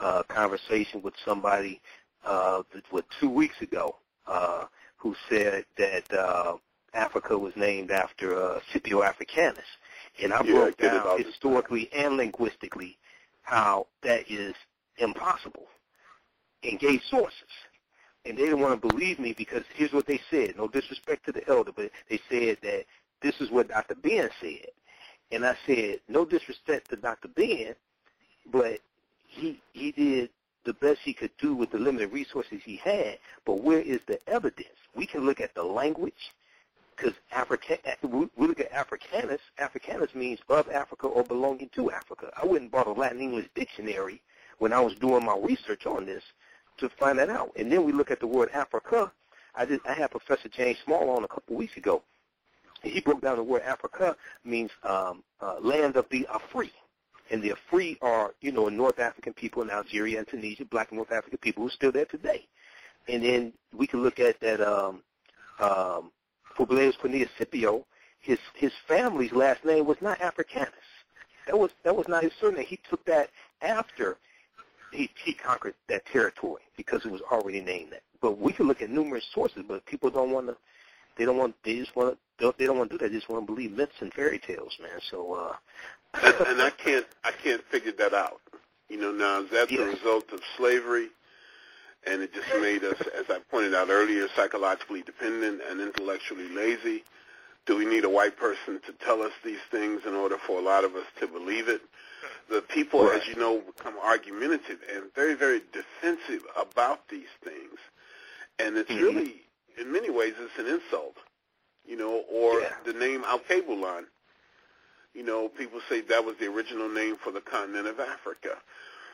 uh, 0.00 0.22
conversation 0.24 1.02
with 1.02 1.14
somebody, 1.24 1.80
uh, 2.24 2.62
what 2.90 3.04
two 3.20 3.30
weeks 3.30 3.60
ago, 3.60 3.96
uh, 4.26 4.66
who 4.96 5.14
said 5.28 5.64
that 5.78 6.12
uh, 6.12 6.56
Africa 6.94 7.36
was 7.38 7.54
named 7.56 7.90
after 7.90 8.40
uh, 8.40 8.60
Scipio 8.72 9.02
Africanus, 9.02 9.64
and 10.22 10.32
I 10.32 10.42
Yeah, 10.44 10.52
broke 10.52 10.78
I 10.80 10.82
down 10.82 11.24
historically 11.24 11.90
and 11.92 12.16
linguistically 12.16 12.96
how 13.42 13.86
that 14.02 14.30
is 14.30 14.54
impossible 14.98 15.66
and 16.62 16.78
gave 16.78 17.00
sources 17.10 17.48
and 18.24 18.36
they 18.36 18.42
didn't 18.42 18.60
want 18.60 18.80
to 18.80 18.88
believe 18.88 19.18
me 19.18 19.34
because 19.36 19.62
here's 19.74 19.92
what 19.92 20.06
they 20.06 20.20
said. 20.30 20.56
No 20.56 20.68
disrespect 20.68 21.24
to 21.26 21.32
the 21.32 21.46
elder, 21.48 21.72
but 21.72 21.90
they 22.08 22.20
said 22.28 22.58
that 22.62 22.84
this 23.22 23.40
is 23.40 23.50
what 23.50 23.68
Dr. 23.68 23.94
Ben 23.94 24.30
said. 24.40 24.66
And 25.32 25.46
I 25.46 25.56
said, 25.66 26.00
no 26.08 26.24
disrespect 26.24 26.90
to 26.90 26.96
Dr. 26.96 27.28
Ben, 27.28 27.74
but 28.50 28.80
he 29.28 29.60
he 29.72 29.92
did 29.92 30.30
the 30.64 30.74
best 30.74 31.00
he 31.04 31.14
could 31.14 31.30
do 31.38 31.54
with 31.54 31.70
the 31.70 31.78
limited 31.78 32.12
resources 32.12 32.60
he 32.64 32.76
had. 32.76 33.18
But 33.46 33.62
where 33.62 33.80
is 33.80 34.00
the 34.06 34.18
evidence? 34.28 34.68
We 34.94 35.06
can 35.06 35.24
look 35.24 35.40
at 35.40 35.54
the 35.54 35.62
language, 35.62 36.32
because 36.96 37.14
African 37.32 37.78
we 38.02 38.46
look 38.46 38.60
at 38.60 38.72
Africanus. 38.72 39.40
Africanus 39.58 40.14
means 40.14 40.40
of 40.48 40.68
Africa 40.68 41.06
or 41.06 41.22
belonging 41.24 41.70
to 41.76 41.90
Africa. 41.90 42.30
I 42.40 42.44
went 42.44 42.62
and 42.62 42.70
bought 42.70 42.86
a 42.86 42.92
Latin 42.92 43.20
English 43.20 43.48
dictionary 43.54 44.20
when 44.58 44.72
I 44.72 44.80
was 44.80 44.94
doing 44.96 45.24
my 45.24 45.38
research 45.38 45.86
on 45.86 46.04
this 46.04 46.24
to 46.80 46.88
find 46.88 47.18
that 47.18 47.30
out. 47.30 47.52
And 47.56 47.70
then 47.70 47.84
we 47.84 47.92
look 47.92 48.10
at 48.10 48.20
the 48.20 48.26
word 48.26 48.50
Africa. 48.52 49.12
I 49.54 49.64
did. 49.64 49.80
I 49.88 49.94
had 49.94 50.10
Professor 50.10 50.48
James 50.48 50.78
Small 50.84 51.10
on 51.10 51.24
a 51.24 51.28
couple 51.28 51.56
weeks 51.56 51.76
ago. 51.76 52.02
He 52.82 53.00
broke 53.00 53.20
down 53.20 53.36
the 53.36 53.42
word 53.42 53.62
Africa 53.62 54.16
means 54.44 54.70
um, 54.84 55.22
uh, 55.40 55.56
land 55.60 55.96
of 55.96 56.06
the 56.10 56.26
Afri. 56.32 56.70
And 57.30 57.42
the 57.42 57.52
Afri 57.52 57.98
are, 58.00 58.34
you 58.40 58.52
know, 58.52 58.68
North 58.68 58.98
African 58.98 59.32
people 59.32 59.62
in 59.62 59.70
Algeria 59.70 60.18
and 60.18 60.26
Tunisia, 60.26 60.64
black 60.64 60.90
North 60.92 61.12
African 61.12 61.38
people 61.38 61.62
who 61.62 61.68
are 61.68 61.72
still 61.72 61.92
there 61.92 62.06
today. 62.06 62.46
And 63.08 63.22
then 63.22 63.52
we 63.76 63.86
can 63.86 64.02
look 64.02 64.18
at 64.18 64.40
that 64.40 64.60
um, 64.60 65.02
um, 65.58 66.10
Publius 66.56 66.96
Cornelius 66.96 67.30
Scipio. 67.38 67.86
His 68.20 68.38
his 68.54 68.72
family's 68.86 69.32
last 69.32 69.64
name 69.64 69.86
was 69.86 69.96
not 70.00 70.20
Africanus. 70.20 70.68
That 71.46 71.58
was 71.58 71.70
that 71.84 71.96
was 71.96 72.08
not 72.08 72.22
his 72.22 72.32
surname. 72.40 72.66
He 72.66 72.78
took 72.88 73.04
that 73.06 73.30
after 73.62 74.18
he, 74.92 75.10
he 75.24 75.32
conquered 75.32 75.74
that 75.88 76.04
territory 76.06 76.62
because 76.76 77.04
it 77.04 77.12
was 77.12 77.20
already 77.32 77.60
named 77.60 77.92
that. 77.92 78.02
But 78.20 78.38
we 78.38 78.52
can 78.52 78.66
look 78.66 78.82
at 78.82 78.90
numerous 78.90 79.26
sources, 79.32 79.64
but 79.66 79.84
people 79.86 80.10
don't 80.10 80.30
want 80.30 80.48
to. 80.48 80.56
They 81.16 81.24
don't 81.24 81.36
want. 81.36 81.54
They 81.64 81.76
just 81.76 81.94
want 81.96 82.18
to. 82.38 82.54
They 82.56 82.66
don't 82.66 82.78
want 82.78 82.90
to 82.90 82.98
do 82.98 83.04
that. 83.04 83.10
They 83.10 83.18
just 83.18 83.28
want 83.28 83.46
to 83.46 83.52
believe 83.52 83.72
myths 83.72 83.96
and 84.00 84.12
fairy 84.12 84.38
tales, 84.38 84.76
man. 84.80 85.00
So. 85.10 85.34
uh 85.34 85.56
and, 86.14 86.34
and 86.46 86.62
I 86.62 86.70
can't 86.70 87.06
I 87.24 87.30
can't 87.30 87.62
figure 87.64 87.92
that 87.92 88.14
out. 88.14 88.40
You 88.88 89.00
know, 89.00 89.12
now 89.12 89.42
is 89.42 89.50
that 89.50 89.68
the 89.68 89.78
result 89.78 90.32
of 90.32 90.40
slavery? 90.56 91.08
And 92.06 92.22
it 92.22 92.32
just 92.32 92.48
made 92.60 92.82
us, 92.82 92.98
as 93.14 93.26
I 93.28 93.40
pointed 93.50 93.74
out 93.74 93.90
earlier, 93.90 94.26
psychologically 94.34 95.02
dependent 95.02 95.60
and 95.68 95.80
intellectually 95.80 96.48
lazy. 96.48 97.04
Do 97.66 97.76
we 97.76 97.84
need 97.84 98.04
a 98.04 98.10
white 98.10 98.38
person 98.38 98.80
to 98.86 98.92
tell 99.04 99.20
us 99.22 99.32
these 99.44 99.60
things 99.70 100.02
in 100.06 100.14
order 100.14 100.38
for 100.38 100.58
a 100.58 100.62
lot 100.62 100.82
of 100.82 100.96
us 100.96 101.04
to 101.20 101.26
believe 101.26 101.68
it? 101.68 101.82
The 102.48 102.62
people, 102.62 103.04
Right. 103.04 103.20
as 103.22 103.28
you 103.28 103.34
know, 103.36 103.60
become 103.60 103.98
argumentative 103.98 104.80
and 104.92 105.12
very, 105.14 105.34
very 105.34 105.62
defensive 105.72 106.42
about 106.56 107.08
these 107.08 107.28
things. 107.42 107.78
And 108.58 108.76
it's 108.76 108.90
Mhm. 108.90 109.00
really, 109.02 109.46
in 109.78 109.92
many 109.92 110.10
ways, 110.10 110.34
it's 110.38 110.58
an 110.58 110.66
insult. 110.66 111.16
You 111.86 111.96
know, 111.96 112.24
or 112.30 112.60
Yeah. 112.60 112.76
the 112.84 112.92
name 112.92 113.22
Alkebulan 113.24 114.06
you 115.14 115.24
know, 115.24 115.48
people 115.48 115.80
say 115.88 116.00
that 116.02 116.24
was 116.24 116.36
the 116.38 116.46
original 116.46 116.88
name 116.88 117.16
for 117.16 117.32
the 117.32 117.40
continent 117.40 117.86
of 117.86 117.98
Africa. 118.00 118.56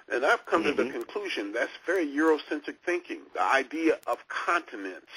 And 0.08 0.24
I've 0.24 0.44
come 0.46 0.62
to 0.64 0.72
the 0.72 0.84
Mhm. 0.84 0.92
conclusion 0.92 1.52
that's 1.52 1.72
very 1.84 2.06
Eurocentric 2.06 2.78
thinking. 2.84 3.22
The 3.34 3.42
idea 3.42 3.98
of 4.06 4.26
continents 4.28 5.10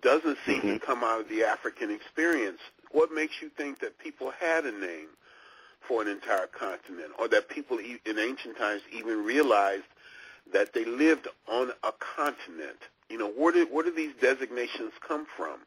doesn't 0.00 0.38
seem 0.46 0.60
to 0.62 0.78
Mhm. 0.78 0.82
come 0.82 1.04
out 1.04 1.20
of 1.20 1.28
the 1.28 1.44
African 1.44 1.90
experience. 1.90 2.60
What 2.90 3.10
makes 3.12 3.42
you 3.42 3.50
think 3.50 3.80
that 3.80 3.98
people 3.98 4.30
had 4.30 4.64
a 4.64 4.72
name 4.72 5.16
for 5.88 6.02
an 6.02 6.08
entire 6.08 6.46
continent 6.46 7.10
or 7.18 7.28
that 7.28 7.48
people 7.48 7.78
in 7.78 8.18
ancient 8.18 8.56
times 8.56 8.82
even 8.92 9.24
realized 9.24 9.84
that 10.52 10.72
they 10.72 10.84
lived 10.84 11.28
on 11.48 11.70
a 11.82 11.92
continent? 11.92 12.78
You 13.08 13.18
know, 13.18 13.30
where 13.30 13.52
did, 13.52 13.70
where 13.70 13.84
do 13.84 13.92
these 13.92 14.14
designations 14.20 14.92
come 15.06 15.26
from? 15.36 15.60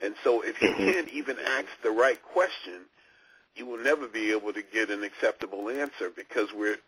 And 0.00 0.14
so 0.24 0.40
if 0.42 0.60
you 0.62 0.68
Mhm. 0.68 0.92
can't 0.92 1.08
even 1.08 1.38
ask 1.38 1.68
the 1.82 1.90
right 1.90 2.20
question, 2.22 2.86
you 3.54 3.66
will 3.66 3.78
never 3.78 4.06
be 4.06 4.30
able 4.32 4.52
to 4.52 4.62
get 4.62 4.90
an 4.90 5.02
acceptable 5.02 5.68
answer 5.68 6.10
because 6.10 6.52
we're, 6.52 6.78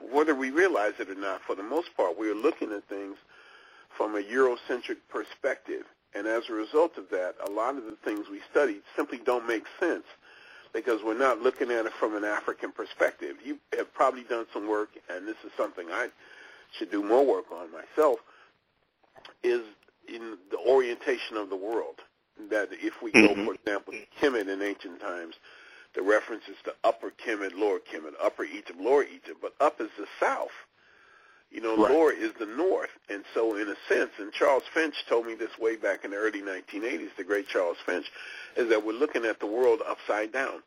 whether 0.00 0.34
we 0.34 0.50
realize 0.50 0.94
it 0.98 1.08
or 1.08 1.14
not, 1.14 1.42
for 1.42 1.54
the 1.54 1.62
most 1.62 1.94
part, 1.96 2.16
we're 2.16 2.34
looking 2.34 2.72
at 2.72 2.84
things 2.88 3.16
from 3.90 4.16
a 4.16 4.22
Eurocentric 4.22 4.98
perspective. 5.08 5.84
And 6.14 6.26
as 6.26 6.48
a 6.48 6.52
result 6.52 6.96
of 6.96 7.10
that, 7.10 7.36
a 7.46 7.50
lot 7.50 7.76
of 7.76 7.84
the 7.84 7.96
things 8.04 8.28
we 8.28 8.40
study 8.50 8.80
simply 8.96 9.18
don't 9.18 9.46
make 9.46 9.64
sense 9.78 10.06
because 10.72 11.02
we're 11.02 11.18
not 11.18 11.40
looking 11.40 11.70
at 11.70 11.86
it 11.86 11.92
from 11.98 12.14
an 12.14 12.24
African 12.24 12.72
perspective. 12.72 13.36
You 13.44 13.58
have 13.76 13.92
probably 13.94 14.24
done 14.24 14.46
some 14.52 14.68
work, 14.68 14.90
and 15.08 15.26
this 15.26 15.36
is 15.44 15.52
something 15.56 15.86
I 15.90 16.08
should 16.72 16.90
do 16.90 17.02
more 17.02 17.24
work 17.24 17.50
on 17.52 17.68
myself, 17.72 18.18
is 19.42 19.62
in 20.06 20.38
the 20.50 20.58
orientation 20.58 21.36
of 21.36 21.50
the 21.50 21.56
world. 21.56 22.00
That 22.50 22.68
if 22.72 23.02
we 23.02 23.10
go, 23.10 23.34
Mhm. 23.34 23.46
for 23.46 23.54
example, 23.54 23.92
to 23.92 24.06
Kemet 24.20 24.48
in 24.48 24.62
ancient 24.62 25.00
times, 25.00 25.36
the 25.94 26.02
references 26.02 26.56
to 26.64 26.74
Upper 26.84 27.10
Kemet, 27.10 27.54
Lower 27.54 27.80
Kemet, 27.80 28.14
Upper 28.20 28.44
Egypt, 28.44 28.78
Lower 28.78 29.02
Egypt, 29.02 29.40
but 29.40 29.54
up 29.60 29.80
is 29.80 29.90
the 29.98 30.06
south. 30.20 30.52
You 31.50 31.62
know, 31.62 31.76
Right. 31.76 31.90
lower 31.90 32.12
is 32.12 32.32
the 32.34 32.46
north. 32.46 32.90
And 33.08 33.24
so 33.32 33.56
in 33.56 33.68
a 33.68 33.76
sense, 33.88 34.12
and 34.18 34.32
Charles 34.32 34.64
Finch 34.74 35.06
told 35.06 35.26
me 35.26 35.34
this 35.34 35.58
way 35.58 35.76
back 35.76 36.04
in 36.04 36.10
the 36.10 36.18
early 36.18 36.42
1980s, 36.42 37.14
the 37.16 37.24
great 37.24 37.48
Charles 37.48 37.78
Finch, 37.86 38.10
is 38.56 38.68
that 38.68 38.84
we're 38.84 38.92
looking 38.92 39.24
at 39.24 39.40
the 39.40 39.46
world 39.46 39.80
upside 39.86 40.30
down 40.32 40.62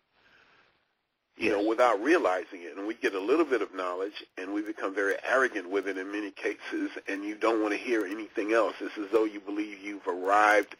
you 1.37 1.49
know, 1.49 1.63
without 1.63 2.01
realizing 2.03 2.61
it. 2.61 2.77
And 2.77 2.85
we 2.85 2.93
get 2.93 3.15
a 3.15 3.19
little 3.19 3.45
bit 3.45 3.61
of 3.61 3.73
knowledge 3.73 4.23
and 4.37 4.53
we 4.53 4.61
become 4.61 4.93
very 4.93 5.15
arrogant 5.27 5.69
with 5.69 5.87
it 5.87 5.97
in 5.97 6.11
many 6.11 6.29
cases 6.31 6.91
and 7.07 7.23
you 7.23 7.35
don't 7.35 7.61
want 7.61 7.73
to 7.73 7.79
hear 7.79 8.05
anything 8.05 8.53
else. 8.53 8.75
It's 8.79 8.97
as 8.97 9.07
though 9.11 9.23
you 9.23 9.39
believe 9.39 9.79
you've 9.81 10.07
arrived 10.07 10.75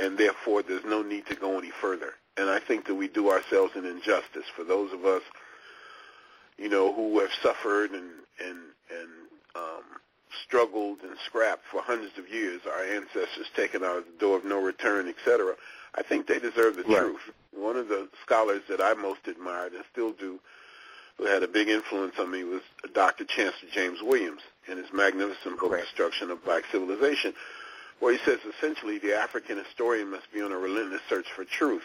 and 0.00 0.18
therefore 0.18 0.62
there's 0.62 0.84
no 0.84 1.02
need 1.02 1.26
to 1.26 1.34
go 1.36 1.58
any 1.58 1.70
further. 1.70 2.14
And 2.36 2.50
I 2.50 2.58
think 2.58 2.86
that 2.86 2.94
we 2.96 3.06
do 3.06 3.30
ourselves 3.30 3.76
an 3.76 3.86
injustice 3.86 4.46
for 4.56 4.64
those 4.64 4.92
of 4.92 5.04
us, 5.04 5.22
you 6.58 6.68
know, 6.68 6.92
who 6.92 7.20
have 7.20 7.32
suffered 7.40 7.92
and, 7.92 8.10
and, 8.44 8.58
and, 8.90 9.10
um, 9.54 9.82
struggled 10.46 10.98
and 11.02 11.16
scrapped 11.26 11.64
for 11.70 11.80
hundreds 11.82 12.18
of 12.18 12.28
years, 12.28 12.60
our 12.66 12.82
ancestors 12.84 13.46
taken 13.56 13.84
out 13.84 13.98
of 13.98 14.04
the 14.06 14.18
door 14.18 14.36
of 14.36 14.44
no 14.44 14.60
return, 14.60 15.08
etc. 15.08 15.54
I 15.94 16.02
think 16.02 16.26
they 16.26 16.38
deserve 16.38 16.76
the 16.76 16.82
Right. 16.82 16.98
truth. 17.00 17.20
One 17.52 17.76
of 17.76 17.88
the 17.88 18.08
scholars 18.22 18.62
that 18.68 18.80
I 18.80 18.94
most 18.94 19.28
admired 19.28 19.74
and 19.74 19.84
still 19.92 20.12
do, 20.12 20.40
who 21.16 21.24
had 21.26 21.42
a 21.44 21.48
big 21.48 21.68
influence 21.68 22.18
on 22.18 22.30
me, 22.30 22.42
was 22.42 22.62
Dr. 22.92 23.24
Chancellor 23.24 23.68
James 23.70 24.02
Williams 24.02 24.42
in 24.66 24.76
his 24.76 24.92
magnificent 24.92 25.58
book, 25.60 25.70
Correct. 25.70 25.84
Destruction 25.86 26.30
of 26.32 26.44
Black 26.44 26.64
Civilization, 26.72 27.32
where 28.00 28.12
he 28.12 28.18
says 28.24 28.40
essentially 28.56 28.98
the 28.98 29.14
African 29.16 29.56
historian 29.56 30.10
must 30.10 30.30
be 30.32 30.42
on 30.42 30.50
a 30.50 30.58
relentless 30.58 31.02
search 31.08 31.30
for 31.30 31.44
truth 31.44 31.84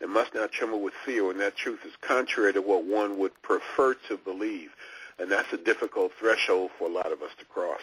and 0.00 0.10
must 0.10 0.34
not 0.34 0.50
tremble 0.50 0.80
with 0.80 0.94
fear 1.04 1.24
when 1.26 1.36
that 1.38 1.56
truth 1.56 1.84
is 1.84 1.92
contrary 2.00 2.52
to 2.54 2.62
what 2.62 2.84
one 2.84 3.18
would 3.18 3.40
prefer 3.42 3.92
to 4.08 4.16
believe. 4.16 4.74
And 5.18 5.30
that's 5.30 5.52
a 5.52 5.56
difficult 5.56 6.12
threshold 6.18 6.70
for 6.78 6.88
a 6.88 6.92
lot 6.92 7.12
of 7.12 7.22
us 7.22 7.30
to 7.38 7.44
cross. 7.44 7.80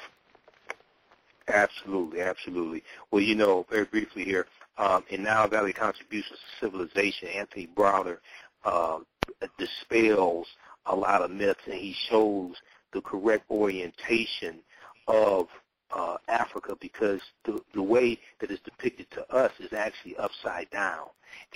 Absolutely, 1.47 2.21
absolutely. 2.21 2.83
Well, 3.11 3.21
you 3.21 3.35
know, 3.35 3.65
very 3.69 3.85
briefly 3.85 4.23
here, 4.23 4.45
um, 4.77 5.03
in 5.09 5.23
Nile 5.23 5.47
Valley 5.47 5.73
Contributions 5.73 6.39
to 6.39 6.65
Civilization, 6.65 7.27
Anthony 7.29 7.67
Browder 7.75 8.19
uh, 8.63 8.99
dispels 9.57 10.47
a 10.85 10.95
lot 10.95 11.21
of 11.21 11.31
myths, 11.31 11.61
and 11.65 11.75
he 11.75 11.95
shows 12.09 12.55
the 12.93 13.01
correct 13.01 13.49
orientation 13.49 14.59
of 15.07 15.47
uh, 15.91 16.17
Africa 16.27 16.77
because 16.79 17.19
the, 17.45 17.59
the 17.73 17.81
way 17.81 18.17
that 18.39 18.51
it's 18.51 18.61
depicted 18.61 19.09
to 19.11 19.29
us 19.33 19.51
is 19.59 19.73
actually 19.73 20.15
upside 20.17 20.69
down. 20.69 21.07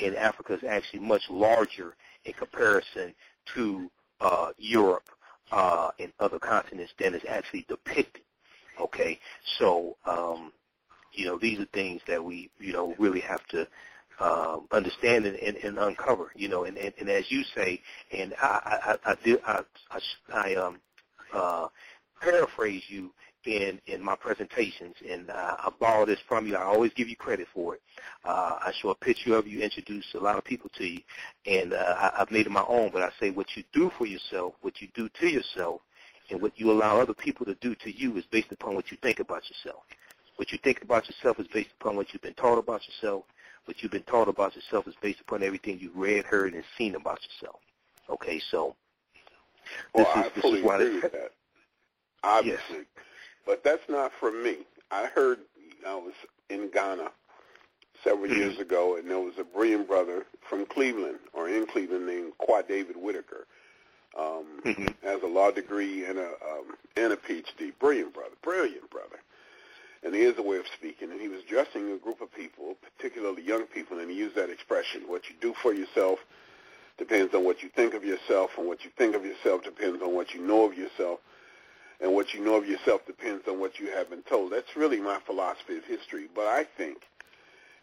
And 0.01 0.15
Africa 0.15 0.53
is 0.53 0.63
actually 0.63 0.99
much 0.99 1.23
larger 1.29 1.95
in 2.25 2.33
comparison 2.33 3.13
to 3.53 3.91
uh, 4.21 4.51
Europe 4.57 5.09
uh, 5.51 5.89
and 5.99 6.11
other 6.19 6.39
continents 6.39 6.93
than 6.99 7.13
is 7.13 7.21
actually 7.27 7.65
depicted. 7.67 8.23
Okay, 8.79 9.19
so 9.59 9.97
um, 10.05 10.51
you 11.13 11.25
know 11.25 11.37
these 11.37 11.59
are 11.59 11.65
things 11.65 12.01
that 12.07 12.23
we 12.23 12.49
you 12.59 12.73
know 12.73 12.95
really 12.97 13.19
have 13.21 13.45
to 13.47 13.67
um, 14.19 14.67
understand 14.71 15.25
and, 15.25 15.35
and, 15.37 15.57
and 15.57 15.77
uncover. 15.77 16.31
You 16.35 16.49
know, 16.49 16.63
and, 16.63 16.77
and, 16.77 16.93
and 16.99 17.09
as 17.09 17.29
you 17.29 17.43
say, 17.55 17.81
and 18.11 18.33
I 18.41 18.97
I, 19.05 19.11
I, 19.11 19.15
did, 19.23 19.39
I, 19.45 19.61
I, 19.91 19.99
I 20.33 20.55
um, 20.55 20.79
uh, 21.33 21.67
paraphrase 22.21 22.83
you 22.87 23.11
in 23.45 23.79
in 23.87 24.01
my 24.01 24.15
presentations, 24.15 24.95
and 25.09 25.29
uh, 25.29 25.55
I 25.59 25.71
borrow 25.79 26.05
this 26.05 26.19
from 26.27 26.47
you. 26.47 26.55
I 26.55 26.63
always 26.63 26.93
give 26.93 27.09
you 27.09 27.15
credit 27.15 27.47
for 27.53 27.75
it. 27.75 27.81
Uh, 28.25 28.57
I 28.61 28.71
show 28.73 28.89
a 28.89 28.95
picture 28.95 29.35
of 29.35 29.47
you, 29.47 29.61
introduce 29.61 30.13
a 30.13 30.19
lot 30.19 30.37
of 30.37 30.43
people 30.43 30.69
to 30.77 30.85
you, 30.85 31.01
and 31.45 31.73
uh, 31.73 31.95
I, 31.97 32.21
I've 32.21 32.31
made 32.31 32.45
it 32.45 32.51
my 32.51 32.65
own. 32.67 32.91
But 32.91 33.03
I 33.03 33.09
say 33.19 33.29
what 33.31 33.55
you 33.55 33.63
do 33.73 33.91
for 33.97 34.05
yourself, 34.05 34.53
what 34.61 34.81
you 34.81 34.87
do 34.93 35.09
to 35.09 35.27
yourself, 35.27 35.81
and 36.29 36.41
what 36.41 36.59
you 36.59 36.71
allow 36.71 36.99
other 36.99 37.13
people 37.13 37.45
to 37.45 37.55
do 37.55 37.75
to 37.75 37.91
you 37.91 38.17
is 38.17 38.25
based 38.31 38.51
upon 38.51 38.75
what 38.75 38.91
you 38.91 38.97
think 39.01 39.19
about 39.19 39.43
yourself. 39.49 39.83
What 40.37 40.51
you 40.51 40.57
think 40.63 40.81
about 40.81 41.07
yourself 41.07 41.39
is 41.39 41.47
based 41.47 41.69
upon 41.79 41.95
what 41.95 42.11
you've 42.11 42.21
been 42.21 42.33
taught 42.33 42.57
about 42.57 42.81
yourself. 42.87 43.25
What 43.65 43.81
you've 43.81 43.91
been 43.91 44.03
taught 44.03 44.27
about 44.27 44.55
yourself 44.55 44.87
is 44.87 44.95
based 45.01 45.21
upon 45.21 45.43
everything 45.43 45.79
you've 45.79 45.95
read, 45.95 46.25
heard, 46.25 46.53
and 46.53 46.63
seen 46.77 46.95
about 46.95 47.19
yourself. 47.23 47.59
Okay, 48.09 48.41
so 48.51 48.75
well, 49.93 50.05
is, 50.05 50.31
I 50.35 50.41
fully 50.41 50.59
agree 50.59 51.01
with 51.01 51.11
that. 51.11 51.31
Obviously, 52.23 52.77
yes. 52.77 52.85
But 53.45 53.63
that's 53.63 53.87
not 53.89 54.11
for 54.19 54.31
me. 54.31 54.57
I 54.91 55.07
heard 55.07 55.39
I 55.87 55.95
was 55.95 56.13
in 56.49 56.69
Ghana 56.69 57.09
several 58.03 58.29
mm-hmm. 58.29 58.39
years 58.39 58.59
ago, 58.59 58.97
and 58.97 59.09
there 59.09 59.19
was 59.19 59.37
a 59.39 59.43
brilliant 59.43 59.87
brother 59.87 60.25
from 60.41 60.65
Cleveland 60.65 61.19
or 61.33 61.49
in 61.49 61.65
Cleveland 61.65 62.07
named 62.07 62.33
Qua 62.37 62.61
David 62.61 62.97
Whitaker. 62.97 63.45
Um, 64.15 64.61
mm-hmm. 64.63 65.07
has 65.07 65.23
a 65.23 65.27
law 65.27 65.49
degree 65.49 66.05
and 66.05 66.19
a 66.19 66.27
um, 66.27 66.77
and 66.95 67.11
a 67.11 67.15
PhD. 67.15 67.73
Brilliant 67.79 68.13
brother, 68.13 68.35
brilliant 68.43 68.87
brother 68.91 69.19
and 70.03 70.13
he 70.13 70.21
is 70.21 70.37
a 70.37 70.41
way 70.41 70.57
of 70.57 70.65
speaking, 70.67 71.11
and 71.11 71.21
he 71.21 71.29
was 71.29 71.41
addressing 71.43 71.91
a 71.91 71.97
group 71.97 72.21
of 72.21 72.33
people, 72.33 72.75
particularly 72.97 73.41
young 73.41 73.63
people, 73.63 73.99
and 73.99 74.09
he 74.09 74.17
used 74.17 74.35
that 74.35 74.49
expression, 74.49 75.03
what 75.07 75.29
you 75.29 75.35
do 75.39 75.53
for 75.61 75.73
yourself 75.73 76.19
depends 76.97 77.33
on 77.33 77.43
what 77.43 77.63
you 77.63 77.69
think 77.69 77.93
of 77.93 78.03
yourself, 78.03 78.51
and 78.57 78.67
what 78.67 78.83
you 78.83 78.91
think 78.97 79.15
of 79.15 79.25
yourself 79.25 79.63
depends 79.63 80.01
on 80.01 80.13
what 80.13 80.33
you 80.33 80.41
know 80.41 80.65
of 80.65 80.77
yourself, 80.77 81.19
and 82.01 82.13
what 82.13 82.33
you 82.33 82.43
know 82.43 82.55
of 82.55 82.67
yourself 82.67 83.05
depends 83.05 83.47
on 83.47 83.59
what 83.59 83.79
you 83.79 83.91
have 83.91 84.09
been 84.09 84.23
told. 84.23 84.51
That's 84.51 84.75
really 84.75 84.99
my 84.99 85.19
philosophy 85.25 85.77
of 85.77 85.85
history, 85.85 86.27
but 86.33 86.47
I 86.47 86.65
think, 86.77 86.97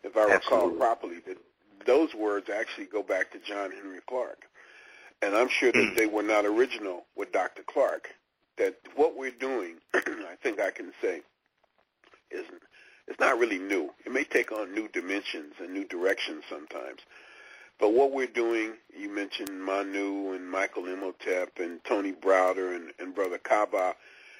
if 0.02 0.16
I 0.16 0.24
recall 0.24 0.70
properly, 0.70 1.20
that 1.26 1.38
those 1.86 2.14
words 2.14 2.48
actually 2.50 2.86
go 2.86 3.02
back 3.02 3.30
to 3.32 3.38
John 3.38 3.70
Henrik 3.70 4.06
Clarke. 4.06 4.44
And 5.22 5.34
I'm 5.36 5.48
sure 5.48 5.72
that 5.72 5.88
hmm. 5.90 5.94
they 5.94 6.06
were 6.06 6.22
not 6.22 6.46
original 6.46 7.04
with 7.16 7.32
Dr. 7.32 7.62
Clarke. 7.62 8.08
that 8.56 8.76
what 8.94 9.16
we're 9.16 9.30
doing, 9.30 9.76
I 9.94 10.36
think 10.42 10.60
I 10.60 10.70
can 10.70 10.92
say, 11.02 11.20
is 12.30 12.44
it's 13.06 13.20
not 13.20 13.38
really 13.38 13.58
new. 13.58 13.90
It 14.06 14.12
may 14.12 14.24
take 14.24 14.52
on 14.52 14.72
new 14.72 14.88
dimensions 14.88 15.54
and 15.58 15.72
new 15.72 15.84
directions 15.84 16.44
sometimes. 16.48 17.00
But 17.80 17.94
what 17.94 18.12
we're 18.12 18.26
doing, 18.26 18.74
you 18.94 19.08
mentioned 19.08 19.58
Manu 19.58 20.34
and 20.34 20.48
Michael 20.48 20.86
Imhotep 20.86 21.58
and 21.58 21.82
Tony 21.84 22.12
Browder 22.12 22.76
and, 22.76 22.92
and 22.98 23.14
Brother 23.14 23.38
Kaba 23.38 23.94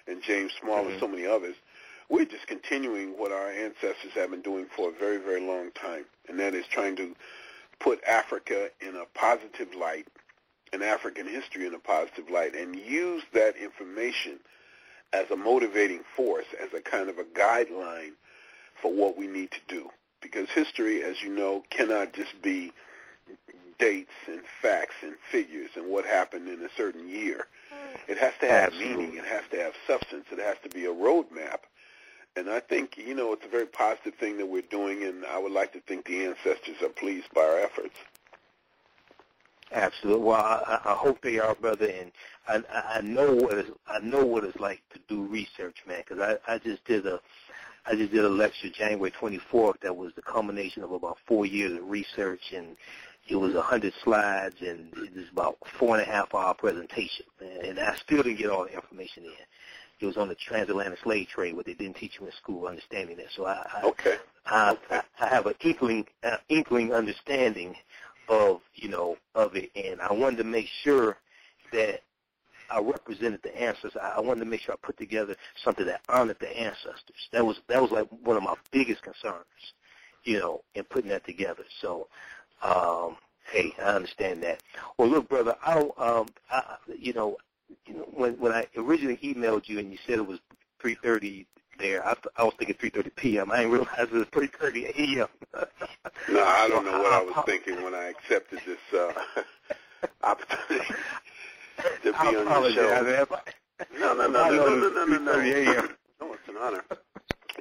and 0.07 0.22
James 0.22 0.53
Small 0.61 0.82
mm-hmm. 0.82 0.91
and 0.91 1.01
so 1.01 1.09
many 1.09 1.26
others, 1.26 1.55
we're 2.11 2.26
just 2.26 2.47
continuing 2.47 3.18
what 3.18 3.32
our 3.32 3.51
ancestors 3.51 4.12
have 4.14 4.30
been 4.30 4.43
doing 4.43 4.66
for 4.76 4.91
a 4.91 4.93
very, 4.93 5.16
very 5.16 5.41
long 5.41 5.70
time, 5.70 6.05
and 6.28 6.38
that 6.38 6.55
is 6.55 6.66
trying 6.66 6.97
to 6.97 7.14
put 7.78 8.05
Africa 8.05 8.68
in 8.80 8.95
a 8.95 9.07
positive 9.14 9.74
light 9.74 10.07
and 10.72 10.82
African 10.82 11.26
history 11.26 11.66
in 11.66 11.72
a 11.72 11.78
positive 11.78 12.28
light 12.28 12.55
and 12.55 12.76
use 12.76 13.22
that 13.32 13.57
information 13.57 14.38
as 15.12 15.30
a 15.30 15.36
motivating 15.36 16.03
force, 16.14 16.47
as 16.62 16.68
a 16.74 16.80
kind 16.80 17.09
of 17.09 17.18
a 17.18 17.24
guideline 17.24 18.12
for 18.82 18.93
what 18.93 19.16
we 19.16 19.26
need 19.26 19.51
to 19.53 19.61
do. 19.66 19.88
Because 20.20 20.51
history, 20.51 21.03
as 21.03 21.22
you 21.22 21.34
know, 21.34 21.64
cannot 21.70 22.12
just 22.12 22.43
be 22.43 22.72
dates 23.81 24.12
and 24.28 24.43
facts 24.62 24.95
and 25.03 25.14
figures 25.33 25.70
and 25.74 25.87
what 25.87 26.05
happened 26.05 26.49
in 26.49 26.61
a 26.62 26.68
certain 26.76 27.09
year. 27.09 27.47
It 28.07 28.18
has 28.18 28.35
to 28.41 28.47
have 28.47 28.72
Absolutely. 28.72 29.07
meaning. 29.07 29.16
It 29.16 29.24
has 29.24 29.43
to 29.51 29.59
have 29.59 29.72
substance. 29.87 30.26
It 30.31 30.39
has 30.39 30.57
to 30.62 30.68
be 30.68 30.85
a 30.85 30.95
roadmap. 30.95 31.61
And 32.37 32.49
I 32.49 32.61
think, 32.61 32.97
you 32.97 33.14
know, 33.14 33.33
it's 33.33 33.45
a 33.45 33.49
very 33.49 33.66
positive 33.66 34.14
thing 34.14 34.37
that 34.39 34.47
we're 34.47 34.62
doing, 34.62 35.03
and 35.03 35.24
I 35.24 35.39
would 35.39 35.53
like 35.53 35.72
to 35.72 35.81
think 35.81 36.07
the 36.07 36.24
ancestors 36.24 36.76
are 36.83 36.89
pleased 36.89 37.26
by 37.35 37.41
our 37.41 37.59
efforts. 37.59 37.97
Absolutely. 39.72 40.24
Well, 40.24 40.41
I, 40.41 40.81
I 40.85 40.95
hope 40.95 41.20
they 41.22 41.39
are, 41.39 41.55
brother, 41.55 41.87
and 41.87 42.12
I, 42.49 42.99
I 42.99 43.01
know 43.01 43.35
what 43.35 43.59
it's, 43.59 43.70
I 43.87 44.01
know 44.01 44.24
what 44.24 44.45
it's 44.45 44.59
like 44.59 44.81
to 44.93 45.01
do 45.09 45.22
research, 45.22 45.78
man. 45.87 46.03
Because 46.07 46.20
I, 46.20 46.53
I 46.53 46.59
just 46.59 46.85
did 46.85 47.07
a, 47.07 47.20
I 47.87 47.95
just 47.95 48.12
did 48.12 48.24
a 48.24 48.28
lecture 48.28 48.68
January 48.68 49.11
24th 49.11 49.81
that 49.83 49.97
was 49.97 50.12
the 50.14 50.22
culmination 50.22 50.83
of 50.83 50.93
about 50.93 51.18
four 51.26 51.47
years 51.47 51.78
of 51.78 51.89
research, 51.89 52.53
and 52.55 52.76
it 53.31 53.37
was 53.37 53.55
a 53.55 53.62
hundred 53.62 53.95
slides, 54.03 54.57
and 54.61 54.93
it 54.97 55.14
was 55.14 55.28
about 55.33 55.57
four 55.78 55.97
and 55.97 56.07
a 56.07 56.11
half 56.11 56.35
hour 56.35 56.53
presentation, 56.55 57.24
and 57.41 57.78
I 57.78 57.95
still 57.97 58.22
didn't 58.22 58.39
get 58.39 58.51
all 58.51 58.64
the 58.64 58.74
information 58.74 59.24
in. 59.24 59.33
It 60.01 60.07
was 60.07 60.16
on 60.16 60.28
the 60.28 60.35
transatlantic 60.35 60.99
slave 61.01 61.28
trade, 61.28 61.55
what 61.55 61.66
they 61.66 61.74
didn't 61.74 61.97
teach 61.97 62.18
you 62.18 62.26
in 62.26 62.33
school, 62.33 62.66
understanding 62.66 63.18
that. 63.18 63.26
So 63.37 63.47
I, 63.47 63.66
I, 63.72 63.87
okay. 63.87 64.16
I, 64.47 64.70
okay. 64.72 65.01
I 65.20 65.28
have 65.28 65.47
an 65.47 65.55
inkling, 65.61 66.07
uh, 66.24 66.39
inkling 66.49 66.93
understanding 66.93 67.76
of 68.28 68.61
you 68.74 68.89
know 68.89 69.16
of 69.35 69.55
it, 69.57 69.70
and 69.76 70.01
I 70.01 70.12
wanted 70.12 70.39
to 70.39 70.45
make 70.45 70.66
sure 70.83 71.16
that 71.72 72.01
I 72.70 72.81
represented 72.81 73.43
the 73.43 73.57
ancestors. 73.61 73.97
I 74.01 74.20
wanted 74.20 74.41
to 74.41 74.47
make 74.47 74.61
sure 74.61 74.74
I 74.74 74.87
put 74.87 74.97
together 74.97 75.37
something 75.62 75.87
that 75.87 76.01
honored 76.09 76.39
the 76.41 76.49
ancestors. 76.49 77.28
That 77.33 77.45
was 77.45 77.61
that 77.68 77.81
was 77.83 77.91
like 77.91 78.09
one 78.24 78.37
of 78.37 78.43
my 78.43 78.55
biggest 78.70 79.03
concerns, 79.03 79.45
you 80.24 80.39
know, 80.39 80.62
in 80.74 80.85
putting 80.85 81.11
that 81.11 81.26
together. 81.26 81.64
So, 81.81 82.09
um, 82.62 83.16
hey, 83.50 83.72
I 83.78 83.94
understand 83.94 84.42
that. 84.42 84.61
Well, 84.98 85.08
look, 85.08 85.28
brother, 85.28 85.56
I, 85.64 85.74
don't, 85.74 85.98
um, 85.98 86.28
I, 86.50 86.76
you 86.98 87.12
know, 87.12 87.36
you 87.86 87.94
know, 87.94 88.08
when 88.12 88.34
when 88.34 88.52
I 88.52 88.66
originally 88.76 89.18
emailed 89.22 89.68
you 89.68 89.78
and 89.78 89.92
you 89.92 89.98
said 90.06 90.18
it 90.18 90.26
was 90.26 90.40
3:30 90.82 91.46
there. 91.78 92.06
I, 92.06 92.14
I 92.36 92.44
was 92.44 92.54
thinking 92.58 92.76
3:30 92.76 93.14
p.m. 93.16 93.50
I 93.50 93.58
didn't 93.58 93.72
realize 93.72 93.98
it 93.98 94.12
was 94.12 94.26
3:30 94.26 94.98
a.m. 94.98 95.28
no, 96.28 96.44
I 96.44 96.68
don't 96.68 96.84
know 96.84 96.98
what 96.98 97.12
I 97.12 97.22
was 97.22 97.34
thinking 97.46 97.82
when 97.82 97.94
I 97.94 98.04
accepted 98.04 98.61
this 98.66 98.78
uh, 98.98 99.12
opportunity 100.22 100.84
to 102.04 102.12
be 102.12 102.18
I 102.18 102.26
on 102.26 102.46
your 102.48 102.70
show. 102.72 103.26
No, 103.98 104.14
no, 104.14 104.28
no, 104.28 104.50
no, 104.50 104.56
no, 104.56 104.74
no, 104.76 105.04
no, 105.04 105.04
no, 105.04 105.18
no. 105.18 105.88
No, 106.20 106.34
it's 106.34 106.48
an 106.48 106.56
honor. 106.61 106.84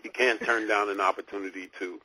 You 0.03 0.11
can't 0.11 0.39
turn 0.41 0.67
down 0.67 0.89
an 0.89 1.01
opportunity 1.01 1.69
to 1.79 1.99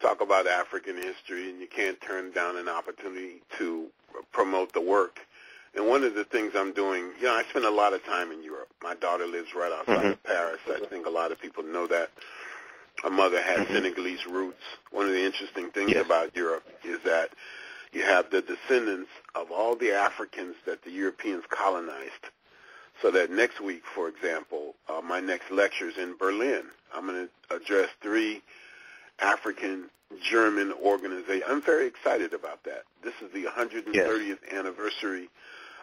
talk 0.00 0.20
about 0.20 0.46
African 0.46 0.96
history, 0.96 1.50
and 1.50 1.60
you 1.60 1.66
can't 1.66 2.00
turn 2.00 2.32
down 2.32 2.56
an 2.56 2.68
opportunity 2.68 3.42
to 3.58 3.86
promote 4.32 4.72
the 4.72 4.80
work 4.80 5.20
and 5.76 5.86
one 5.86 6.04
of 6.04 6.14
the 6.14 6.24
things 6.24 6.52
I'm 6.56 6.72
doing, 6.72 7.10
you 7.20 7.26
know, 7.26 7.34
I 7.34 7.44
spend 7.50 7.66
a 7.66 7.70
lot 7.70 7.92
of 7.92 8.02
time 8.04 8.32
in 8.32 8.42
Europe. 8.42 8.68
My 8.82 8.94
daughter 8.94 9.26
lives 9.26 9.54
right 9.54 9.70
outside 9.70 9.98
mm-hmm. 9.98 10.06
of 10.08 10.22
Paris. 10.24 10.60
I 10.66 10.84
think 10.86 11.06
a 11.06 11.10
lot 11.10 11.32
of 11.32 11.40
people 11.40 11.62
know 11.62 11.86
that. 11.86 12.10
My 13.04 13.10
mother 13.10 13.42
has 13.42 13.60
mm-hmm. 13.60 13.74
Senegalese 13.74 14.26
roots. 14.26 14.62
One 14.90 15.04
of 15.04 15.12
the 15.12 15.22
interesting 15.22 15.70
things 15.70 15.92
yes. 15.92 16.04
about 16.04 16.34
Europe 16.34 16.64
is 16.82 16.98
that 17.04 17.28
you 17.92 18.02
have 18.02 18.30
the 18.30 18.40
descendants 18.40 19.10
of 19.34 19.50
all 19.50 19.76
the 19.76 19.92
Africans 19.92 20.56
that 20.64 20.82
the 20.82 20.90
Europeans 20.90 21.44
colonized. 21.50 22.24
So 23.02 23.10
that 23.10 23.30
next 23.30 23.60
week, 23.60 23.82
for 23.94 24.08
example, 24.08 24.74
uh, 24.88 25.02
my 25.02 25.20
next 25.20 25.50
lecture 25.50 25.90
is 25.90 25.98
in 25.98 26.16
Berlin. 26.16 26.62
I'm 26.94 27.06
going 27.06 27.28
to 27.28 27.54
address 27.54 27.90
three 28.00 28.40
African 29.18 29.90
German 30.20 30.72
organization. 30.72 31.42
I'm 31.48 31.62
very 31.62 31.86
excited 31.86 32.32
about 32.32 32.62
that. 32.64 32.84
This 33.02 33.14
is 33.22 33.32
the 33.32 33.44
130th 33.44 33.94
yes. 33.94 34.38
anniversary 34.52 35.28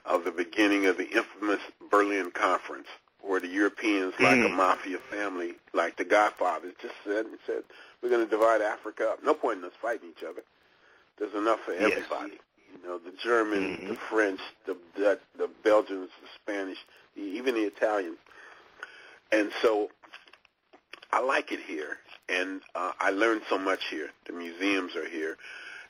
of 0.06 0.24
the 0.24 0.32
beginning 0.32 0.86
of 0.86 0.98
the 0.98 1.10
infamous 1.10 1.62
Berlin 1.90 2.32
Conference, 2.32 2.88
where 3.22 3.40
the 3.40 3.48
Europeans, 3.48 4.14
mm. 4.16 4.24
like 4.24 4.52
a 4.52 4.54
mafia 4.54 4.98
family, 5.10 5.54
like 5.74 5.98
the 5.98 6.04
Godfathers, 6.06 6.74
just 6.82 6.96
said 7.06 7.26
and 7.26 7.38
said, 7.46 7.64
"We're 8.02 8.10
going 8.10 8.26
to 8.26 8.30
divide 8.30 8.62
Africa 8.62 9.12
up. 9.12 9.24
No 9.24 9.34
point 9.34 9.60
in 9.60 9.66
us 9.66 9.72
fighting 9.82 10.10
each 10.10 10.24
other. 10.24 10.44
There's 11.18 11.34
enough 11.34 11.62
for 11.62 11.74
yes. 11.74 11.92
everybody." 11.92 12.40
You 12.74 12.90
know, 12.90 12.98
the 12.98 13.12
German, 13.12 13.78
Mhm. 13.78 13.88
the 13.90 13.96
French, 13.96 14.42
the 14.66 14.76
Dutch, 14.98 15.22
the 15.38 15.48
Belgians, 15.64 16.10
the 16.22 16.28
Spanish, 16.36 16.80
even 17.16 17.56
the 17.56 17.64
Italians. 17.64 18.18
And 19.32 19.52
so 19.62 19.90
I 21.14 21.20
like 21.20 21.52
it 21.52 21.60
here, 21.60 22.00
and 22.28 22.62
uh, 22.74 22.92
I 23.00 23.12
learned 23.12 23.44
so 23.48 23.60
much 23.60 23.82
here. 23.92 24.10
The 24.26 24.34
museums 24.34 24.96
are 24.96 25.08
here, 25.08 25.38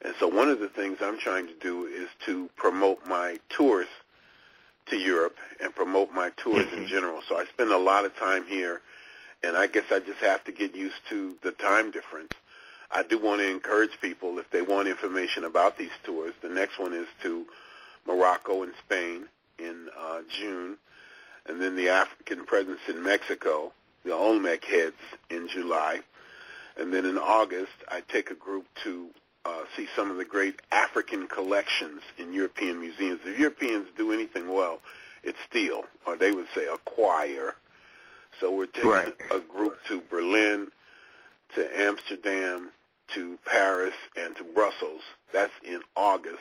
and 0.02 0.14
so 0.20 0.28
one 0.28 0.50
of 0.50 0.60
the 0.60 0.68
things 0.68 0.98
I'm 1.02 1.18
trying 1.18 1.48
to 1.48 1.54
do 1.62 1.86
is 1.86 2.10
to 2.26 2.50
promote 2.58 3.08
my 3.08 3.40
tours 3.48 3.88
to 4.88 4.98
Europe 4.98 5.38
and 5.62 5.74
promote 5.74 6.12
my 6.12 6.32
tours 6.36 6.68
in 6.74 6.80
Mhm. 6.84 6.88
general. 6.88 7.22
So 7.30 7.38
I 7.38 7.46
spend 7.46 7.72
a 7.72 7.78
lot 7.78 8.04
of 8.04 8.14
time 8.18 8.46
here, 8.46 8.82
and 9.44 9.56
I 9.56 9.68
guess 9.68 9.90
I 9.92 10.00
just 10.00 10.20
have 10.20 10.44
to 10.44 10.52
get 10.52 10.76
used 10.76 11.00
to 11.08 11.38
the 11.42 11.54
time 11.54 11.90
difference. 11.90 12.34
I 12.92 13.04
do 13.04 13.18
want 13.18 13.40
to 13.40 13.48
encourage 13.48 13.98
people 14.02 14.40
if 14.40 14.50
they 14.50 14.62
want 14.62 14.90
information 14.90 15.46
about 15.46 15.78
these 15.78 15.96
tours. 16.04 16.34
The 16.42 16.50
next 16.50 16.78
one 16.80 16.94
is 16.94 17.08
to 17.22 17.48
Morocco 18.06 18.64
and 18.64 18.74
Spain 18.86 19.30
in 19.58 19.90
uh, 19.98 20.24
June, 20.28 20.78
and 21.46 21.62
then 21.62 21.78
the 21.78 21.88
African 21.88 22.46
presence 22.46 22.82
in 22.90 23.02
Mexico, 23.02 23.72
the 24.04 24.14
Olmec 24.14 24.66
heads 24.66 24.96
in 25.30 25.48
July, 25.48 26.00
and 26.78 26.94
then 26.94 27.06
in 27.06 27.18
August 27.18 27.72
I 27.90 28.02
take 28.02 28.32
a 28.32 28.36
group 28.36 28.66
to 28.84 29.08
uh, 29.46 29.64
see 29.76 29.88
some 29.96 30.10
of 30.10 30.18
the 30.18 30.26
great 30.26 30.62
African 30.72 31.28
collections 31.28 32.02
in 32.18 32.34
European 32.34 32.80
museums. 32.80 33.20
If 33.26 33.38
Europeans 33.38 33.88
do 33.98 34.12
anything 34.12 34.54
well, 34.54 34.80
it's 35.24 35.38
steal, 35.50 35.84
or 36.08 36.16
they 36.16 36.32
would 36.32 36.48
say 36.56 36.66
acquire. 36.68 37.56
So 38.40 38.52
we're 38.52 38.66
taking 38.68 38.90
Right. 38.90 39.16
a 39.32 39.40
group 39.40 39.78
to 39.88 40.02
Berlin, 40.10 40.68
to 41.56 41.80
Amsterdam, 41.82 42.72
to 43.10 43.38
Paris, 43.46 43.94
and 44.16 44.36
to 44.38 44.44
Brussels. 44.44 45.02
That's 45.32 45.54
in 45.64 45.82
August. 45.96 46.40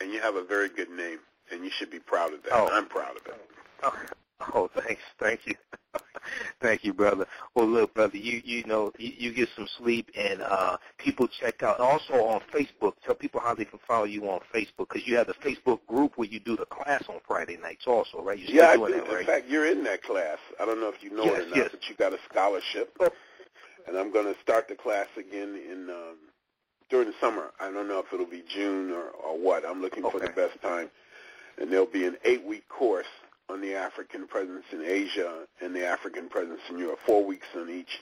And 0.01 0.11
you 0.11 0.19
have 0.19 0.35
a 0.35 0.43
very 0.43 0.67
good 0.67 0.89
name, 0.89 1.19
and 1.51 1.63
you 1.63 1.71
should 1.71 1.89
be 1.91 1.99
proud 1.99 2.33
of 2.33 2.43
that. 2.43 2.51
Oh. 2.53 2.69
I'm 2.71 2.87
proud 2.87 3.17
of 3.17 3.25
it. 3.27 3.41
Oh, 3.83 3.93
oh, 4.53 4.69
thanks, 4.75 5.01
thank 5.19 5.41
you, 5.45 5.55
thank 6.61 6.83
you, 6.83 6.93
brother. 6.93 7.25
Well, 7.55 7.65
look, 7.67 7.93
brother, 7.95 8.17
you 8.17 8.41
you 8.45 8.63
know 8.65 8.91
you, 8.99 9.11
you 9.17 9.33
get 9.33 9.49
some 9.55 9.67
sleep, 9.77 10.09
and 10.15 10.41
uh, 10.41 10.77
people 10.97 11.27
check 11.27 11.63
out. 11.63 11.79
Also 11.79 12.13
on 12.13 12.41
Facebook, 12.53 12.93
tell 13.03 13.15
people 13.15 13.39
how 13.41 13.55
they 13.55 13.65
can 13.65 13.79
follow 13.87 14.05
you 14.05 14.29
on 14.29 14.39
Facebook 14.53 14.89
because 14.89 15.07
you 15.07 15.15
have 15.17 15.27
the 15.27 15.33
Facebook 15.33 15.79
group 15.87 16.13
where 16.17 16.27
you 16.27 16.39
do 16.39 16.55
the 16.55 16.65
class 16.65 17.03
on 17.09 17.15
Friday 17.27 17.57
nights, 17.57 17.85
also, 17.87 18.21
right? 18.21 18.37
You're 18.37 18.63
Yeah, 18.63 18.69
I 18.69 18.77
doing 18.77 18.93
do. 18.93 19.01
that, 19.05 19.19
In 19.21 19.25
fact, 19.25 19.47
you're 19.49 19.65
in 19.71 19.83
that 19.85 20.03
class. 20.03 20.37
I 20.59 20.65
don't 20.65 20.79
know 20.79 20.89
if 20.89 21.01
you 21.01 21.09
know 21.15 21.23
Yes, 21.25 21.39
it 21.39 21.45
or 21.45 21.49
not, 21.49 21.57
yes. 21.57 21.67
but 21.71 21.89
you 21.89 21.95
got 21.95 22.13
a 22.13 22.19
scholarship. 22.29 22.95
Oh. 22.99 23.09
And 23.87 23.97
I'm 23.97 24.13
going 24.13 24.31
to 24.31 24.39
start 24.41 24.67
the 24.67 24.75
class 24.75 25.07
again 25.17 25.55
in 25.69 25.89
um, 25.89 26.17
during 26.91 27.07
the 27.07 27.15
summer. 27.19 27.51
I 27.59 27.71
don't 27.71 27.87
know 27.87 27.97
if 27.97 28.13
it'll 28.13 28.27
be 28.27 28.43
June 28.47 28.91
or, 28.91 29.05
or 29.09 29.39
what. 29.39 29.65
I'm 29.65 29.81
looking 29.81 30.03
for 30.03 30.19
the 30.19 30.29
best 30.29 30.61
time. 30.61 30.91
And 31.57 31.71
there'll 31.71 31.85
be 31.85 32.05
an 32.05 32.17
eight-week 32.23 32.67
course 32.69 33.07
on 33.49 33.61
the 33.61 33.75
African 33.75 34.27
presence 34.27 34.63
in 34.71 34.81
Asia 34.83 35.45
and 35.61 35.75
the 35.75 35.85
African 35.85 36.29
presence 36.29 36.61
in 36.69 36.77
Europe, 36.79 36.99
four 37.05 37.23
weeks 37.23 37.47
on 37.55 37.69
each. 37.69 38.01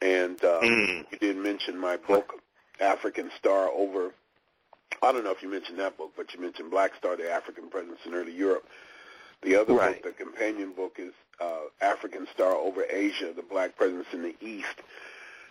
And 0.00 0.42
uh, 0.44 0.60
Mm. 0.60 1.06
you 1.10 1.18
didn't 1.18 1.42
mention 1.42 1.76
my 1.78 1.96
book, 1.96 2.40
African 2.80 3.30
Star 3.38 3.68
Over. 3.68 4.12
I 5.02 5.12
don't 5.12 5.24
know 5.24 5.30
if 5.32 5.42
you 5.42 5.48
mentioned 5.50 5.78
that 5.78 5.96
book, 5.96 6.12
but 6.16 6.32
you 6.34 6.40
mentioned 6.40 6.70
Black 6.70 6.92
Star, 6.96 7.16
the 7.16 7.30
African 7.30 7.68
presence 7.68 7.98
in 8.04 8.14
early 8.14 8.32
Europe. 8.34 8.66
The 9.42 9.56
other 9.56 9.72
Right. 9.74 10.02
book, 10.02 10.16
the 10.16 10.24
companion 10.24 10.72
book, 10.72 10.96
is 10.98 11.12
uh, 11.40 11.60
African 11.80 12.26
Star 12.34 12.52
Over 12.52 12.84
Asia, 12.90 13.32
the 13.34 13.42
Black 13.42 13.76
Presence 13.76 14.06
in 14.12 14.22
the 14.22 14.34
East. 14.40 14.82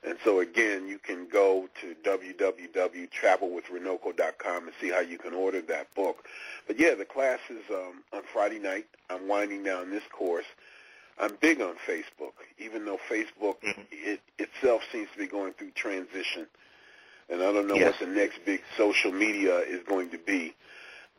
And 0.03 0.17
so 0.23 0.39
again, 0.39 0.87
you 0.87 0.99
can 0.99 1.27
go 1.27 1.67
to 1.81 1.95
www.travelwithrunoko.com 2.03 4.63
and 4.67 4.73
see 4.79 4.89
how 4.89 4.99
you 4.99 5.17
can 5.17 5.33
order 5.33 5.61
that 5.61 5.93
book. 5.95 6.25
But 6.67 6.79
yeah, 6.79 6.93
the 6.95 7.05
class 7.05 7.39
is 7.49 7.63
um, 7.71 8.03
on 8.13 8.21
Friday 8.31 8.59
night. 8.59 8.85
I'm 9.09 9.27
winding 9.27 9.63
down 9.63 9.89
this 9.89 10.03
course. 10.11 10.45
I'm 11.19 11.35
big 11.41 11.61
on 11.61 11.75
Facebook, 11.87 12.33
even 12.59 12.85
though 12.85 12.99
Facebook 13.09 13.55
Mhm. 13.63 13.85
it, 13.91 14.21
itself 14.37 14.83
seems 14.91 15.09
to 15.11 15.17
be 15.17 15.25
going 15.27 15.53
through 15.53 15.71
transition. 15.71 16.45
And 17.29 17.41
I 17.41 17.51
don't 17.51 17.67
know 17.67 17.75
Yes. 17.75 17.99
what 17.99 18.07
the 18.07 18.13
next 18.15 18.45
big 18.45 18.61
social 18.77 19.11
media 19.11 19.57
is 19.59 19.81
going 19.83 20.11
to 20.11 20.17
be. 20.19 20.53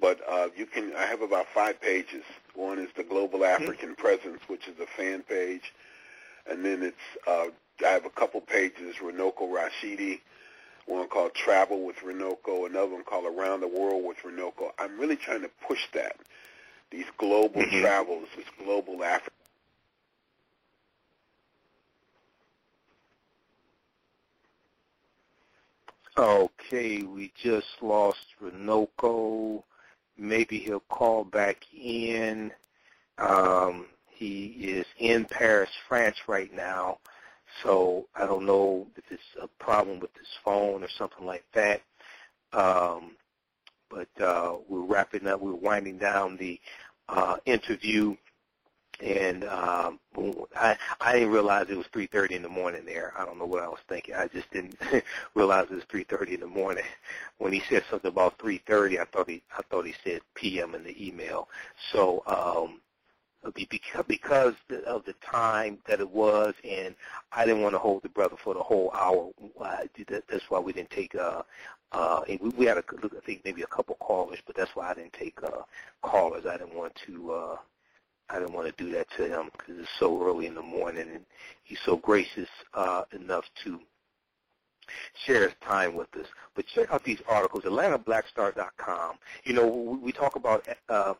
But 0.00 0.20
uh, 0.28 0.48
you 0.56 0.66
can. 0.66 0.94
I 0.94 1.06
have 1.06 1.22
about 1.22 1.48
five 1.52 1.80
pages. 1.80 2.22
One 2.54 2.78
is 2.78 2.88
the 2.96 3.02
Global 3.02 3.44
African 3.44 3.96
Presence, 3.96 4.40
which 4.48 4.68
is 4.68 4.78
a 4.78 4.86
fan 4.86 5.22
page, 5.24 5.74
and 6.48 6.64
then 6.64 6.84
it's. 6.84 6.96
Uh, 7.26 7.48
I 7.84 7.88
have 7.90 8.04
a 8.04 8.10
couple 8.10 8.40
pages. 8.40 8.96
Runoko 9.02 9.42
Rashidi, 9.42 10.20
one 10.86 11.08
called 11.08 11.34
Travel 11.34 11.84
with 11.84 11.96
Runoko, 11.96 12.66
another 12.66 12.92
one 12.92 13.04
called 13.04 13.26
Around 13.26 13.60
the 13.60 13.68
World 13.68 14.04
with 14.04 14.18
Runoko. 14.18 14.70
I'm 14.78 14.98
really 14.98 15.16
trying 15.16 15.42
to 15.42 15.50
push 15.66 15.80
that. 15.94 16.16
These 16.90 17.06
global 17.18 17.62
Mhm. 17.62 17.80
travels, 17.80 18.28
this 18.36 18.48
global 18.58 19.04
Africa. 19.04 19.30
Okay, 26.16 27.02
we 27.02 27.30
just 27.36 27.80
lost 27.80 28.34
Runoko. 28.40 29.62
Maybe 30.16 30.58
he'll 30.58 30.80
call 30.80 31.24
back 31.24 31.64
in. 31.72 32.52
Um, 33.18 33.86
he 34.08 34.46
is 34.46 34.86
in 34.96 35.26
Paris, 35.26 35.70
France 35.86 36.16
right 36.26 36.52
now. 36.52 36.98
So 37.62 38.06
I 38.14 38.26
don't 38.26 38.46
know 38.46 38.86
if 38.96 39.04
it's 39.10 39.22
a 39.42 39.48
problem 39.62 40.00
with 40.00 40.10
his 40.18 40.28
phone 40.44 40.82
or 40.84 40.88
something 40.98 41.26
like 41.26 41.44
that. 41.54 41.82
Um, 42.52 43.12
but 43.90 44.08
uh, 44.22 44.56
we're 44.68 44.82
wrapping 44.84 45.26
up. 45.26 45.40
We're 45.40 45.54
winding 45.54 45.98
down 45.98 46.36
the 46.36 46.60
uh, 47.08 47.36
interview, 47.46 48.16
and 49.04 49.44
um, 49.44 50.00
I 50.56 50.76
I 51.00 51.12
didn't 51.14 51.30
realize 51.30 51.66
it 51.70 51.76
was 51.76 51.86
3:30 51.94 52.32
in 52.32 52.42
the 52.42 52.48
morning 52.48 52.84
there. 52.84 53.12
I 53.18 53.24
don't 53.24 53.38
know 53.38 53.46
what 53.46 53.62
I 53.62 53.68
was 53.68 53.78
thinking. 53.88 54.14
I 54.14 54.28
just 54.28 54.50
didn't 54.52 54.76
realize 55.34 55.66
it 55.70 55.74
was 55.74 55.84
3:30 55.92 56.34
in 56.34 56.40
the 56.40 56.46
morning. 56.46 56.84
When 57.38 57.52
he 57.52 57.62
said 57.70 57.84
something 57.90 58.10
about 58.10 58.38
3:30, 58.38 59.00
I 59.00 59.04
thought 59.06 59.28
he 59.28 59.42
I 59.56 59.62
thought 59.70 59.86
he 59.86 59.94
said 60.04 60.20
p.m. 60.34 60.74
in 60.74 60.84
the 60.84 61.06
email. 61.08 61.48
So 61.92 62.22
um, 62.26 62.80
because 63.54 64.54
of 64.86 65.04
the 65.04 65.14
time 65.24 65.78
that 65.86 66.00
it 66.00 66.10
was, 66.10 66.54
and 66.68 66.94
I 67.32 67.44
didn't 67.44 67.62
want 67.62 67.74
to 67.74 67.78
hold 67.78 68.02
the 68.02 68.08
brother 68.08 68.36
for 68.42 68.54
the 68.54 68.62
whole 68.62 68.90
hour. 68.92 69.30
That's 70.08 70.50
why 70.50 70.58
we 70.58 70.72
didn't 70.72 70.90
take. 70.90 71.14
Uh, 71.14 71.42
uh, 71.92 72.22
we 72.56 72.66
had 72.66 72.76
a, 72.76 72.84
I 73.02 73.20
think 73.24 73.42
maybe 73.44 73.62
a 73.62 73.66
couple 73.66 73.94
callers, 73.96 74.40
but 74.46 74.56
that's 74.56 74.74
why 74.74 74.90
I 74.90 74.94
didn't 74.94 75.14
take 75.14 75.38
uh, 75.42 75.62
callers. 76.02 76.46
I 76.46 76.56
didn't 76.56 76.74
want 76.74 76.94
to. 77.06 77.32
Uh, 77.32 77.56
I 78.30 78.38
didn't 78.38 78.52
want 78.52 78.66
to 78.66 78.84
do 78.84 78.92
that 78.92 79.06
to 79.16 79.26
him 79.26 79.50
because 79.56 79.80
it's 79.80 79.88
so 79.98 80.22
early 80.22 80.46
in 80.46 80.54
the 80.54 80.62
morning, 80.62 81.08
and 81.08 81.24
he's 81.64 81.78
so 81.86 81.96
gracious 81.96 82.48
uh, 82.74 83.04
enough 83.12 83.44
to 83.64 83.80
share 85.24 85.44
his 85.44 85.54
time 85.66 85.94
with 85.94 86.14
us. 86.16 86.26
But 86.54 86.66
check 86.66 86.90
out 86.92 87.04
these 87.04 87.22
articles, 87.26 87.64
AtlantaBlackStar.com. 87.64 89.16
You 89.44 89.54
know, 89.54 89.66
we, 89.66 89.98
we 89.98 90.12
talk 90.12 90.36
about 90.36 90.66
uh, 90.90 91.14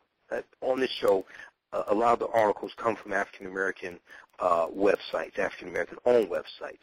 on 0.60 0.80
this 0.80 0.90
show 0.90 1.24
a 1.72 1.94
lot 1.94 2.14
of 2.14 2.18
the 2.18 2.28
articles 2.28 2.72
come 2.76 2.96
from 2.96 3.12
African 3.12 3.46
American 3.46 3.98
uh, 4.38 4.68
websites, 4.68 5.38
African 5.38 5.68
American 5.68 5.98
owned 6.06 6.28
websites. 6.28 6.78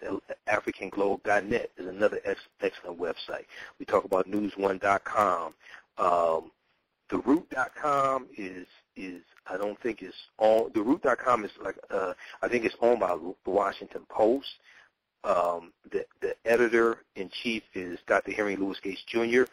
AfricanGlobe.net 0.47 1.71
is 1.77 1.87
another 1.87 2.19
ex- 2.25 2.41
excellent 2.61 2.99
website. 2.99 3.45
We 3.79 3.85
talk 3.85 4.03
about 4.03 4.29
News1.com. 4.29 5.53
Um, 5.97 6.51
TheRoot.com 7.09 8.27
is 8.37 8.67
is 8.95 9.21
I 9.47 9.57
don't 9.57 9.79
think 9.81 10.01
it's 10.01 10.15
on 10.37 10.71
TheRoot.com 10.71 11.45
is 11.45 11.51
like 11.63 11.77
uh, 11.89 12.13
I 12.41 12.47
think 12.47 12.65
it's 12.65 12.75
owned 12.81 12.99
by 12.99 13.15
the 13.15 13.51
Washington 13.51 14.05
Post. 14.09 14.47
Um, 15.23 15.71
the 15.91 16.05
the 16.21 16.35
editor 16.45 16.99
in 17.15 17.29
chief 17.29 17.63
is 17.73 17.99
Dr. 18.07 18.31
Henry 18.31 18.55
Louis 18.55 18.79
Gates 18.81 19.03
Jr. 19.07 19.43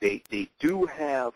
They 0.00 0.22
they 0.30 0.48
do 0.58 0.86
have 0.86 1.32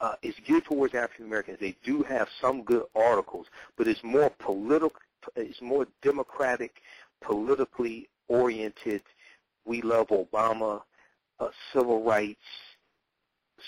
uh, 0.00 0.14
it's 0.22 0.38
geared 0.40 0.64
towards 0.64 0.94
African 0.94 1.26
Americans. 1.26 1.58
They 1.60 1.76
do 1.84 2.02
have 2.02 2.28
some 2.40 2.62
good 2.62 2.84
articles, 2.94 3.46
but 3.76 3.88
it's 3.88 4.02
more 4.02 4.30
political. 4.38 5.00
It's 5.36 5.62
more 5.62 5.86
democratic, 6.02 6.82
politically 7.22 8.08
oriented. 8.28 9.02
We 9.64 9.80
love 9.80 10.08
Obama, 10.08 10.82
uh, 11.40 11.48
civil 11.72 12.02
rights, 12.04 12.40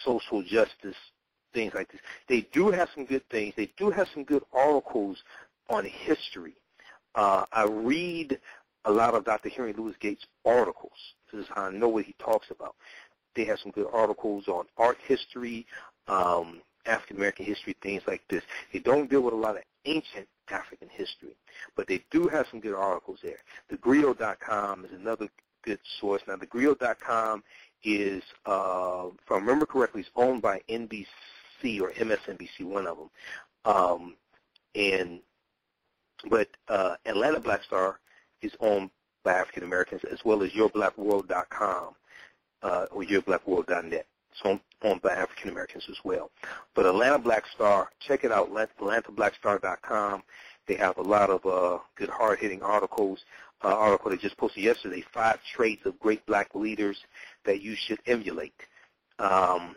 social 0.04 0.42
justice, 0.42 0.96
things 1.54 1.72
like 1.74 1.90
this. 1.90 2.00
They 2.28 2.42
do 2.52 2.70
have 2.70 2.90
some 2.94 3.06
good 3.06 3.26
things. 3.30 3.54
They 3.56 3.70
do 3.78 3.90
have 3.90 4.08
some 4.12 4.24
good 4.24 4.42
articles 4.52 5.22
on 5.70 5.84
history. 5.84 6.54
Uh, 7.14 7.46
I 7.52 7.64
read 7.64 8.38
a 8.84 8.90
lot 8.90 9.14
of 9.14 9.24
Dr. 9.24 9.48
Henry 9.48 9.72
Louis 9.72 9.94
Gates 9.98 10.26
articles. 10.44 11.14
This 11.32 11.44
is 11.44 11.48
how 11.54 11.64
I 11.64 11.70
know 11.70 11.88
what 11.88 12.04
he 12.04 12.14
talks 12.18 12.50
about. 12.50 12.76
They 13.34 13.44
have 13.44 13.58
some 13.58 13.72
good 13.72 13.88
articles 13.92 14.48
on 14.48 14.66
art 14.78 14.98
history, 15.06 15.66
um, 16.08 16.60
African 16.86 17.16
American 17.16 17.46
history, 17.46 17.76
things 17.82 18.02
like 18.06 18.22
this. 18.28 18.42
They 18.72 18.78
don't 18.78 19.10
deal 19.10 19.22
with 19.22 19.34
a 19.34 19.36
lot 19.36 19.56
of 19.56 19.62
ancient 19.84 20.28
African 20.48 20.88
history, 20.88 21.36
but 21.76 21.88
they 21.88 22.02
do 22.10 22.28
have 22.28 22.46
some 22.50 22.60
good 22.60 22.74
articles 22.74 23.18
there. 23.22 23.38
TheGriot.com 23.72 24.84
is 24.84 24.92
another 24.92 25.28
good 25.62 25.80
source. 26.00 26.22
Now, 26.26 26.36
TheGriot.com 26.36 27.42
is, 27.84 28.22
uh, 28.46 29.06
if 29.12 29.32
I 29.32 29.34
remember 29.34 29.66
correctly, 29.66 30.02
is 30.02 30.10
owned 30.16 30.42
by 30.42 30.60
NBC 30.68 31.06
or 31.80 31.90
MSNBC, 31.92 32.62
one 32.64 32.86
of 32.86 32.96
them. 32.98 33.10
Um, 33.64 34.14
and 34.74 35.20
but 36.30 36.48
uh, 36.68 36.96
Atlanta 37.04 37.40
Black 37.40 37.62
Star 37.62 37.98
is 38.42 38.52
owned 38.60 38.90
by 39.24 39.32
African 39.34 39.64
Americans 39.64 40.02
as 40.10 40.18
well 40.24 40.42
as 40.42 40.50
YourBlackWorld.com 40.52 41.94
uh, 42.62 42.86
or 42.90 43.02
YourBlackWorld.net. 43.02 44.06
It's 44.30 44.40
owned, 44.82 45.02
by 45.02 45.12
African 45.12 45.50
Americans 45.50 45.84
as 45.90 45.96
well. 46.04 46.30
But 46.74 46.86
Atlanta 46.86 47.18
Black 47.18 47.44
Star, 47.54 47.88
check 48.06 48.24
it 48.24 48.32
out, 48.32 48.50
AtlantaBlackStar.com. 48.52 50.22
They 50.66 50.74
have 50.74 50.98
a 50.98 51.02
lot 51.02 51.30
of 51.30 51.46
uh, 51.46 51.78
good 51.96 52.08
hard-hitting 52.08 52.62
articles. 52.62 53.20
Uh, 53.64 53.68
article 53.68 54.10
they 54.10 54.16
just 54.16 54.36
posted 54.36 54.62
yesterday, 54.62 55.02
five 55.14 55.38
traits 55.54 55.86
of 55.86 55.98
great 55.98 56.24
black 56.26 56.54
leaders 56.54 56.98
that 57.44 57.62
you 57.62 57.74
should 57.74 57.98
emulate. 58.06 58.54
Um, 59.18 59.74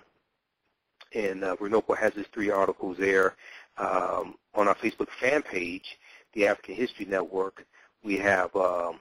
and 1.16 1.44
uh, 1.44 1.56
Runoko 1.58 1.98
has 1.98 2.14
his 2.14 2.26
three 2.34 2.50
articles 2.50 2.98
there. 3.00 3.36
Um, 3.78 4.36
on 4.54 4.68
our 4.68 4.76
Facebook 4.76 5.08
fan 5.22 5.42
page, 5.42 5.98
the 6.34 6.48
African 6.48 6.76
History 6.76 7.06
Network, 7.06 7.66
we 8.04 8.18
have 8.18 8.54
um, 8.56 9.00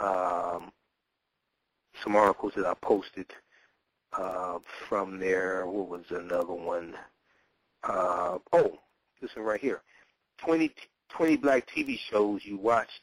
um, 0.00 0.72
some 2.02 2.16
articles 2.16 2.52
that 2.56 2.66
I 2.66 2.74
posted 2.82 3.26
uh, 4.56 4.86
from 4.88 5.18
there. 5.18 5.66
What 5.66 5.88
was 5.88 6.04
another 6.10 6.52
one? 6.52 6.94
Uh, 7.82 8.38
oh, 8.52 8.78
this 9.20 9.34
one 9.36 9.46
right 9.46 9.60
here. 9.60 9.82
20, 10.38 10.70
20 11.10 11.36
black 11.36 11.66
TV 11.68 11.98
shows 12.10 12.42
you 12.44 12.56
watched 12.56 13.00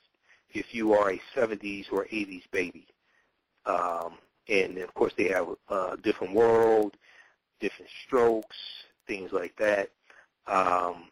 if 0.53 0.73
you 0.73 0.93
are 0.93 1.11
a 1.11 1.21
70s 1.35 1.91
or 1.91 2.05
80s 2.05 2.43
baby. 2.51 2.87
Um, 3.65 4.17
and 4.49 4.77
of 4.79 4.93
course 4.93 5.13
they 5.17 5.29
have 5.29 5.47
a 5.69 5.97
different 6.03 6.33
world, 6.33 6.97
different 7.59 7.89
strokes, 8.05 8.57
things 9.07 9.31
like 9.31 9.55
that. 9.57 9.89
Um, 10.47 11.05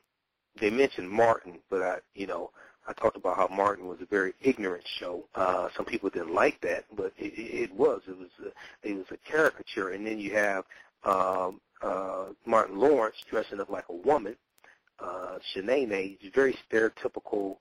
they 0.59 0.69
mentioned 0.69 1.09
Martin, 1.09 1.59
but 1.69 1.81
I, 1.81 1.97
you 2.13 2.27
know, 2.27 2.51
I 2.87 2.93
talked 2.93 3.15
about 3.17 3.37
how 3.37 3.47
Martin 3.47 3.87
was 3.87 4.01
a 4.01 4.05
very 4.05 4.33
ignorant 4.41 4.83
show. 4.87 5.25
Uh, 5.35 5.69
some 5.75 5.85
people 5.85 6.09
didn't 6.09 6.33
like 6.33 6.59
that, 6.61 6.85
but 6.95 7.13
it, 7.17 7.33
it 7.37 7.73
was. 7.73 8.01
It 8.07 8.17
was 8.17 8.29
a, 8.43 8.87
it 8.87 8.95
was 8.95 9.05
a 9.11 9.17
caricature. 9.17 9.89
And 9.89 10.05
then 10.05 10.19
you 10.19 10.33
have 10.33 10.65
um, 11.03 11.61
uh, 11.81 12.25
Martin 12.45 12.79
Lawrence 12.79 13.17
dressing 13.29 13.59
up 13.59 13.69
like 13.69 13.85
a 13.89 13.93
woman. 13.93 14.35
Uh, 14.99 15.37
Shanae, 15.53 16.17
very 16.33 16.55
stereotypical. 16.69 17.57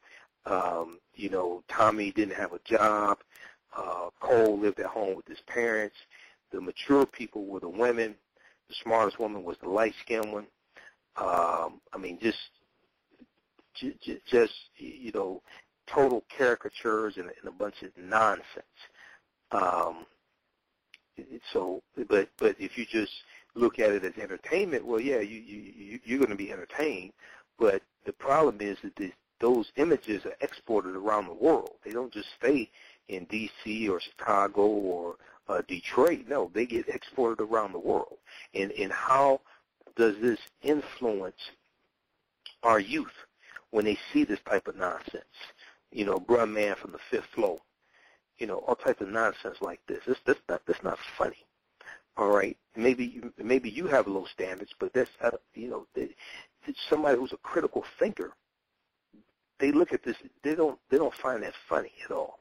Um, 0.46 0.98
you 1.14 1.28
know, 1.28 1.62
Tommy 1.68 2.12
didn't 2.12 2.34
have 2.34 2.52
a 2.52 2.60
job. 2.64 3.18
Uh, 3.76 4.08
Cole 4.20 4.58
lived 4.58 4.80
at 4.80 4.86
home 4.86 5.16
with 5.16 5.26
his 5.26 5.40
parents. 5.46 5.96
The 6.50 6.60
mature 6.60 7.06
people 7.06 7.44
were 7.46 7.60
the 7.60 7.68
women. 7.68 8.14
The 8.68 8.74
smartest 8.82 9.18
woman 9.18 9.44
was 9.44 9.58
the 9.62 9.68
light-skinned 9.68 10.32
one. 10.32 10.46
Um, 11.16 11.80
I 11.92 11.98
mean, 11.98 12.18
just 12.20 12.38
just 13.74 14.54
you 14.76 15.12
know 15.12 15.42
total 15.86 16.24
caricatures 16.36 17.16
and, 17.16 17.26
and 17.26 17.48
a 17.48 17.50
bunch 17.52 17.82
of 17.82 17.90
nonsense. 17.96 18.44
Um, 19.52 20.06
so, 21.52 21.82
but 22.08 22.28
but 22.38 22.56
if 22.58 22.78
you 22.78 22.86
just 22.86 23.12
look 23.54 23.78
at 23.78 23.90
it 23.90 24.04
as 24.04 24.16
entertainment, 24.22 24.86
well, 24.86 25.00
yeah, 25.00 25.20
you, 25.20 25.38
you 25.38 26.00
you're 26.04 26.18
going 26.18 26.30
to 26.30 26.36
be 26.36 26.52
entertained. 26.52 27.12
But 27.58 27.82
the 28.06 28.12
problem 28.12 28.58
is 28.60 28.78
that 28.82 29.12
those 29.40 29.70
images 29.76 30.24
are 30.24 30.36
exported 30.40 30.96
around 30.96 31.26
the 31.26 31.34
world. 31.34 31.76
They 31.84 31.92
don't 31.92 32.12
just 32.12 32.28
stay 32.38 32.70
in 33.08 33.24
D.C. 33.24 33.88
or 33.88 34.00
Chicago 34.00 34.62
or 34.62 35.16
uh, 35.48 35.62
Detroit. 35.66 36.26
No, 36.28 36.50
they 36.54 36.66
get 36.66 36.88
exported 36.88 37.42
around 37.42 37.72
the 37.72 37.78
world. 37.78 38.18
And 38.54 38.70
and 38.72 38.92
how 38.92 39.40
does 39.96 40.14
this 40.20 40.38
influence 40.62 41.50
our 42.62 42.80
youth? 42.80 43.08
When 43.70 43.84
they 43.84 43.98
see 44.12 44.24
this 44.24 44.40
type 44.48 44.68
of 44.68 44.76
nonsense. 44.76 45.24
You 45.92 46.04
know, 46.04 46.18
bruh 46.18 46.50
man 46.50 46.76
from 46.76 46.92
the 46.92 47.00
fifth 47.10 47.26
floor. 47.34 47.58
You 48.38 48.46
know, 48.46 48.58
all 48.58 48.76
types 48.76 49.00
of 49.00 49.08
nonsense 49.08 49.58
like 49.60 49.80
this. 49.86 50.00
This 50.06 50.18
this 50.26 50.36
not 50.48 50.64
this 50.66 50.82
not 50.82 50.98
funny. 51.18 51.44
All 52.16 52.30
right, 52.30 52.56
maybe 52.76 53.04
you, 53.06 53.32
maybe 53.38 53.70
you 53.70 53.86
have 53.86 54.06
low 54.06 54.26
standards, 54.26 54.72
but 54.78 54.92
that's 54.92 55.10
uh, 55.22 55.30
you 55.54 55.68
know, 55.68 55.86
somebody 56.88 57.18
who's 57.18 57.32
a 57.32 57.38
critical 57.38 57.84
thinker. 57.98 58.32
They 59.58 59.72
look 59.72 59.92
at 59.92 60.02
this. 60.02 60.16
They 60.42 60.54
don't. 60.54 60.78
They 60.90 60.96
don't 60.98 61.14
find 61.14 61.42
that 61.42 61.54
funny 61.68 61.92
at 62.04 62.10
all. 62.10 62.39